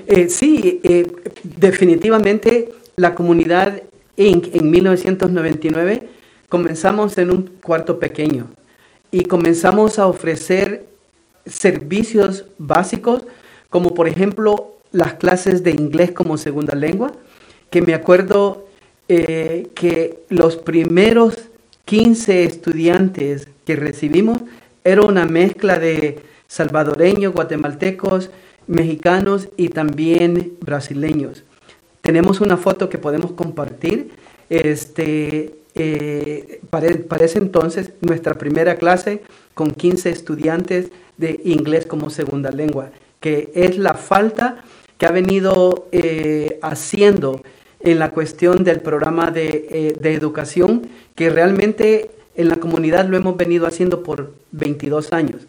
Eh, 0.07 0.29
sí, 0.29 0.81
eh, 0.85 1.11
definitivamente 1.43 2.73
la 2.97 3.15
comunidad 3.15 3.83
Inc. 4.17 4.55
en 4.55 4.71
1999 4.71 6.09
comenzamos 6.49 7.19
en 7.19 7.31
un 7.31 7.43
cuarto 7.63 7.99
pequeño 7.99 8.49
y 9.11 9.25
comenzamos 9.25 9.99
a 9.99 10.07
ofrecer 10.07 10.87
servicios 11.45 12.45
básicos 12.59 13.23
como 13.71 13.95
por 13.95 14.09
ejemplo 14.09 14.77
las 14.93 15.15
clases 15.15 15.63
de 15.63 15.73
inglés 15.73 16.13
como 16.13 16.39
segunda 16.39 16.75
lengua, 16.75 17.13
que 17.71 17.83
me 17.83 17.95
acuerdo 17.95 18.67
eh, 19.09 19.69
que 19.75 20.21
los 20.29 20.57
primeros 20.57 21.37
15 21.87 22.45
estudiantes 22.45 23.49
que 23.65 23.77
recibimos 23.77 24.39
era 24.85 25.03
una 25.03 25.25
mezcla 25.25 25.79
de 25.79 26.21
salvadoreños, 26.49 27.33
guatemaltecos, 27.33 28.31
mexicanos 28.67 29.49
y 29.57 29.69
también 29.69 30.53
brasileños. 30.61 31.45
Tenemos 32.03 32.41
una 32.41 32.57
foto 32.57 32.89
que 32.89 32.99
podemos 32.99 33.33
compartir. 33.33 34.11
Este, 34.51 35.55
eh, 35.75 36.61
entonces, 37.37 37.93
nuestra 38.01 38.35
primera 38.35 38.77
clase 38.77 39.23
con 39.55 39.71
15 39.71 40.11
estudiantes 40.11 40.91
de 41.17 41.41
inglés 41.45 41.87
como 41.87 42.11
segunda 42.11 42.51
lengua, 42.51 42.91
que 43.21 43.51
que 43.53 43.53
es 43.55 43.79
la 43.79 43.95
falta 43.95 44.63
que 44.99 45.07
ha 45.07 45.11
venido 45.13 45.87
eh, 45.93 46.59
haciendo 46.63 47.43
en 47.87 48.01
la 48.01 48.11
cuestión 48.11 48.65
del 48.65 48.81
programa 48.81 49.31
de, 49.31 49.69
eh, 49.71 49.97
de, 49.99 50.15
educación, 50.15 50.89
que 51.15 51.31
realmente 51.31 52.11
en 52.35 52.49
la 52.49 52.57
comunidad 52.57 53.07
lo 53.07 53.17
hemos 53.17 53.37
venido 53.37 53.67
haciendo 53.67 54.03
por 54.03 54.35
22 54.51 55.13
años. 55.13 55.47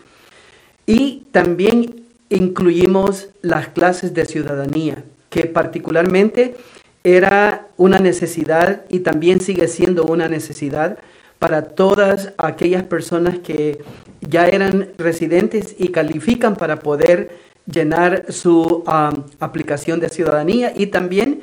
Y 0.86 1.24
también 1.32 2.06
incluimos 2.30 3.30
las 3.42 3.70
clases 3.70 4.14
de 4.14 4.26
ciudadanía, 4.26 5.04
que 5.32 5.48
particularmente 5.48 6.56
era 7.04 7.68
una 7.76 7.98
necesidad 7.98 8.84
y 8.88 9.00
también 9.00 9.42
sigue 9.42 9.68
siendo 9.68 10.04
una 10.06 10.30
necesidad 10.30 11.00
para 11.40 11.64
todas 11.70 12.34
aquellas 12.38 12.84
personas 12.84 13.40
que 13.40 13.80
ya 14.22 14.48
eran 14.48 14.90
residentes 15.00 15.76
y 15.80 15.88
califican 15.88 16.56
para 16.56 16.80
poder 16.80 17.32
llenar 17.66 18.32
su 18.32 18.84
um, 18.86 19.24
aplicación 19.40 20.00
de 20.00 20.10
ciudadanía 20.10 20.74
y 20.76 20.88
también 20.88 21.42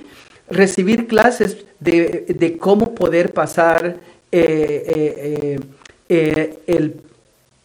recibir 0.49 1.07
clases 1.07 1.64
de, 1.80 2.57
cómo 2.59 2.95
poder 2.95 3.32
pasar 3.32 3.97
eh, 4.32 4.82
eh, 4.86 5.61
eh, 6.09 6.59
el 6.66 7.01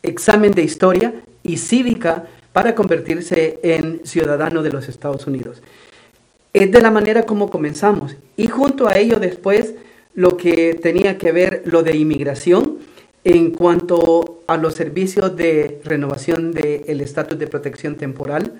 examen 0.03 0.51
de 0.51 0.63
historia 0.63 1.13
y 1.43 1.57
cívica 1.57 2.27
para 2.53 2.75
convertirse 2.75 3.59
en 3.63 4.01
ciudadano 4.05 4.63
de 4.63 4.71
los 4.71 4.87
Estados 4.89 5.27
Unidos. 5.27 5.61
Es 6.53 6.71
de 6.71 6.81
la 6.81 6.91
manera 6.91 7.23
como 7.23 7.49
comenzamos. 7.49 8.15
Y 8.35 8.47
junto 8.47 8.87
a 8.87 8.97
ello 8.97 9.19
después 9.19 9.75
lo 10.15 10.35
que 10.35 10.73
tenía 10.73 11.17
que 11.17 11.31
ver 11.31 11.61
lo 11.65 11.83
de 11.83 11.95
inmigración 11.95 12.79
en 13.23 13.51
cuanto 13.51 14.41
a 14.47 14.57
los 14.57 14.73
servicios 14.73 15.35
de 15.35 15.81
renovación 15.83 16.51
del 16.51 17.01
estatus 17.01 17.37
de 17.37 17.47
protección 17.47 17.95
temporal, 17.95 18.53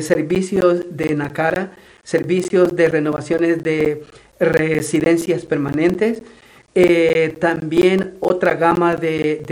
servicios 0.00 0.84
de 0.90 1.14
NACARA, 1.14 1.72
servicios 2.04 2.76
de 2.76 2.88
renovaciones 2.88 3.62
de 3.62 4.04
residencias 4.38 5.44
permanentes, 5.44 6.22
eh, 6.76 7.36
también 7.40 8.14
otra 8.20 8.54
gama 8.54 8.96
de, 8.96 9.42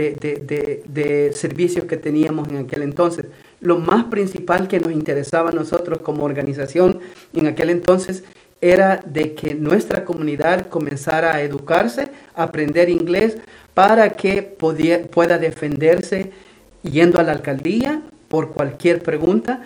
de, 0.85 1.31
servicios 1.33 1.85
que 1.85 1.97
teníamos 1.97 2.49
en 2.49 2.57
aquel 2.57 2.83
entonces. 2.83 3.25
Lo 3.61 3.79
más 3.79 4.05
principal 4.05 4.67
que 4.67 4.79
nos 4.79 4.91
interesaba 4.91 5.49
a 5.49 5.53
nosotros 5.53 5.99
como 5.99 6.25
organización 6.25 6.99
en 7.33 7.47
aquel 7.47 7.69
entonces 7.69 8.23
era 8.59 9.01
de 9.05 9.33
que 9.35 9.55
nuestra 9.55 10.03
comunidad 10.03 10.67
comenzara 10.67 11.35
a 11.35 11.41
educarse, 11.41 12.09
a 12.35 12.43
aprender 12.43 12.89
inglés, 12.89 13.37
para 13.73 14.11
que 14.11 14.43
pueda 14.43 15.37
defenderse 15.37 16.31
yendo 16.83 17.19
a 17.19 17.23
la 17.23 17.31
alcaldía 17.31 18.01
por 18.27 18.51
cualquier 18.51 19.01
pregunta, 19.01 19.61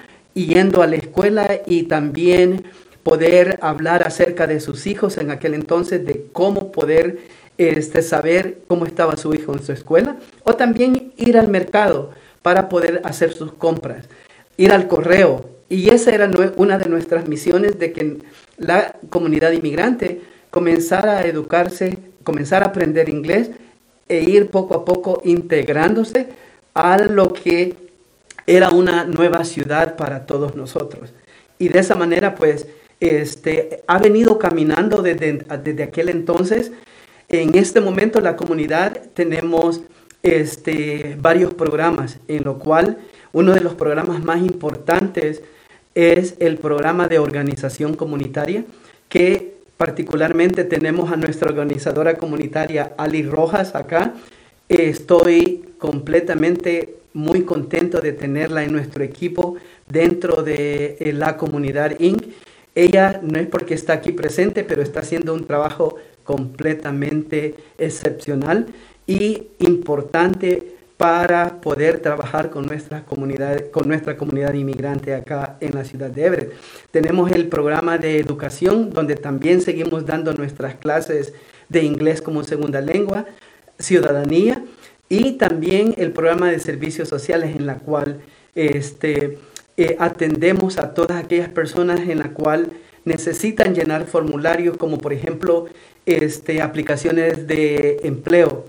yendo 0.46 0.82
a 0.82 0.88
la 0.88 0.96
escuela 0.96 1.62
y 1.66 1.84
también 1.84 2.66
poder 3.04 3.58
hablar 3.62 4.06
acerca 4.06 4.48
de 4.48 4.60
sus 4.60 4.86
hijos 4.86 5.18
en 5.18 5.32
aquel 5.32 5.54
entonces, 5.54 6.06
de 6.06 6.26
cómo 6.34 6.72
poder 6.72 7.20
este, 7.58 8.02
saber 8.02 8.60
cómo 8.68 8.86
estaba 8.86 9.18
su 9.18 9.34
hijo 9.34 9.54
en 9.54 9.64
su 9.64 9.72
escuela, 9.72 10.18
o 10.44 10.56
también 10.56 11.14
ir 11.18 11.38
al 11.38 11.48
mercado 11.48 12.12
para 12.42 12.70
poder 12.70 13.02
hacer 13.04 13.34
sus 13.34 13.54
compras, 13.54 14.08
ir 14.58 14.72
al 14.72 14.88
correo. 14.88 15.50
Y 15.70 15.90
esa 15.90 16.12
era 16.12 16.30
una 16.58 16.78
de 16.78 16.90
nuestras 16.90 17.28
misiones 17.28 17.80
de 17.80 17.92
que 17.92 18.18
la 18.58 18.96
comunidad 19.10 19.52
inmigrante 19.52 20.22
comenzara 20.50 21.20
a 21.20 21.26
educarse, 21.26 21.98
comenzara 22.24 22.66
a 22.66 22.70
aprender 22.70 23.10
inglés 23.10 23.52
e 24.08 24.22
ir 24.22 24.50
poco 24.50 24.76
a 24.76 24.86
poco 24.86 25.22
integrándose 25.26 26.28
a 26.74 26.98
lo 26.98 27.34
que 27.34 27.87
era 28.48 28.70
una 28.70 29.04
nueva 29.04 29.43
ciudad 29.43 29.95
para 29.95 30.26
todos 30.26 30.56
nosotros. 30.56 31.14
Y 31.60 31.70
de 31.70 31.80
esa 31.80 31.93
manera, 31.93 32.34
pues, 32.34 32.68
este, 33.00 33.84
ha 33.86 34.00
venido 34.00 34.39
caminando 34.39 35.04
desde, 35.04 35.45
desde 35.64 35.84
aquel 35.84 36.10
entonces 36.10 36.72
en 37.30 37.56
este 37.56 37.82
momento 37.82 38.22
la 38.22 38.38
comunidad 38.38 39.02
tenemos 39.14 39.82
este, 40.24 41.18
varios 41.20 41.54
programas, 41.54 42.20
en 42.30 42.45
lo 42.45 42.58
cual 42.58 43.00
uno 43.34 43.54
de 43.54 43.60
los 43.60 43.74
programas 43.74 44.24
más 44.24 44.39
importantes 44.39 45.41
es 45.93 46.36
el 46.39 46.58
programa 46.58 47.10
de 47.10 47.20
organización 47.20 47.95
comunitaria, 47.95 48.64
que 49.10 49.56
particularmente 49.76 50.64
tenemos 50.64 51.12
a 51.12 51.18
nuestra 51.18 51.50
organizadora 51.50 52.18
comunitaria 52.18 52.93
Ali 52.98 53.24
Rojas 53.24 53.76
acá. 53.76 54.14
Estoy 54.70 55.66
completamente 55.80 56.95
muy 57.18 57.41
contento 57.41 57.99
de 57.99 58.13
tenerla 58.13 58.63
en 58.63 58.72
nuestro 58.72 59.03
equipo 59.03 59.55
dentro 59.89 60.43
de 60.43 60.97
eh, 60.99 61.13
la 61.13 61.36
comunidad 61.36 61.99
Inc. 61.99 62.24
Ella 62.76 63.20
no 63.24 63.39
es 63.39 63.47
porque 63.47 63.74
está 63.74 63.93
aquí 63.93 64.11
presente, 64.11 64.63
pero 64.63 64.84
está 64.84 64.99
haciendo 64.99 65.34
un 65.34 65.45
trabajo 65.45 65.95
completamente 66.24 67.55
excepcional 67.80 68.68
y 69.07 69.47
importante 69.59 70.76
para 70.97 71.59
poder 71.59 71.99
trabajar 72.01 72.51
con 72.51 72.68
nuestra 72.68 73.03
comunidad, 73.03 73.72
con 73.72 73.88
nuestra 73.88 74.15
comunidad 74.15 74.53
inmigrante 74.53 75.15
acá 75.15 75.57
en 75.59 75.74
la 75.74 75.86
ciudad 75.86 76.11
de 76.11 76.26
Everett. 76.26 76.53
Tenemos 76.91 77.32
el 77.32 77.47
programa 77.47 77.97
de 77.97 78.20
educación, 78.20 78.91
donde 78.91 79.15
también 79.15 79.61
seguimos 79.61 80.05
dando 80.05 80.34
nuestras 80.34 80.76
clases 80.76 81.34
de 81.70 81.84
inglés 81.84 82.22
como 82.22 82.43
segunda 82.43 82.82
lengua, 82.82 83.26
ciudadanía, 83.80 84.63
y 85.10 85.34
también 85.34 85.93
el 85.97 86.12
programa 86.12 86.51
de 86.51 86.60
servicios 86.60 87.08
sociales 87.10 87.55
en 87.55 87.66
la 87.66 87.76
cual 87.80 88.20
este, 88.55 89.38
eh, 89.78 89.95
atendemos 89.99 90.78
a 90.78 90.93
todas 90.93 91.24
aquellas 91.24 91.49
personas 91.49 92.01
en 92.01 92.20
la 92.20 92.32
cual 92.32 92.72
necesitan 93.05 93.74
llenar 93.74 94.05
formularios 94.05 94.76
como 94.78 94.97
por 94.97 95.14
ejemplo 95.14 95.68
este, 96.05 96.62
aplicaciones 96.62 97.47
de 97.47 97.99
empleo, 98.03 98.66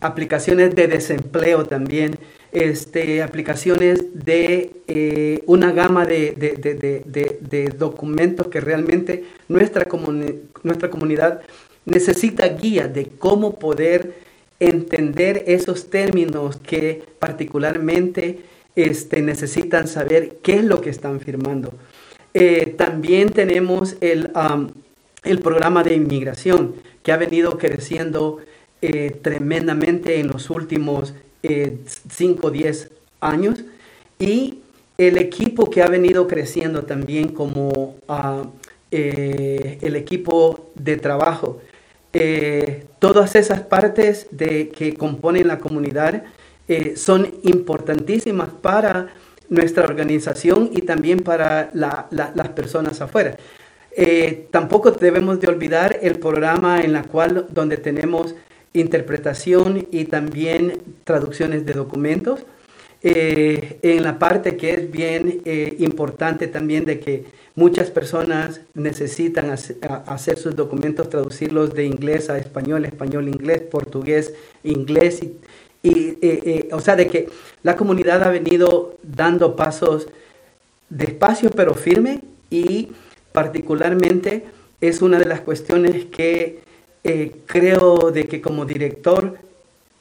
aplicaciones 0.00 0.74
de 0.74 0.86
desempleo 0.86 1.64
también, 1.64 2.18
este, 2.52 3.22
aplicaciones 3.22 4.24
de 4.24 4.70
eh, 4.86 5.42
una 5.46 5.72
gama 5.72 6.04
de, 6.04 6.32
de, 6.36 7.74
documentos 7.78 8.48
que 8.48 8.60
realmente 8.60 9.24
nuestra, 9.48 9.86
nuestra 10.62 10.90
comunidad 10.90 11.40
necesita 11.86 12.46
guía 12.48 12.88
de 12.88 13.06
cómo 13.18 13.58
poder 13.58 14.14
entender 14.68 15.44
esos 15.46 15.90
términos 15.90 16.56
que 16.56 17.04
particularmente 17.18 18.40
este, 18.76 19.22
necesitan 19.22 19.88
saber 19.88 20.38
qué 20.42 20.54
es 20.54 20.64
lo 20.64 20.80
que 20.80 20.90
están 20.90 21.20
firmando. 21.20 21.72
Eh, 22.34 22.74
también 22.76 23.30
tenemos 23.30 23.96
el, 24.00 24.30
el 25.24 25.38
programa 25.40 25.82
de 25.82 25.94
inmigración 25.94 26.74
que 27.02 27.12
ha 27.12 27.16
venido 27.16 27.58
creciendo 27.58 28.38
eh, 28.80 29.16
tremendamente 29.22 30.18
en 30.18 30.28
los 30.28 30.50
últimos 30.50 31.14
5 31.42 32.46
o 32.46 32.50
10 32.50 32.90
años 33.20 33.64
y 34.18 34.58
el 34.98 35.18
equipo 35.18 35.70
que 35.70 35.82
ha 35.82 35.88
venido 35.88 36.28
creciendo 36.28 36.84
también 36.84 37.28
como 37.28 37.96
ah, 38.08 38.44
eh, 38.90 39.78
el 39.80 39.96
equipo 39.96 40.70
de 40.74 40.96
trabajo. 40.96 41.60
Eh, 42.12 42.86
todas 42.98 43.34
esas 43.36 43.60
partes 43.60 44.26
de, 44.30 44.68
que 44.68 44.94
componen 44.94 45.48
la 45.48 45.58
comunidad 45.58 46.24
son 46.94 47.30
importantísimas 47.42 48.48
para 48.48 49.08
nuestra 49.50 49.84
organización 49.84 50.70
y 50.72 50.80
también 50.82 51.20
para 51.20 51.70
las 51.74 52.48
personas 52.54 53.02
afuera. 53.02 53.36
Eh, 53.94 54.48
tampoco 54.50 54.90
debemos 54.92 55.38
de 55.40 55.48
olvidar 55.48 55.98
el 56.00 56.18
programa 56.18 56.80
en 56.80 56.94
la 56.94 57.02
cual 57.02 57.46
donde 57.50 57.76
tenemos 57.76 58.34
interpretación 58.72 59.86
y 59.90 60.06
también 60.06 60.80
traducciones 61.04 61.66
de 61.66 61.74
documentos. 61.74 62.40
Eh, 63.04 63.78
en 63.82 64.02
la 64.02 64.18
parte 64.18 64.56
que 64.56 64.74
es 64.74 64.90
bien 64.90 65.40
eh, 65.44 65.74
importante 65.80 66.46
también 66.46 66.84
de 66.84 67.00
que 67.00 67.24
muchas 67.56 67.90
personas 67.90 68.60
necesitan 68.74 69.50
hacer, 69.50 70.38
sus 70.38 70.54
documentos, 70.54 71.10
traducirlos 71.10 71.74
de 71.74 71.84
inglés 71.84 72.30
a 72.30 72.38
español, 72.38 72.84
español, 72.84 73.28
inglés, 73.28 73.60
portugués, 73.62 74.32
inglés. 74.62 75.20
Y, 75.82 76.16
o 76.70 76.80
sea, 76.80 76.94
de 76.94 77.08
que 77.08 77.28
la 77.64 77.76
comunidad 77.76 78.22
ha 78.22 78.30
venido 78.30 78.96
dando 79.02 79.56
pasos 79.56 80.06
despacio 80.88 81.50
pero 81.50 81.74
firme 81.74 82.20
y 82.50 82.88
particularmente 83.32 84.44
es 84.80 85.00
una 85.00 85.18
de 85.18 85.24
las 85.24 85.40
cuestiones 85.40 86.04
que 86.06 86.60
eh, 87.04 87.32
creo 87.46 88.10
de 88.10 88.28
que 88.28 88.40
como 88.40 88.64
director 88.64 89.38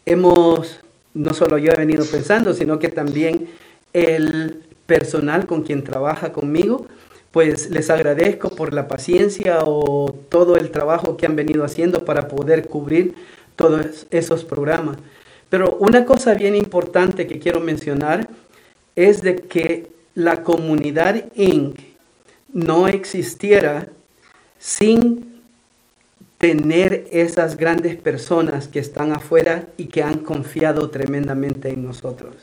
hemos, 0.05 0.79
no 1.14 1.34
solo 1.34 1.57
yo 1.57 1.72
he 1.72 1.78
venido 1.78 2.05
pensando, 2.05 2.53
sino 2.53 2.80
que 2.80 2.89
también 2.89 3.49
el 3.93 4.64
personal 4.86 5.45
con 5.45 5.64
quien 5.64 5.84
trabaja 5.84 6.32
conmigo, 6.32 6.88
pues 7.32 7.70
les 7.70 7.89
agradezco 7.89 8.49
por 8.49 8.74
la 8.74 8.88
paciencia 8.88 9.59
o 9.64 10.14
todo 10.30 10.57
el 10.57 10.70
trabajo 10.70 11.16
que 11.16 11.26
han 11.26 11.36
venido 11.36 11.64
haciendo 11.64 12.03
para 12.03 12.28
poder 12.28 12.68
cubrir 12.68 13.16
todos 13.55 14.05
esos 14.12 14.43
programas. 14.43 14.97
Pero 15.49 15.78
una 15.80 16.05
cosa 16.05 16.34
bien 16.34 16.55
importante 16.55 17.28
que 17.28 17.39
quiero 17.39 17.59
mencionar 17.59 18.30
es 18.95 19.22
de 19.22 19.36
que 19.36 19.88
la 20.14 20.43
comunidad 20.43 21.26
Inc. 21.36 21.80
no 22.53 22.88
existiera 22.88 23.88
sin 24.59 25.30
tener 26.41 27.07
esas 27.11 27.55
grandes 27.55 27.95
personas 27.95 28.67
que 28.67 28.79
están 28.79 29.13
afuera 29.13 29.67
y 29.77 29.85
que 29.85 30.01
han 30.01 30.17
confiado 30.17 30.89
tremendamente 30.89 31.69
en 31.69 31.85
nosotros. 31.85 32.33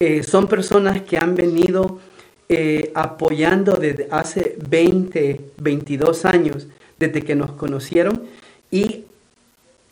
Eh, 0.00 0.22
son 0.22 0.48
personas 0.48 1.02
que 1.02 1.18
han 1.18 1.34
venido 1.34 2.00
eh, 2.48 2.92
apoyando 2.94 3.74
desde 3.74 4.08
hace 4.10 4.56
20, 4.70 5.38
22 5.58 6.24
años, 6.24 6.66
desde 6.98 7.20
que 7.20 7.34
nos 7.34 7.52
conocieron, 7.52 8.22
y 8.70 9.04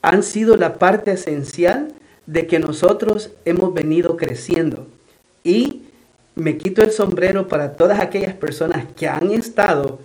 han 0.00 0.22
sido 0.22 0.56
la 0.56 0.78
parte 0.78 1.12
esencial 1.12 1.92
de 2.24 2.46
que 2.46 2.60
nosotros 2.60 3.30
hemos 3.44 3.74
venido 3.74 4.16
creciendo. 4.16 4.86
Y 5.44 5.82
me 6.34 6.56
quito 6.56 6.80
el 6.80 6.92
sombrero 6.92 7.46
para 7.46 7.74
todas 7.74 8.00
aquellas 8.00 8.32
personas 8.32 8.86
que 8.96 9.06
han 9.06 9.32
estado 9.32 9.98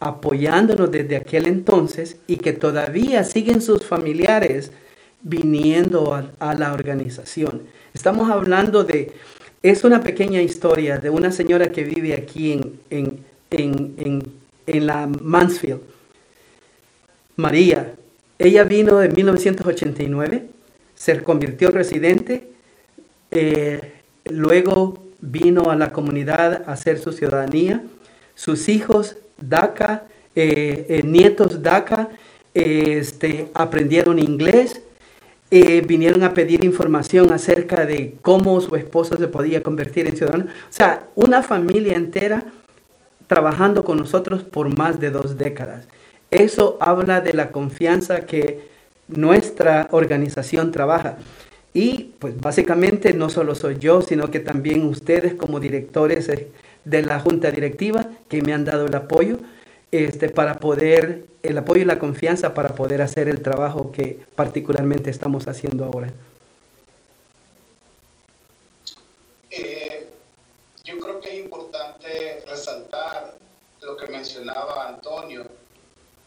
apoyándonos 0.00 0.90
desde 0.90 1.16
aquel 1.16 1.46
entonces 1.46 2.16
y 2.26 2.36
que 2.36 2.52
todavía 2.52 3.22
siguen 3.24 3.62
sus 3.62 3.84
familiares 3.84 4.72
viniendo 5.22 6.14
a, 6.14 6.54
la 6.54 6.72
organización. 6.72 7.62
Estamos 7.92 8.30
hablando 8.30 8.84
de, 8.84 9.12
es 9.62 9.84
una 9.84 10.00
pequeña 10.00 10.40
historia 10.40 10.98
de 10.98 11.10
una 11.10 11.30
señora 11.30 11.70
que 11.70 11.84
vive 11.84 12.14
aquí 12.14 12.60
en, 12.88 13.24
en 13.50 14.86
la 14.86 15.06
Mansfield. 15.06 15.80
María, 17.36 17.94
ella 18.38 18.64
vino 18.64 19.02
en 19.02 19.14
1989, 19.14 20.46
se 20.94 21.22
convirtió 21.22 21.68
en 21.68 21.74
residente, 21.74 22.48
eh, 23.30 23.92
luego 24.24 25.02
vino 25.20 25.70
a 25.70 25.76
la 25.76 25.92
comunidad 25.92 26.64
a 26.66 26.72
hacer 26.72 26.98
su 26.98 27.12
ciudadanía. 27.12 27.82
Sus 28.34 28.68
hijos, 28.68 29.16
DACA, 29.40 30.04
eh, 30.34 30.86
eh, 30.88 31.02
nietos 31.04 31.62
DACA, 31.62 32.08
este, 32.54 33.48
aprendieron 33.54 34.18
inglés, 34.18 34.82
vinieron 35.50 36.22
a 36.22 36.32
pedir 36.32 36.64
información 36.64 37.32
acerca 37.32 37.84
de 37.84 38.14
cómo 38.22 38.60
su 38.60 38.76
esposo 38.76 39.16
se 39.16 39.26
podía 39.26 39.64
convertir 39.64 40.06
en 40.06 40.16
ciudadano. 40.16 40.44
O 40.44 40.72
sea, 40.72 41.08
una 41.16 41.42
familia 41.42 41.94
entera 41.94 42.44
trabajando 43.26 43.82
con 43.82 43.98
nosotros 43.98 44.44
por 44.44 44.76
más 44.76 45.00
de 45.00 45.10
dos 45.10 45.36
décadas. 45.38 45.86
Eso 46.30 46.78
habla 46.80 47.20
de 47.20 47.32
la 47.32 47.50
confianza 47.50 48.26
que 48.26 48.68
nuestra 49.08 49.88
organización 49.90 50.70
trabaja. 50.72 51.18
Y 51.72 52.12
pues 52.18 52.40
básicamente 52.40 53.12
no 53.12 53.28
solo 53.28 53.54
soy 53.54 53.78
yo, 53.78 54.02
sino 54.02 54.30
que 54.30 54.40
también 54.40 54.84
ustedes 54.84 55.34
como 55.34 55.60
directores 55.60 56.30
de 56.84 57.02
la 57.02 57.20
junta 57.20 57.50
directiva 57.50 58.08
que 58.28 58.42
me 58.42 58.52
han 58.52 58.64
dado 58.64 58.86
el 58.86 58.94
apoyo 58.94 59.38
este, 59.90 60.28
para 60.28 60.58
poder, 60.58 61.26
el 61.42 61.58
apoyo 61.58 61.82
y 61.82 61.84
la 61.84 61.98
confianza 61.98 62.54
para 62.54 62.74
poder 62.74 63.02
hacer 63.02 63.28
el 63.28 63.42
trabajo 63.42 63.92
que 63.92 64.20
particularmente 64.34 65.10
estamos 65.10 65.48
haciendo 65.48 65.84
ahora. 65.84 66.12
Eh, 69.50 70.06
yo 70.84 70.98
creo 70.98 71.20
que 71.20 71.28
es 71.30 71.44
importante 71.44 72.44
resaltar 72.46 73.34
lo 73.82 73.96
que 73.96 74.06
mencionaba 74.06 74.88
Antonio 74.88 75.46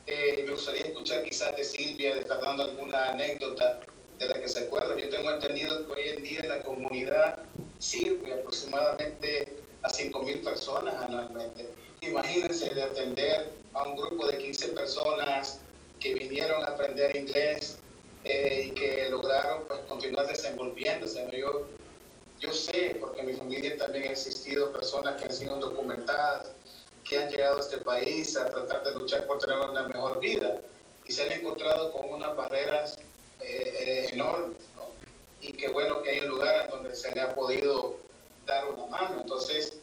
eh, 0.05 0.43
me 0.45 0.51
gustaría 0.51 0.81
escuchar 0.81 1.23
quizás 1.23 1.55
de 1.55 1.63
Silvia, 1.63 2.15
de 2.15 2.21
estar 2.21 2.41
dando 2.41 2.63
alguna 2.63 3.11
anécdota 3.11 3.79
de 4.19 4.27
la 4.27 4.39
que 4.39 4.49
se 4.49 4.59
acuerda. 4.59 4.97
Yo 4.97 5.09
tengo 5.09 5.31
entendido 5.31 5.87
que 5.87 5.93
hoy 5.93 6.09
en 6.09 6.23
día 6.23 6.43
la 6.43 6.61
comunidad 6.61 7.39
sirve 7.79 8.33
aproximadamente 8.33 9.62
a 9.83 9.89
5.000 9.89 10.43
personas 10.43 10.95
anualmente. 10.95 11.69
Imagínense 12.01 12.73
de 12.73 12.83
atender 12.83 13.51
a 13.73 13.83
un 13.83 13.95
grupo 13.95 14.27
de 14.27 14.37
15 14.37 14.69
personas 14.69 15.59
que 15.99 16.13
vinieron 16.15 16.63
a 16.63 16.67
aprender 16.67 17.15
inglés 17.15 17.77
eh, 18.23 18.67
y 18.67 18.71
que 18.71 19.09
lograron 19.09 19.63
pues, 19.67 19.79
continuar 19.87 20.27
desenvolviéndose. 20.27 21.27
Yo, 21.31 21.67
yo 22.39 22.53
sé, 22.53 22.97
porque 22.99 23.21
en 23.21 23.27
mi 23.27 23.33
familia 23.33 23.77
también 23.77 24.05
ha 24.05 24.11
existido 24.11 24.71
personas 24.71 25.21
que 25.21 25.25
han 25.27 25.33
sido 25.33 25.57
documentadas 25.57 26.51
que 27.03 27.17
han 27.17 27.29
llegado 27.29 27.57
a 27.57 27.59
este 27.59 27.77
país 27.79 28.35
a 28.37 28.45
tratar 28.45 28.83
de 28.83 28.93
luchar 28.93 29.25
por 29.27 29.39
tener 29.39 29.57
una 29.59 29.87
mejor 29.87 30.19
vida 30.19 30.61
y 31.05 31.11
se 31.11 31.23
han 31.23 31.31
encontrado 31.33 31.91
con 31.91 32.09
unas 32.09 32.35
barreras 32.35 32.97
eh, 33.41 33.73
eh, 33.79 34.09
enormes, 34.13 34.57
¿no? 34.75 34.83
Y 35.41 35.51
qué 35.53 35.67
bueno 35.67 36.01
que 36.01 36.11
hay 36.11 36.19
un 36.21 36.29
lugar 36.29 36.69
donde 36.69 36.95
se 36.95 37.13
le 37.13 37.21
ha 37.21 37.35
podido 37.35 37.97
dar 38.45 38.69
una 38.69 38.85
mano. 38.87 39.21
Entonces, 39.21 39.79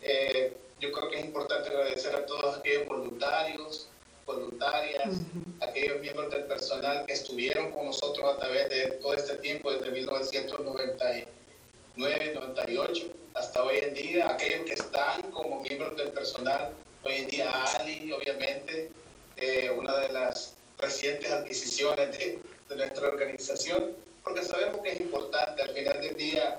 eh, 0.00 0.56
yo 0.80 0.92
creo 0.92 1.10
que 1.10 1.20
es 1.20 1.24
importante 1.24 1.68
agradecer 1.68 2.14
a 2.14 2.26
todos 2.26 2.58
aquellos 2.58 2.86
voluntarios, 2.86 3.88
voluntarias, 4.26 5.20
aquellos 5.60 6.00
miembros 6.00 6.30
del 6.30 6.44
personal 6.44 7.04
que 7.06 7.12
estuvieron 7.12 7.72
con 7.72 7.86
nosotros 7.86 8.34
a 8.34 8.38
través 8.38 8.68
de 8.68 8.86
todo 9.02 9.14
este 9.14 9.36
tiempo, 9.36 9.72
desde 9.72 9.90
1999, 9.90 12.34
98 12.34 13.12
hasta 13.34 13.62
hoy 13.62 13.78
en 13.78 13.94
día, 13.94 14.30
aquellos 14.30 14.66
que 14.66 14.74
están 14.74 15.22
como 15.30 15.60
miembros 15.60 15.96
del 15.96 16.10
personal, 16.10 16.72
hoy 17.02 17.14
en 17.14 17.26
día 17.28 17.50
Ali, 17.78 18.12
obviamente, 18.12 18.90
eh, 19.36 19.70
una 19.70 19.96
de 19.98 20.12
las 20.12 20.54
recientes 20.78 21.30
adquisiciones 21.30 22.18
de, 22.18 22.38
nuestra 22.76 23.08
organización, 23.08 23.94
porque 24.24 24.42
sabemos 24.42 24.80
que 24.80 24.92
es 24.92 25.00
importante. 25.00 25.60
Al 25.60 25.74
final 25.74 26.00
del 26.00 26.16
día, 26.16 26.58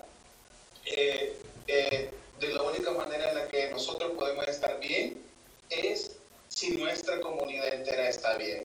eh, 0.86 1.38
eh, 1.68 2.10
de 2.40 2.48
la 2.54 2.62
única 2.62 2.92
manera 2.92 3.30
en 3.30 3.38
la 3.38 3.48
que 3.48 3.70
nosotros 3.70 4.12
podemos 4.18 4.48
estar 4.48 4.80
bien 4.80 5.22
es 5.70 6.18
si 6.50 6.72
nuestra 6.72 7.20
comunidad 7.22 7.74
entera 7.74 8.10
está 8.10 8.38
bien. 8.38 8.64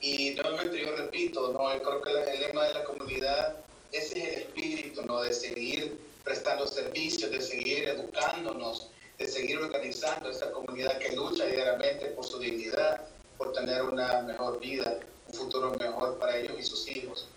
Y 0.00 0.30
nuevamente 0.30 0.80
yo 0.80 0.96
repito, 0.96 1.52
¿no? 1.52 1.72
yo 1.74 1.82
creo 1.82 2.02
que 2.02 2.32
el 2.32 2.40
lema 2.40 2.64
de 2.66 2.74
la 2.74 2.84
comunidad, 2.84 3.56
ese 3.92 4.18
es 4.18 4.24
el 4.24 4.34
espíritu, 4.42 5.02
¿no? 5.02 5.22
de 5.22 5.32
seguir 5.32 5.98
prestando 6.24 6.66
servicios, 6.66 7.30
de 7.30 7.40
seguir 7.40 7.88
educándonos, 7.88 8.88
de 9.18 9.26
seguir 9.26 9.58
organizando 9.58 10.30
esta 10.30 10.52
comunidad 10.52 10.98
que 10.98 11.16
lucha 11.16 11.46
diariamente 11.46 12.06
por 12.06 12.24
su 12.24 12.38
dignidad, 12.38 13.06
por 13.36 13.52
tener 13.52 13.82
una 13.82 14.22
mejor 14.22 14.60
vida, 14.60 15.00
un 15.26 15.34
futuro 15.34 15.72
mejor 15.78 16.18
para 16.18 16.36
ellos 16.36 16.54
y 16.58 16.62
sus 16.62 16.88
hijos. 16.88 17.28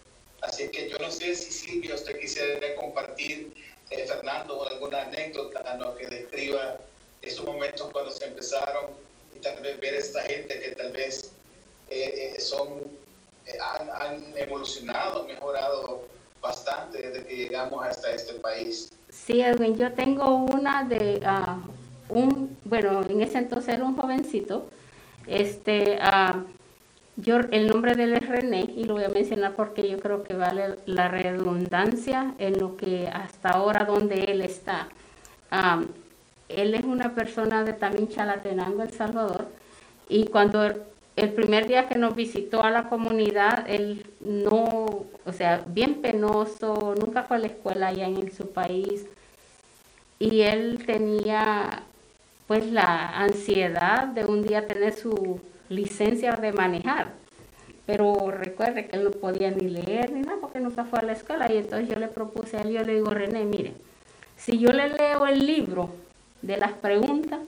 Así 0.42 0.70
que 0.70 0.90
yo 0.90 0.98
no 0.98 1.12
sé 1.12 1.36
si 1.36 1.52
Silvia 1.52 1.96
usted 1.96 2.20
quisiera 2.20 2.76
compartir, 2.76 3.54
eh, 3.92 4.06
Fernando, 4.08 4.68
alguna 4.68 5.04
anécdota 5.04 5.76
¿no? 5.78 5.96
que 5.96 6.08
describa 6.08 6.78
esos 7.22 7.46
momentos 7.46 7.90
cuando 7.92 8.12
se 8.12 8.26
empezaron 8.26 8.86
y 9.36 9.40
tal 9.40 9.62
vez 9.62 9.80
ver 9.80 9.94
a 9.94 9.98
esta 9.98 10.22
gente 10.24 10.60
que 10.60 10.70
tal 10.76 10.92
vez 10.92 11.32
eh, 11.90 12.34
eh, 12.36 12.40
son, 12.40 12.70
han, 13.60 13.90
han 13.90 14.38
evolucionado, 14.38 15.26
mejorado 15.26 16.06
bastante 16.42 17.02
desde 17.02 17.26
que 17.28 17.36
llegamos 17.36 17.86
hasta 17.86 18.12
este 18.12 18.34
país. 18.36 18.92
Sí, 19.10 19.42
Edwin, 19.42 19.78
yo 19.78 19.94
tengo 19.94 20.36
una 20.36 20.84
de 20.84 21.22
ah, 21.26 21.60
un, 22.10 22.58
bueno, 22.64 23.04
en 23.04 23.22
ese 23.22 23.40
entonces 23.40 23.76
era 23.76 23.84
un 23.84 23.96
jovencito, 23.96 24.68
este, 25.28 26.00
uh, 26.00 26.44
yo, 27.22 27.40
el 27.52 27.68
nombre 27.68 27.96
de 27.96 28.04
él 28.06 28.14
es 28.14 28.28
René 28.28 28.70
y 28.76 28.86
lo 28.86 28.96
voy 28.96 29.04
a 29.04 29.10
mencionar 29.10 29.54
porque 29.56 29.90
yo 29.90 30.00
creo 30.00 30.24
que 30.24 30.34
vale 30.34 30.76
la 30.86 31.08
redundancia 31.08 32.34
en 32.40 32.60
lo 32.60 32.78
que 32.78 33.08
hasta 33.08 33.50
ahora 33.50 33.86
donde 33.86 34.26
él 34.26 34.42
está. 34.42 34.88
Él 36.50 36.74
es 36.74 36.84
una 36.84 37.14
persona 37.14 37.64
de 37.64 37.74
también 37.74 38.10
Chalatenango, 38.10 38.84
El 38.84 38.92
Salvador, 38.92 39.48
y 40.10 40.26
cuando 40.26 40.64
el 41.16 41.34
primer 41.34 41.68
día 41.68 41.88
que 41.88 41.98
nos 41.98 42.16
visitó 42.16 42.64
a 42.64 42.72
la 42.72 42.90
comunidad, 42.90 43.66
él 43.68 44.06
no, 44.22 45.06
o 45.26 45.34
sea, 45.34 45.64
bien 45.68 46.02
penoso, 46.02 46.96
nunca 47.00 47.24
fue 47.24 47.38
a 47.38 47.40
la 47.40 47.48
escuela 47.48 47.88
allá 47.88 48.08
en 48.08 48.32
su 48.32 48.52
país. 48.52 49.06
Y 50.20 50.42
él 50.42 50.84
tenía 50.86 51.84
pues 52.48 52.70
la 52.72 53.10
ansiedad 53.20 54.08
de 54.08 54.26
un 54.26 54.44
día 54.44 54.68
tener 54.68 54.94
su 54.94 55.40
licencia 55.72 56.34
de 56.34 56.52
manejar. 56.52 57.14
Pero 57.86 58.30
recuerde 58.30 58.86
que 58.86 58.98
él 58.98 59.06
no 59.06 59.12
podía 59.12 59.50
ni 59.52 59.68
leer 59.68 60.12
ni 60.12 60.22
nada 60.22 60.38
porque 60.40 60.60
nunca 60.60 60.86
fue 60.86 61.00
a 61.00 61.04
la 61.04 61.14
escuela. 61.14 61.52
Y 61.52 61.58
entonces 61.58 61.90
yo 61.90 62.00
le 62.00 62.08
propuse 62.08 62.58
a 62.58 62.62
él, 62.62 62.72
yo 62.72 62.84
le 62.84 62.96
digo, 62.96 63.10
René, 63.10 63.44
mire, 63.46 63.74
si 64.38 64.60
yo 64.60 64.72
le 64.72 64.90
leo 64.90 65.26
el 65.26 65.46
libro 65.46 65.90
de 66.42 66.58
las 66.58 66.74
preguntas, 66.74 67.40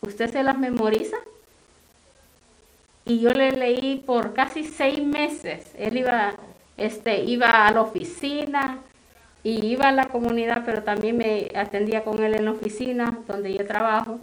¿usted 0.00 0.30
se 0.30 0.42
las 0.42 0.58
memoriza? 0.58 1.18
y 3.06 3.20
yo 3.20 3.30
le 3.30 3.52
leí 3.52 4.02
por 4.04 4.34
casi 4.34 4.64
seis 4.64 5.02
meses. 5.02 5.72
Él 5.78 5.96
iba, 5.96 6.34
este, 6.76 7.24
iba 7.24 7.66
a 7.66 7.72
la 7.72 7.82
oficina 7.82 8.78
y 9.44 9.64
iba 9.64 9.88
a 9.88 9.92
la 9.92 10.08
comunidad, 10.08 10.64
pero 10.66 10.82
también 10.82 11.16
me 11.16 11.48
atendía 11.54 12.02
con 12.02 12.22
él 12.22 12.34
en 12.34 12.44
la 12.44 12.50
oficina 12.50 13.20
donde 13.28 13.54
yo 13.54 13.64
trabajo. 13.64 14.18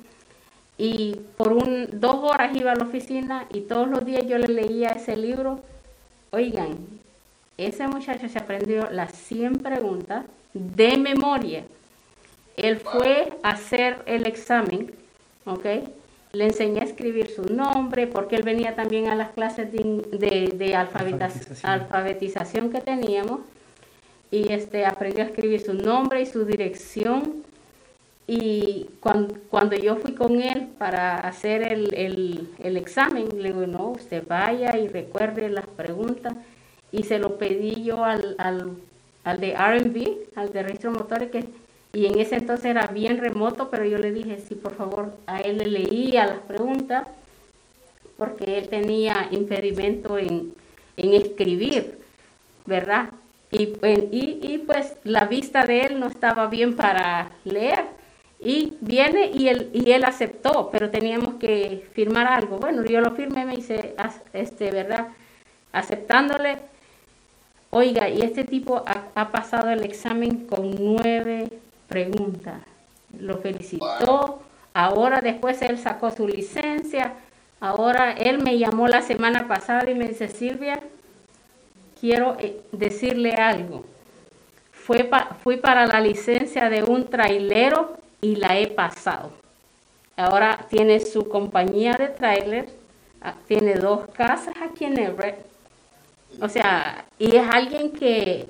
Y 0.78 1.18
por 1.38 1.54
un, 1.54 1.88
dos 2.00 2.16
horas 2.24 2.56
iba 2.56 2.72
a 2.72 2.76
la 2.76 2.86
oficina 2.86 3.48
y 3.54 3.62
todos 3.62 3.88
los 3.88 4.06
días 4.06 4.26
yo 4.26 4.38
le 4.38 4.48
leía 4.48 4.90
ese 4.90 5.16
libro. 5.16 5.60
Oigan, 6.32 6.78
ese 7.58 7.88
muchacho 7.88 8.28
se 8.28 8.40
aprendió 8.40 8.90
las 8.90 9.14
100 9.14 9.60
preguntas 9.60 10.26
de 10.54 10.98
memoria. 10.98 11.64
Él 12.58 12.78
fue 12.78 13.34
a 13.44 13.50
hacer 13.52 13.98
el 14.06 14.26
examen, 14.26 14.92
¿ok? 15.46 15.66
Le 16.34 16.46
enseñé 16.46 16.82
a 16.82 16.86
escribir 16.86 17.30
su 17.30 17.44
nombre 17.44 18.08
porque 18.08 18.36
él 18.36 18.44
venía 18.44 18.76
también 18.76 19.08
a 19.08 19.16
las 19.16 19.32
clases 19.32 19.72
de, 19.72 20.76
alfabetización. 20.76 22.72
que 22.72 22.82
teníamos 22.82 23.42
y 24.32 24.52
este, 24.52 24.86
aprendió 24.86 25.24
a 25.24 25.28
escribir 25.28 25.62
su 25.62 25.76
nombre 25.76 26.22
y 26.22 26.26
su 26.26 26.44
dirección. 26.46 27.44
Y 28.36 28.90
cuando, 29.00 29.36
cuando 29.50 29.76
yo 29.76 29.98
fui 29.98 30.14
con 30.14 30.42
él 30.42 30.68
para 30.80 31.18
hacer 31.18 31.72
el, 31.72 32.50
examen, 32.58 33.30
le 33.38 33.50
digo, 33.50 33.68
no, 33.68 33.90
usted 33.90 34.24
vaya 34.28 34.76
y 34.78 34.88
recuerde 34.88 35.50
las 35.50 35.68
preguntas. 35.68 36.34
Y 36.92 37.04
se 37.04 37.20
lo 37.20 37.38
pedí 37.38 37.84
yo 37.84 38.04
al, 38.04 38.36
al, 38.40 38.72
al 39.24 39.40
de 39.40 39.54
RB, 39.54 40.36
al 40.36 40.52
de 40.52 40.64
registro 40.64 40.92
motores, 40.92 41.30
que 41.30 41.46
y 41.96 42.08
en 42.08 42.18
ese 42.18 42.38
entonces 42.38 42.66
era 42.66 42.88
bien 42.88 43.20
remoto, 43.20 43.70
pero 43.70 43.86
yo 43.86 44.00
le 44.00 44.12
dije, 44.12 44.40
sí, 44.40 44.56
por 44.56 44.74
favor, 44.74 45.14
a 45.28 45.42
él 45.42 45.60
le 45.60 45.68
leía 45.68 46.26
las 46.26 46.40
preguntas, 46.40 47.08
porque 48.18 48.58
él 48.58 48.68
tenía 48.68 49.28
impedimento 49.30 50.18
en, 50.18 50.56
escribir, 50.98 52.00
¿verdad? 52.66 53.10
Y, 53.52 53.76
y, 53.84 54.64
pues 54.66 54.96
la 55.04 55.26
vista 55.26 55.68
de 55.68 55.82
él 55.82 56.00
no 56.00 56.08
estaba 56.08 56.48
bien 56.48 56.76
para 56.76 57.30
leer. 57.44 57.86
Y 58.44 58.78
viene 58.82 59.32
y 59.34 59.48
él, 59.48 59.70
y 59.74 59.92
él 59.92 60.04
aceptó, 60.04 60.70
pero 60.72 60.90
teníamos 60.90 61.36
que 61.36 61.88
firmar 61.94 62.28
algo. 62.28 62.58
Bueno, 62.58 62.84
yo 62.84 63.00
lo 63.00 63.12
firmé, 63.12 63.46
me 63.46 63.56
dice, 63.56 63.96
este, 64.34 64.70
¿verdad? 64.72 65.08
Aceptándole, 65.72 66.58
oiga, 67.70 68.10
y 68.10 68.22
este 68.22 68.44
tipo 68.44 68.84
ha, 68.86 69.30
pasado 69.30 69.70
el 69.70 69.84
examen 69.84 70.46
con 70.46 70.76
nueve 70.78 71.50
pregunta. 71.88 72.60
Lo 73.18 73.38
felicitó. 73.38 74.42
Ahora 74.74 75.22
después 75.22 75.62
él 75.62 75.78
sacó 75.78 76.12
su 76.12 76.28
licencia. 76.28 77.14
Ahora 77.62 78.12
él 78.12 78.40
me 78.40 78.58
llamó 78.58 78.88
la 78.90 79.02
semana 79.02 79.48
pasada 79.48 79.90
y 79.90 79.96
me 79.96 80.10
dice, 80.10 80.28
Silvia, 80.28 80.82
quiero 82.02 82.36
eh, 82.40 82.60
decirle 82.74 83.36
algo. 83.36 83.86
Fue 84.72 85.10
fui 85.44 85.56
para 85.58 85.86
la 85.86 86.02
licencia 86.02 86.70
de 86.70 86.84
un 86.84 87.10
trailero 87.10 88.04
y 88.24 88.38
la 88.38 88.58
he 88.58 88.66
pasado. 88.66 89.32
Ahora 90.18 90.66
tiene 90.70 91.00
su 91.00 91.30
compañía 91.30 91.94
de 91.94 92.08
trailer, 92.08 92.70
ah, 93.22 93.36
tiene 93.48 93.76
dos 93.76 94.08
casas 94.14 94.56
aquí 94.60 94.86
en 94.86 94.98
Everett. 94.98 95.46
O 96.42 96.50
sea, 96.50 97.06
y 97.20 97.36
es 97.36 97.48
alguien 97.48 97.92
que 97.92 98.48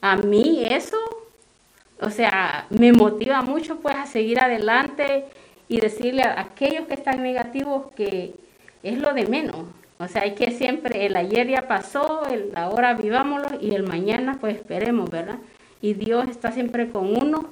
a 0.00 0.16
mí 0.16 0.64
eso 0.64 0.96
o 2.00 2.10
sea, 2.10 2.66
me 2.70 2.92
motiva 2.92 3.42
mucho 3.42 3.76
pues 3.76 3.96
a 3.96 4.06
seguir 4.06 4.40
adelante 4.40 5.24
y 5.68 5.80
decirle 5.80 6.22
a 6.22 6.40
aquellos 6.40 6.86
que 6.86 6.94
están 6.94 7.22
negativos 7.22 7.86
que 7.96 8.34
es 8.82 8.98
lo 8.98 9.14
de 9.14 9.26
menos. 9.26 9.66
O 9.98 10.06
sea, 10.06 10.22
hay 10.22 10.34
que 10.34 10.50
siempre, 10.50 11.06
el 11.06 11.16
ayer 11.16 11.48
ya 11.48 11.66
pasó, 11.66 12.26
el 12.26 12.52
ahora 12.54 12.92
vivámoslo 12.92 13.58
y 13.62 13.74
el 13.74 13.82
mañana 13.82 14.36
pues 14.38 14.56
esperemos, 14.56 15.08
¿verdad? 15.08 15.38
Y 15.80 15.94
Dios 15.94 16.28
está 16.28 16.52
siempre 16.52 16.90
con 16.90 17.16
uno. 17.16 17.48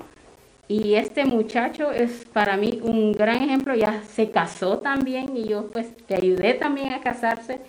Y 0.66 0.94
este 0.94 1.24
muchacho 1.24 1.92
es 1.92 2.24
para 2.32 2.56
mí 2.56 2.80
un 2.82 3.12
gran 3.12 3.42
ejemplo, 3.42 3.74
ya 3.74 4.02
se 4.08 4.30
casó 4.30 4.78
también 4.78 5.36
y 5.36 5.46
yo 5.46 5.68
pues 5.68 5.88
le 6.08 6.16
ayudé 6.16 6.54
también 6.54 6.92
a 6.92 7.00
casarse. 7.00 7.60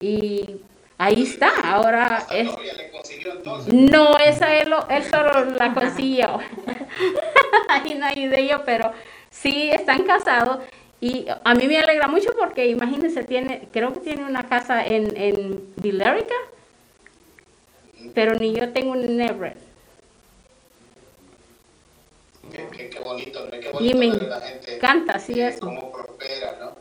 Y 0.00 0.60
Ahí 0.96 1.22
está, 1.22 1.50
ahora 1.64 2.24
es... 2.30 2.48
No, 3.72 4.16
esa 4.18 4.56
él, 4.56 4.72
él 4.88 5.04
solo 5.04 5.44
la 5.46 5.74
consiguió. 5.74 6.38
Ahí 7.68 7.94
no 7.94 8.06
ayudé 8.06 8.46
yo, 8.46 8.64
pero 8.64 8.92
sí 9.30 9.70
están 9.70 10.04
casados. 10.04 10.60
Y 11.00 11.26
a 11.44 11.54
mí 11.54 11.66
me 11.66 11.78
alegra 11.78 12.06
mucho 12.06 12.30
porque 12.38 12.68
imagínense, 12.68 13.24
tiene, 13.24 13.68
creo 13.72 13.92
que 13.92 14.00
tiene 14.00 14.24
una 14.24 14.48
casa 14.48 14.86
en, 14.86 15.16
en 15.16 15.64
Billerica, 15.76 16.34
pero 18.14 18.34
ni 18.36 18.54
yo 18.54 18.72
tengo 18.72 18.92
un 18.92 19.20
Everett. 19.20 19.58
Qué, 22.76 22.90
qué, 22.90 22.98
bonito, 23.00 23.48
qué 23.50 23.70
bonito 23.70 23.96
y 23.96 23.98
me 23.98 24.06
la 24.08 24.40
gente, 24.40 24.76
encanta, 24.76 25.18
sí, 25.18 25.40
eso. 25.40 25.60
Cómo 25.60 25.92
prospera, 25.92 26.56
¿no? 26.60 26.76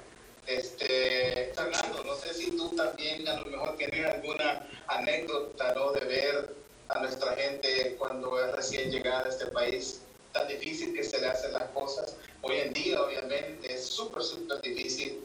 Este, 0.47 1.51
Fernando, 1.55 2.03
no 2.03 2.15
sé 2.15 2.33
si 2.33 2.51
tú 2.51 2.69
también 2.75 3.27
a 3.27 3.39
lo 3.39 3.45
mejor 3.45 3.77
tienes 3.77 4.05
alguna 4.05 4.67
anécdota 4.87 5.73
¿no? 5.73 5.91
de 5.93 6.01
ver 6.01 6.55
a 6.89 6.99
nuestra 6.99 7.33
gente 7.35 7.95
cuando 7.97 8.43
es 8.43 8.51
recién 8.53 8.91
llegada 8.91 9.25
a 9.25 9.29
este 9.29 9.45
país, 9.47 10.01
tan 10.33 10.47
difícil 10.47 10.93
que 10.93 11.03
se 11.03 11.19
le 11.21 11.27
hacen 11.27 11.53
las 11.53 11.69
cosas. 11.69 12.17
Hoy 12.41 12.57
en 12.57 12.73
día, 12.73 13.01
obviamente, 13.01 13.73
es 13.73 13.85
súper, 13.85 14.21
súper 14.23 14.61
difícil 14.61 15.21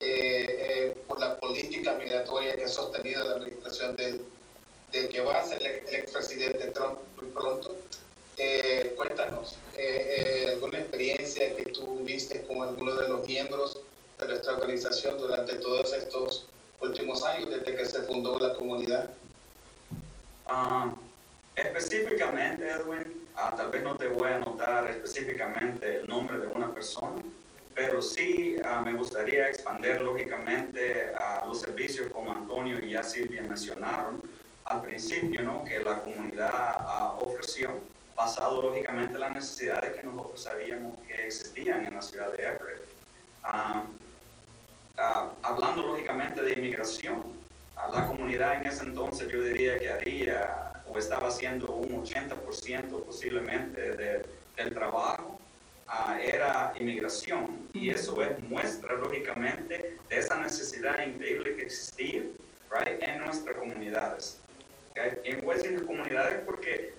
eh, 0.00 0.46
eh, 0.48 0.96
por 1.06 1.20
la 1.20 1.38
política 1.38 1.94
migratoria 1.94 2.56
que 2.56 2.64
ha 2.64 2.68
sostenido 2.68 3.22
la 3.24 3.36
administración 3.36 3.94
del, 3.96 4.20
del 4.90 5.08
que 5.08 5.20
va 5.20 5.38
a 5.40 5.44
ser 5.44 5.62
el 5.62 5.94
expresidente 5.94 6.66
Trump 6.72 6.98
muy 7.20 7.30
pronto. 7.30 7.76
Eh, 8.38 8.92
cuéntanos, 8.96 9.56
alguna 10.52 10.78
experiencia 10.78 11.56
que 11.56 11.64
tú 11.66 12.00
viste 12.04 12.42
con 12.42 12.62
alguno 12.62 12.94
de 12.94 13.08
los 13.08 13.26
miembros 13.26 13.80
de 14.18 14.26
nuestra 14.28 14.54
organización 14.54 15.18
durante 15.18 15.54
todos 15.56 15.92
estos 15.92 16.46
últimos 16.80 17.24
años 17.24 17.50
desde 17.50 17.76
que 17.76 17.86
se 17.86 18.02
fundó 18.02 18.38
la 18.38 18.54
comunidad? 18.54 19.10
Ah, 20.46 20.94
específicamente, 21.54 22.68
Edwin, 22.68 23.28
ah, 23.36 23.54
tal 23.56 23.70
vez 23.70 23.82
no 23.82 23.96
te 23.96 24.08
voy 24.08 24.30
a 24.30 24.36
anotar 24.36 24.88
específicamente 24.88 25.96
el 26.00 26.06
nombre 26.06 26.38
de 26.38 26.46
una 26.46 26.72
persona, 26.72 27.22
pero 27.74 28.00
sí 28.00 28.56
uh, 28.58 28.82
me 28.84 28.94
gustaría 28.94 29.48
expandir 29.48 30.00
lógicamente 30.00 31.12
a 31.14 31.44
los 31.46 31.60
servicios 31.60 32.10
como 32.10 32.32
Antonio 32.32 32.82
y 32.82 32.90
ya 32.92 33.02
Silvia 33.02 33.42
mencionaron 33.42 34.22
al 34.64 34.82
principio, 34.82 35.42
¿no? 35.42 35.62
que 35.64 35.80
la 35.80 36.00
comunidad 36.02 37.20
ofreció, 37.20 37.70
basado 38.16 38.62
lógicamente 38.62 39.14
en 39.14 39.20
las 39.20 39.34
necesidades 39.34 39.94
que 39.94 40.06
nosotros 40.06 40.42
sabíamos 40.42 40.98
que 41.06 41.26
existían 41.26 41.84
en 41.86 41.94
la 41.94 42.02
ciudad 42.02 42.32
de 42.32 42.42
Everett. 42.42 42.82
Ah, 43.44 43.84
hablando 45.42 45.82
lógicamente 45.82 46.42
de 46.42 46.54
inmigración, 46.54 47.22
a 47.76 47.88
la 47.88 48.06
comunidad 48.06 48.54
en 48.54 48.66
ese 48.66 48.84
entonces 48.84 49.28
yo 49.28 49.42
diría 49.42 49.78
que 49.78 49.90
haría 49.90 50.72
o 50.88 50.98
estaba 50.98 51.28
haciendo 51.28 51.72
un 51.72 52.04
80% 52.04 53.04
posiblemente 53.04 54.24
del 54.56 54.74
trabajo 54.74 55.38
ah, 55.86 56.18
era 56.18 56.72
inmigración 56.80 57.68
y 57.74 57.90
eso 57.90 58.22
es 58.22 58.42
muestra 58.44 58.94
lógicamente 58.94 59.98
de 60.08 60.18
esa 60.18 60.40
necesidad 60.40 61.06
increíble 61.06 61.54
que 61.56 61.62
existía 61.64 62.22
en 63.00 63.18
nuestras 63.20 63.56
comunidades. 63.56 64.40
En 64.94 65.44
nuestras 65.44 65.82
comunidades 65.82 66.40
porque 66.46 66.94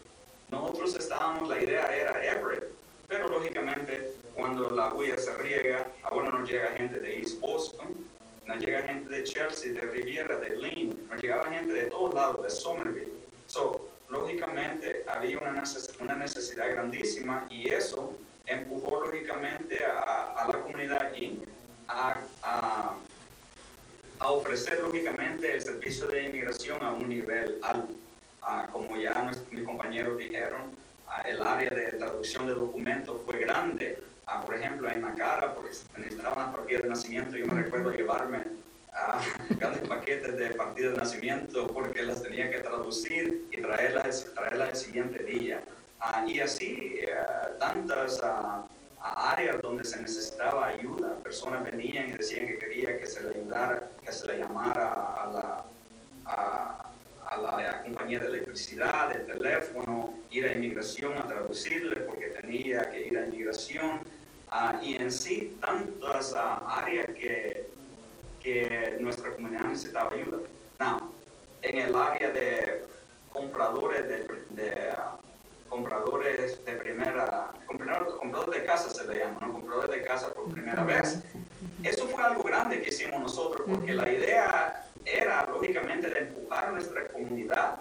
nosotros 0.49 0.95
estábamos, 0.95 1.49
la 1.49 1.61
idea 1.61 1.85
era 1.95 2.23
Everett, 2.23 2.71
pero 3.07 3.27
lógicamente 3.27 4.13
cuando 4.33 4.69
la 4.69 4.93
huella 4.93 5.17
se 5.17 5.33
riega, 5.37 5.87
ahora 6.03 6.29
nos 6.29 6.49
llega 6.49 6.67
gente 6.77 6.99
de 6.99 7.19
East 7.19 7.39
Boston, 7.39 7.87
nos 8.45 8.57
llega 8.59 8.81
gente 8.83 9.09
de 9.09 9.23
Chelsea, 9.23 9.73
de 9.73 9.81
Riviera, 9.81 10.37
de 10.37 10.55
Lynn, 10.55 11.07
nos 11.09 11.21
llegaba 11.21 11.45
gente 11.49 11.73
de 11.73 11.87
todos 11.87 12.13
lados, 12.13 12.43
de 12.43 12.49
Somerville. 12.49 13.11
So, 13.47 13.89
lógicamente 14.09 15.03
había 15.07 15.39
una, 15.39 16.15
necesidad 16.15 16.69
grandísima 16.69 17.45
y 17.49 17.69
eso 17.69 18.13
empujó 18.45 19.01
lógicamente 19.05 19.83
a, 19.83 20.45
la 20.47 20.61
comunidad 20.61 21.07
allí 21.07 21.41
a, 21.87 22.17
a, 22.43 22.95
ofrecer 24.29 24.79
lógicamente 24.81 25.53
el 25.53 25.61
servicio 25.61 26.07
de 26.07 26.23
inmigración 26.23 26.81
a 26.81 26.91
un 26.91 27.09
nivel 27.09 27.59
alto. 27.61 27.93
Como 28.71 28.97
ya 28.97 29.29
mis 29.51 29.63
compañeros 29.63 30.17
dijeron, 30.17 30.61
ah, 31.07 31.21
el 31.21 31.41
área 31.41 31.69
de 31.69 31.91
traducción 31.93 32.47
de 32.47 32.53
documentos 32.53 33.21
fue 33.25 33.39
grande 33.39 33.97
Ah, 34.29 34.41
por 34.45 34.55
ejemplo, 34.55 34.91
en 34.91 35.01
Macara, 35.01 35.55
porque 35.55 35.71
necesitaban 35.95 36.47
las 36.47 36.55
partidas 36.55 36.83
de 36.83 36.89
nacimiento, 36.89 37.37
yo 37.37 37.47
me 37.47 37.63
recuerdo 37.63 37.91
llevarme 37.91 38.43
grandes 39.51 39.87
paquetes 39.87 40.37
de 40.37 40.49
partidas 40.49 40.93
de 40.93 40.97
nacimiento 40.97 41.67
porque 41.67 42.03
las 42.03 42.21
tenía 42.21 42.51
que 42.51 42.59
traducir 42.59 43.47
y 43.51 43.61
traerlas, 43.61 44.27
traerlas 44.35 44.69
el 44.71 44.75
siguiente 44.75 45.23
día. 45.23 45.63
Y 46.27 46.41
así, 46.41 46.99
eh, 46.99 47.07
tantas 47.57 48.21
áreas 49.01 49.61
donde 49.61 49.85
se 49.85 50.01
necesitaba 50.01 50.67
ayuda, 50.67 51.15
personas 51.23 51.63
venían 51.63 52.09
y 52.09 52.11
decían 52.11 52.47
que 52.47 52.57
quería 52.57 52.99
que 52.99 53.05
se 53.05 53.23
le 53.23 53.29
ayudara, 53.29 53.91
que 54.05 54.11
se 54.11 54.27
le 54.27 54.39
llamara 54.39 54.91
a 54.91 55.31
la, 55.31 55.65
a 56.25 56.86
la 57.41 57.83
compañía 57.83 58.19
de 58.19 58.27
electricidad, 58.27 59.13
de 59.13 59.19
teléfono, 59.19 60.13
ir 60.31 60.45
a 60.45 60.53
inmigración 60.53 61.17
a 61.17 61.27
traducirle 61.27 61.97
porque 62.01 62.27
tenía 62.27 62.89
que 62.89 63.07
ir 63.07 63.17
a 63.17 63.25
inmigración 63.25 64.01
Ah, 64.49 64.79
y 64.81 64.95
en 64.95 65.11
sí 65.11 65.57
tantas 65.59 66.33
ah, 66.35 66.61
áreas 66.81 67.07
que, 67.07 67.69
que 68.41 68.97
nuestra 69.01 69.33
comunidad 69.33 69.65
necesitaba 69.65 70.13
ayuda. 70.13 70.37
Now, 70.79 71.11
en 71.61 71.77
el 71.79 71.95
área 71.95 72.31
de 72.31 72.85
compradores 73.33 74.07
de, 74.07 74.25
de 74.51 74.91
ah, 74.91 75.17
compradores 75.67 76.63
de 76.63 76.71
primera, 76.73 77.51
compradores 77.65 78.61
de 78.61 78.65
casa 78.65 78.89
se 78.89 79.05
le 79.05 79.19
llama, 79.19 79.37
¿no? 79.41 79.53
compradores 79.53 79.91
de 79.91 80.03
casa 80.03 80.33
por 80.33 80.49
primera 80.49 80.85
vez. 80.85 81.21
Eso 81.83 82.07
fue 82.07 82.23
algo 82.23 82.43
grande 82.43 82.81
que 82.81 82.89
hicimos 82.89 83.19
nosotros, 83.19 83.67
porque 83.67 83.93
la 83.93 84.09
idea 84.09 84.86
era, 85.07 85.45
lógicamente, 85.47 86.09
de 86.09 86.19
empujar 86.19 86.65
a 86.65 86.71
nuestra 86.71 87.07
comunidad 87.07 87.79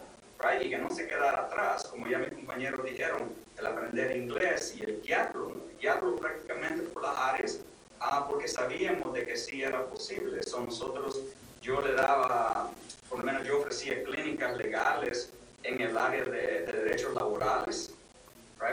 y 0.63 0.71
que 0.71 0.79
no 0.79 0.89
se 0.91 1.09
quedara 1.09 1.47
atrás, 1.47 1.85
como 1.85 2.07
ya 2.07 2.19
mis 2.19 2.33
compañeros 2.33 2.85
dijeron, 2.85 3.33
el 3.59 3.67
aprender 3.67 4.17
inglés 4.17 4.75
y 4.79 4.83
el 4.83 5.03
guiarlo, 5.03 5.57
guiarlo 5.81 6.17
prácticamente 6.17 6.83
por 6.85 7.03
las 7.03 7.19
áreas, 7.19 7.61
ah, 8.01 8.27
porque 8.29 8.47
sabíamos 8.47 9.13
de 9.13 9.25
que 9.25 9.37
sí 9.37 9.63
era 9.63 9.85
posible. 9.87 10.41
Eso 10.41 10.61
nosotros, 10.61 11.21
yo 11.63 11.81
le 11.81 11.95
daba, 11.95 12.71
por 13.09 13.19
lo 13.19 13.25
menos 13.25 13.45
yo 13.47 13.59
ofrecía 13.59 14.05
clínicas 14.05 14.57
legales 14.57 15.33
en 15.65 15.81
el 15.81 15.99
área 15.99 16.25
de, 16.25 16.63
derechos 16.63 17.15
laborales, 17.15 17.93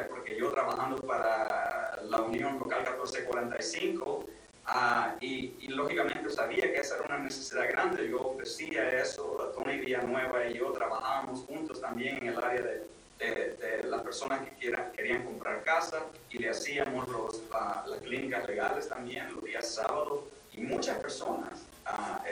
porque 0.10 0.38
yo 0.38 0.52
trabajando 0.52 0.98
para 1.02 2.00
la 2.04 2.22
Unión 2.22 2.60
Local 2.60 2.82
1445, 2.82 4.26
Ah, 4.66 5.16
y, 5.20 5.68
lógicamente 5.68 6.30
sabía 6.30 6.72
que 6.72 6.80
esa 6.80 6.96
era 6.96 7.06
una 7.06 7.20
necesidad 7.20 7.68
grande. 7.70 8.10
Yo 8.10 8.22
ofrecía 8.22 9.02
eso, 9.02 9.52
Tony 9.56 9.78
Villanueva 9.80 10.46
y 10.48 10.54
yo 10.54 10.72
trabajábamos 10.72 11.42
juntos 11.42 11.82
también 11.82 12.18
en 12.18 12.28
el 12.28 12.44
área 12.44 12.62
de, 12.62 12.88
de, 13.20 13.84
las 13.84 14.02
personas 14.02 14.42
que 14.42 14.56
quieran, 14.56 14.92
querían 14.94 15.24
comprar 15.24 15.64
casa 15.64 16.06
y 16.30 16.40
le 16.40 16.50
hacíamos 16.50 17.08
los, 17.10 17.42
las 17.52 18.00
clínicas 18.02 18.48
legales 18.48 18.88
también 18.88 19.34
los 19.34 19.44
días 19.44 19.68
sábados. 19.68 20.22
Y 20.54 20.62
muchas 20.62 20.98
personas, 21.00 21.66
ah, 21.86 22.24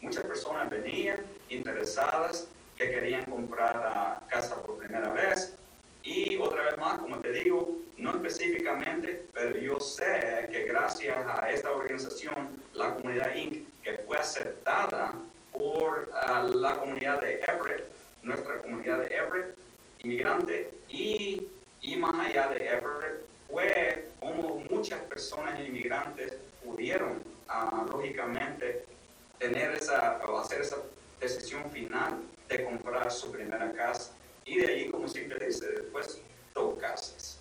muchas 0.00 0.24
personas 0.24 0.70
venían 0.70 1.18
interesadas 1.48 2.46
que 2.76 2.90
querían 2.90 3.24
comprar 3.24 3.76
ah, 3.76 4.20
casa 4.28 4.54
por 4.62 4.78
primera 4.78 5.08
vez. 5.10 5.54
Y 6.04 6.36
otra 6.36 6.64
vez 6.64 6.78
más, 6.78 6.98
como 6.98 7.16
te 7.18 7.32
digo, 7.32 7.78
no 7.96 8.10
específicamente, 8.10 9.24
pero 9.32 9.58
yo 9.58 9.80
sé 9.80 10.48
que 10.52 10.64
gracias 10.64 11.16
a 11.26 11.50
esta 11.50 11.72
organización, 11.72 12.62
la 12.74 12.94
comunidad 12.94 13.34
Inc., 13.34 13.66
que 13.82 13.94
fue 14.06 14.18
aceptada 14.18 15.14
por 15.50 16.10
ah, 16.12 16.46
la 16.54 16.76
comunidad 16.76 17.22
de 17.22 17.40
Everett, 17.48 17.86
nuestra 18.22 18.60
comunidad 18.60 18.98
de 18.98 19.16
Everett, 19.16 19.56
inmigrante, 20.02 20.70
y, 20.90 21.48
y 21.80 21.96
más 21.96 22.26
allá 22.26 22.48
de 22.48 22.66
Everett, 22.66 23.24
fue 23.50 24.08
como 24.20 24.62
muchas 24.70 25.00
personas 25.02 25.58
inmigrantes 25.60 26.34
pudieron, 26.62 27.22
ah, 27.48 27.86
lógicamente, 27.90 28.84
tener 29.38 29.74
esa, 29.74 30.20
o 30.26 30.38
hacer 30.38 30.60
esa 30.60 30.76
decisión 31.18 31.70
final 31.70 32.20
de 32.48 32.62
comprar 32.62 33.10
su 33.10 33.32
primera 33.32 33.72
casa. 33.72 34.12
Y 34.44 34.58
de 34.58 34.66
ahí, 34.66 34.90
como 34.90 35.08
siempre 35.08 35.46
dice, 35.46 35.66
después 35.66 36.20
dos 36.54 36.78
casas 36.78 37.40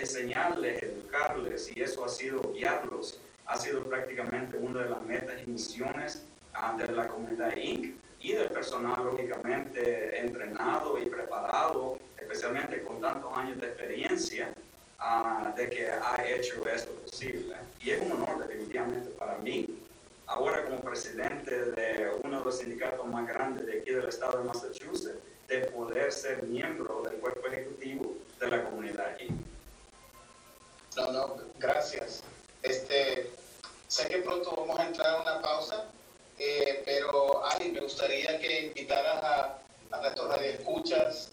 enseñarles, 0.00 0.82
educarles, 0.82 1.76
y 1.76 1.82
eso 1.82 2.04
ha 2.04 2.08
sido 2.08 2.40
guiarlos, 2.52 3.20
ha 3.46 3.56
sido 3.56 3.82
prácticamente 3.84 4.56
una 4.56 4.82
de 4.82 4.90
las 4.90 5.02
metas 5.02 5.36
y 5.46 5.50
misiones 5.50 6.24
ah, 6.54 6.76
de 6.76 6.92
la 6.92 7.08
comunidad 7.08 7.56
INC. 7.56 7.94
y 8.20 8.32
del 8.32 8.48
personal, 8.48 9.04
lógicamente, 9.04 10.18
entrenado 10.18 10.98
y 10.98 11.06
preparado, 11.06 11.98
especialmente 12.18 12.82
con 12.82 13.00
tantos 13.00 13.30
años 13.36 13.60
de 13.60 13.68
experiencia, 13.68 14.52
ah, 14.98 15.52
de 15.56 15.70
que 15.70 15.88
ha 15.88 16.24
hecho 16.26 16.66
esto 16.68 16.92
posible. 17.02 17.54
Y 17.80 17.90
es 17.90 18.02
un 18.02 18.12
honor 18.12 18.46
definitivamente 18.46 19.10
para 19.10 19.38
mí, 19.38 19.66
ahora 20.26 20.64
como 20.64 20.80
presidente 20.80 21.70
de 21.72 22.10
uno 22.24 22.40
de 22.40 22.44
los 22.44 22.58
sindicatos 22.58 23.06
más 23.06 23.26
grandes 23.28 23.66
de 23.66 23.78
aquí 23.78 23.90
del 23.90 24.08
estado 24.08 24.38
de 24.38 24.44
Massachusetts, 24.44 25.20
de 25.48 25.60
poder 25.68 26.12
ser 26.12 26.42
miembro 26.44 27.02
del 27.02 27.14
cuerpo 27.20 27.46
ejecutivo 27.48 28.16
de 28.38 28.48
la 28.48 28.64
comunidad 28.64 29.06
aquí. 29.14 29.28
No, 30.96 31.10
no, 31.12 31.36
gracias. 31.58 32.22
Este, 32.62 33.30
sé 33.86 34.08
que 34.08 34.18
pronto 34.18 34.54
vamos 34.54 34.78
a 34.78 34.86
entrar 34.86 35.16
a 35.16 35.22
una 35.22 35.40
pausa, 35.40 35.86
eh, 36.38 36.82
pero 36.84 37.42
ay, 37.46 37.70
me 37.72 37.80
gustaría 37.80 38.38
que 38.38 38.66
invitaras 38.66 39.24
a, 39.24 39.58
a 39.90 40.00
nuestros 40.02 40.28
radioescuchas 40.28 41.30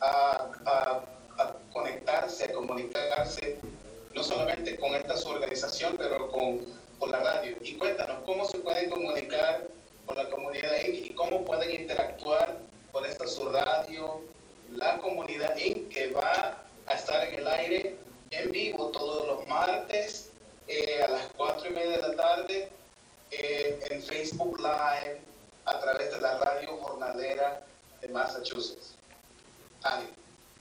a, 0.00 0.50
a, 0.66 1.04
a 1.38 1.56
conectarse, 1.72 2.44
a 2.46 2.52
comunicarse, 2.52 3.58
no 4.14 4.24
solamente 4.24 4.76
con 4.76 4.94
esta 4.94 5.16
su 5.16 5.28
organización, 5.28 5.94
pero 5.96 6.28
con, 6.30 6.60
con 6.98 7.12
la 7.12 7.20
radio. 7.20 7.56
Y 7.60 7.76
cuéntanos 7.76 8.24
cómo 8.24 8.44
se 8.46 8.58
pueden 8.58 8.90
comunicar 8.90 9.68
con 10.04 10.16
la 10.16 10.28
comunidad 10.28 10.84
y 10.84 11.14
cómo 11.14 11.44
pueden 11.44 11.80
interactuar 11.82 12.58
con 12.92 13.04
esta 13.06 13.26
su 13.26 13.48
radio, 13.48 14.20
la 14.76 14.98
comunidad 14.98 15.56
Inc., 15.56 15.88
que 15.88 16.12
va 16.12 16.58
a 16.86 16.94
estar 16.94 17.26
en 17.28 17.40
el 17.40 17.48
aire 17.48 17.96
en 18.30 18.52
vivo 18.52 18.88
todos 18.88 19.26
los 19.26 19.48
martes 19.48 20.30
eh, 20.68 21.02
a 21.02 21.08
las 21.08 21.22
4 21.36 21.68
y 21.68 21.72
media 21.72 21.96
de 21.96 22.08
la 22.08 22.14
tarde 22.14 22.68
eh, 23.30 23.80
en 23.90 24.02
Facebook 24.02 24.58
Live 24.58 25.20
a 25.64 25.80
través 25.80 26.12
de 26.12 26.20
la 26.20 26.36
radio 26.38 26.76
jornalera 26.78 27.62
de 28.00 28.08
Massachusetts. 28.08 28.94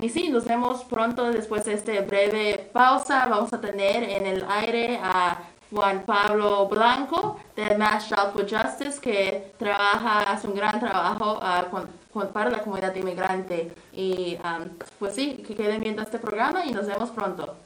y 0.00 0.08
sí, 0.08 0.30
nos 0.30 0.44
vemos 0.46 0.84
pronto 0.84 1.30
después 1.30 1.64
de 1.66 1.74
esta 1.74 1.92
breve 2.00 2.70
pausa. 2.72 3.26
Vamos 3.28 3.52
a 3.52 3.60
tener 3.60 4.02
en 4.04 4.26
el 4.26 4.44
aire 4.48 4.98
a 5.02 5.42
Juan 5.70 6.02
Pablo 6.04 6.66
Blanco 6.66 7.40
de 7.54 7.76
Mass 7.76 8.08
for 8.08 8.48
Justice 8.48 9.00
que 9.00 9.52
trabaja, 9.58 10.30
hace 10.30 10.48
un 10.48 10.54
gran 10.54 10.80
trabajo 10.80 11.38
uh, 11.38 11.70
con 11.70 12.00
para 12.32 12.50
la 12.50 12.60
comunidad 12.60 12.94
inmigrante. 12.94 13.72
Y 13.92 14.36
um, 14.44 14.68
pues 14.98 15.14
sí, 15.14 15.44
que 15.46 15.54
queden 15.54 15.80
viendo 15.80 16.02
este 16.02 16.18
programa 16.18 16.64
y 16.64 16.72
nos 16.72 16.86
vemos 16.86 17.10
pronto. 17.10 17.56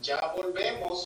Ya 0.00 0.32
volvemos. 0.36 1.03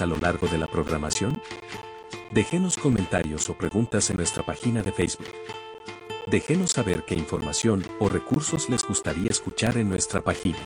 A 0.00 0.06
lo 0.06 0.16
largo 0.16 0.48
de 0.48 0.58
la 0.58 0.66
programación? 0.66 1.40
Déjenos 2.30 2.76
comentarios 2.76 3.50
o 3.50 3.54
preguntas 3.54 4.08
en 4.10 4.16
nuestra 4.16 4.42
página 4.42 4.82
de 4.82 4.92
Facebook. 4.92 5.28
Déjenos 6.26 6.72
saber 6.72 7.04
qué 7.04 7.14
información 7.14 7.84
o 7.98 8.08
recursos 8.08 8.70
les 8.70 8.84
gustaría 8.84 9.28
escuchar 9.28 9.76
en 9.76 9.88
nuestra 9.88 10.22
página. 10.22 10.58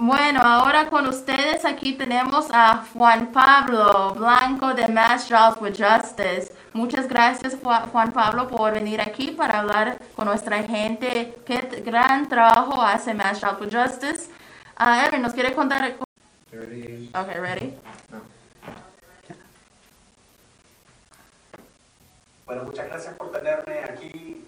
Bueno, 0.00 0.40
ahora 0.44 0.88
con 0.88 1.08
ustedes 1.08 1.64
aquí 1.64 1.94
tenemos 1.94 2.46
a 2.52 2.84
Juan 2.94 3.32
Pablo 3.32 4.14
Blanco 4.14 4.72
de 4.72 4.86
Mass 4.86 5.28
Jobs 5.28 5.60
with 5.60 5.76
Justice. 5.76 6.52
Muchas 6.72 7.08
gracias 7.08 7.56
Juan 7.60 8.12
Pablo 8.12 8.46
por 8.46 8.74
venir 8.74 9.00
aquí 9.00 9.32
para 9.32 9.58
hablar 9.58 9.98
con 10.14 10.26
nuestra 10.26 10.62
gente. 10.62 11.34
Qué 11.44 11.82
gran 11.84 12.28
trabajo 12.28 12.80
hace 12.80 13.12
Mass 13.12 13.40
Jobs 13.40 13.60
with 13.60 13.74
Justice. 13.74 14.30
Uh, 14.78 15.04
Evan, 15.08 15.20
¿nos 15.20 15.34
quiere 15.34 15.52
contar? 15.52 15.96
Ready. 16.52 17.10
Okay, 17.12 17.34
ready. 17.34 17.74
Bueno, 22.46 22.62
muchas 22.62 22.86
gracias 22.86 23.14
por 23.14 23.32
tenerme 23.32 23.80
aquí. 23.80 24.44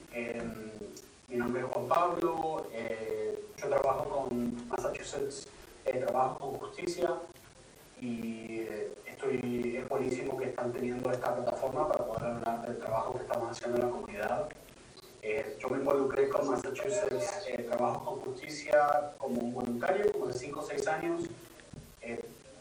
mi 1.28 1.36
nombre 1.36 1.62
es 1.62 1.68
Juan 1.72 1.88
Pablo. 1.88 2.66
Eh, 2.72 3.46
yo 3.60 3.68
trabajo 3.68 4.28
con 4.28 4.49
Massachusetts, 4.70 5.48
eh, 5.84 5.98
trabajo 5.98 6.38
con 6.38 6.58
justicia 6.60 7.14
y 8.00 8.60
eh, 8.60 8.92
estoy, 9.04 9.76
es 9.76 9.88
buenísimo 9.88 10.38
que 10.38 10.46
están 10.46 10.72
teniendo 10.72 11.10
esta 11.10 11.34
plataforma 11.34 11.88
para 11.88 12.06
poder 12.06 12.24
hablar 12.24 12.66
del 12.66 12.78
trabajo 12.78 13.14
que 13.14 13.22
estamos 13.22 13.50
haciendo 13.50 13.78
en 13.78 13.84
la 13.84 13.90
comunidad. 13.90 14.48
yo 15.58 15.68
me 15.68 15.78
involucré 15.78 16.28
con 16.28 16.48
Massachusetts, 16.48 17.46
trabajo 17.68 18.04
con 18.04 18.20
justicia 18.20 19.12
como 19.18 19.40
un 19.40 19.52
voluntario, 19.52 20.10
como 20.12 20.26
de 20.26 20.32
5 20.32 20.60
o 20.60 20.62
6 20.62 20.88
años. 20.88 21.22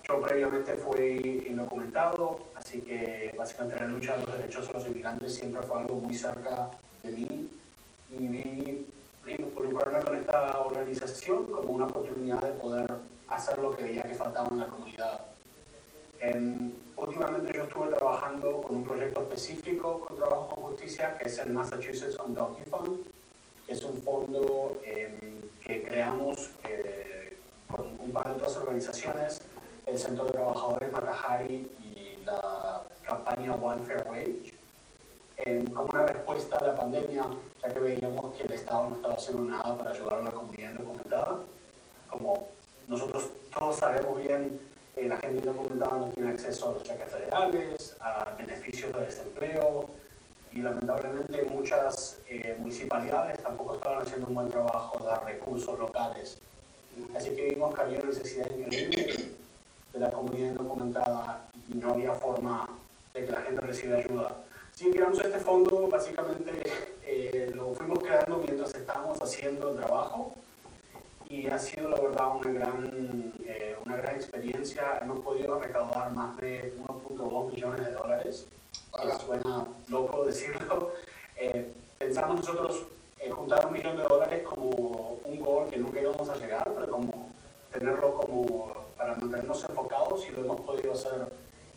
yo 0.04 0.22
previamente 0.22 0.74
fui 0.74 1.46
indocumentado, 1.48 2.40
así 2.56 2.82
que 2.82 3.34
básicamente 3.38 3.80
la 3.80 3.88
lucha 3.88 4.18
de 4.18 4.26
los 4.26 4.38
derechos 4.38 4.68
de 4.68 4.74
los 4.74 4.88
inmigrantes 4.88 5.36
siempre 5.36 5.62
fue 5.62 5.80
algo 5.80 5.96
muy 5.96 6.16
cerca 6.16 6.72
de 7.04 7.12
mí 7.12 7.50
y 8.12 8.28
vi 8.28 8.86
involucrarme 9.38 10.00
con 10.04 10.16
esta 10.18 10.59
como 11.28 11.74
una 11.74 11.86
oportunidad 11.86 12.42
de 12.42 12.52
poder 12.54 12.96
hacer 13.28 13.60
lo 13.60 13.76
que 13.76 13.84
veía 13.84 14.04
que 14.04 14.16
faltaba 14.16 14.48
en 14.52 14.60
la 14.60 14.68
comunidad. 14.68 15.20
últimamente 16.96 17.54
yo 17.54 17.64
estuve 17.64 17.88
trabajando 17.90 18.62
con 18.62 18.78
un 18.78 18.84
proyecto 18.84 19.22
específico 19.22 20.00
con 20.00 20.18
trabajo 20.18 20.48
con 20.56 20.64
justicia 20.72 21.18
que 21.18 21.28
es 21.28 21.38
el 21.40 21.52
Massachusetts 21.52 22.18
Undocumented 22.26 22.70
Fund, 22.72 23.00
que 23.66 23.74
es 23.74 23.84
un 23.84 24.02
fondo 24.02 24.80
em, 24.84 25.42
que 25.66 25.84
creamos 25.84 26.52
eh, 26.64 27.38
con 27.70 27.86
un 28.00 28.12
par 28.12 28.28
de 28.30 28.34
otras 28.36 28.56
organizaciones, 28.58 29.42
el 29.86 29.98
Centro 29.98 30.26
de 30.26 30.32
Trabajadores 30.32 30.92
Matajari 30.92 31.68
y 31.84 32.24
la 32.26 32.84
campaña 33.04 33.56
One 33.56 33.84
Fair 33.84 34.08
Wage 34.10 34.49
como 35.74 35.90
una 35.92 36.06
respuesta 36.06 36.58
a 36.58 36.68
la 36.68 36.76
pandemia, 36.76 37.26
ya 37.62 37.74
que 37.74 37.80
veíamos 37.80 38.36
que 38.36 38.44
el 38.44 38.52
Estado 38.54 38.90
no 38.90 38.96
estaba 38.96 39.14
haciendo 39.14 39.44
nada 39.44 39.78
para 39.78 39.92
ayudar 39.92 40.20
a 40.20 40.24
la 40.24 40.32
comunidad 40.32 40.72
indocumentada. 40.72 41.38
Como 42.10 42.48
nosotros 42.88 43.30
todos 43.54 43.78
sabemos 43.78 44.18
bien, 44.22 44.60
eh, 44.96 45.08
la 45.08 45.18
gente 45.18 45.40
indocumentada 45.40 45.98
no 45.98 46.08
tiene 46.10 46.32
acceso 46.32 46.70
a 46.70 46.74
los 46.74 46.84
cheques 46.84 47.10
federales, 47.10 47.96
a 48.02 48.36
beneficios 48.38 48.94
de 48.94 49.06
desempleo, 49.06 49.86
y 50.52 50.62
lamentablemente 50.62 51.44
muchas 51.44 52.18
eh, 52.28 52.56
municipalidades 52.60 53.42
tampoco 53.42 53.76
estaban 53.76 54.02
haciendo 54.02 54.28
un 54.28 54.36
buen 54.36 54.50
trabajo 54.50 54.98
de 55.00 55.06
dar 55.06 55.24
recursos 55.26 55.78
locales. 55.78 56.38
Así 57.16 57.30
que 57.36 57.50
vimos 57.50 57.74
que 57.74 57.82
había 57.82 58.02
necesidad 58.02 58.50
increíble 58.50 59.32
de 59.94 60.00
la 60.00 60.12
comunidad 60.12 60.50
indocumentada 60.50 61.46
y 61.70 61.76
no 61.76 61.92
había 61.92 62.14
forma 62.14 62.68
de 63.14 63.26
que 63.26 63.32
la 63.32 63.42
gente 63.42 63.62
reciba 63.62 63.98
ayuda. 63.98 64.36
Sí, 64.80 64.90
creamos 64.92 65.20
este 65.20 65.40
fondo, 65.40 65.90
básicamente 65.90 66.54
eh, 67.06 67.52
lo 67.54 67.74
fuimos 67.74 68.00
creando 68.00 68.38
mientras 68.38 68.74
estábamos 68.74 69.22
haciendo 69.22 69.72
el 69.72 69.76
trabajo 69.76 70.34
y 71.28 71.48
ha 71.48 71.60
sido 71.60 71.90
la 71.90 72.00
verdad 72.00 72.38
una 72.38 72.50
gran, 72.50 73.34
eh, 73.46 73.76
una 73.86 73.98
gran 73.98 74.16
experiencia. 74.16 75.00
Hemos 75.02 75.20
podido 75.20 75.60
recaudar 75.60 76.14
más 76.14 76.38
de 76.38 76.74
1.2 76.88 77.52
millones 77.52 77.86
de 77.88 77.92
dólares. 77.92 78.48
suena 79.28 79.68
loco 79.90 80.24
decirlo. 80.24 80.94
Eh, 81.42 81.74
pensamos 81.98 82.36
nosotros 82.38 82.84
juntar 83.32 83.66
un 83.66 83.72
millón 83.72 83.96
de 83.96 84.04
dólares 84.04 84.44
como 84.44 85.20
un 85.24 85.40
gol 85.40 85.70
que 85.70 85.78
nunca 85.78 86.02
íbamos 86.02 86.28
a 86.28 86.36
llegar, 86.36 86.70
pero 86.74 86.90
como 86.90 87.30
tenerlo 87.72 88.14
como 88.16 88.74
para 88.98 89.16
mantenernos 89.16 89.64
enfocados 89.70 90.26
y 90.28 90.32
lo 90.32 90.40
hemos 90.42 90.62
podido 90.62 90.92
hacer. 90.92 91.28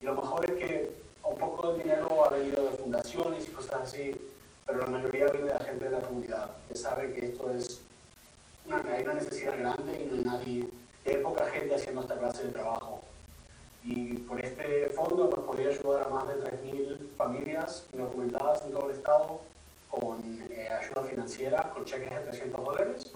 Y 0.01 0.05
lo 0.05 0.15
mejor 0.15 0.51
es 0.51 0.53
que 0.53 1.02
un 1.33 1.39
poco 1.39 1.73
de 1.73 1.83
dinero 1.83 2.25
ha 2.25 2.31
venido 2.31 2.65
de 2.65 2.77
fundaciones 2.77 3.49
y 3.49 3.51
cosas 3.53 3.83
así, 3.83 4.15
pero 4.67 4.81
la 4.81 4.87
mayoría 4.87 5.27
viene 5.27 5.49
de 5.49 5.55
la 5.55 5.65
gente 5.65 5.85
de 5.87 5.91
la 5.91 6.01
comunidad, 6.01 6.51
que 6.69 6.77
sabe 6.77 7.13
que 7.13 7.27
esto 7.27 7.51
es 7.51 7.81
una, 8.67 8.83
hay 8.93 9.03
una 9.03 9.15
necesidad 9.15 9.59
grande 9.59 10.01
y 10.01 10.07
no 10.07 10.17
hay 10.17 10.25
nadie, 10.25 10.69
hay 11.07 11.17
poca 11.23 11.47
gente 11.47 11.75
haciendo 11.75 12.03
esta 12.03 12.19
clase 12.19 12.45
de 12.45 12.53
trabajo. 12.53 13.01
Y 13.85 14.15
por 14.19 14.41
este 14.41 14.91
fondo 14.91 15.29
nos 15.29 15.45
podría 15.45 15.71
ayudar 15.71 16.07
a 16.07 16.11
más 16.11 16.29
de 16.29 16.35
3.000 16.35 17.17
familias 17.17 17.87
documentadas 17.93 18.63
en 18.63 18.73
todo 18.73 18.91
el 18.91 18.97
estado 18.97 19.41
con 19.91 20.23
eh, 20.51 20.69
ayuda 20.69 21.03
financiera, 21.03 21.71
con 21.75 21.85
cheques 21.85 22.11
de 22.11 22.21
300 22.21 22.65
dólares. 22.65 23.13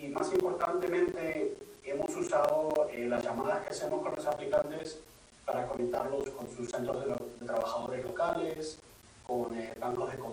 Y 0.00 0.06
más 0.08 0.32
importantemente, 0.32 1.56
hemos 1.84 2.14
usado 2.14 2.88
eh, 2.92 3.06
las 3.08 3.24
llamadas 3.24 3.64
que 3.64 3.70
hacemos 3.70 4.02
con 4.02 4.14
los 4.14 4.24
aplicantes 4.24 5.00
para 5.44 5.66
conectarlos 5.66 6.28
con 6.30 6.48
sus 6.50 6.70
centros 6.70 7.04
de, 7.04 7.46
trabajadores 7.46 8.04
locales, 8.04 8.78
con 9.26 9.56
eh, 9.56 9.74
bancos 9.80 10.12
de 10.12 10.18
comida 10.18 10.32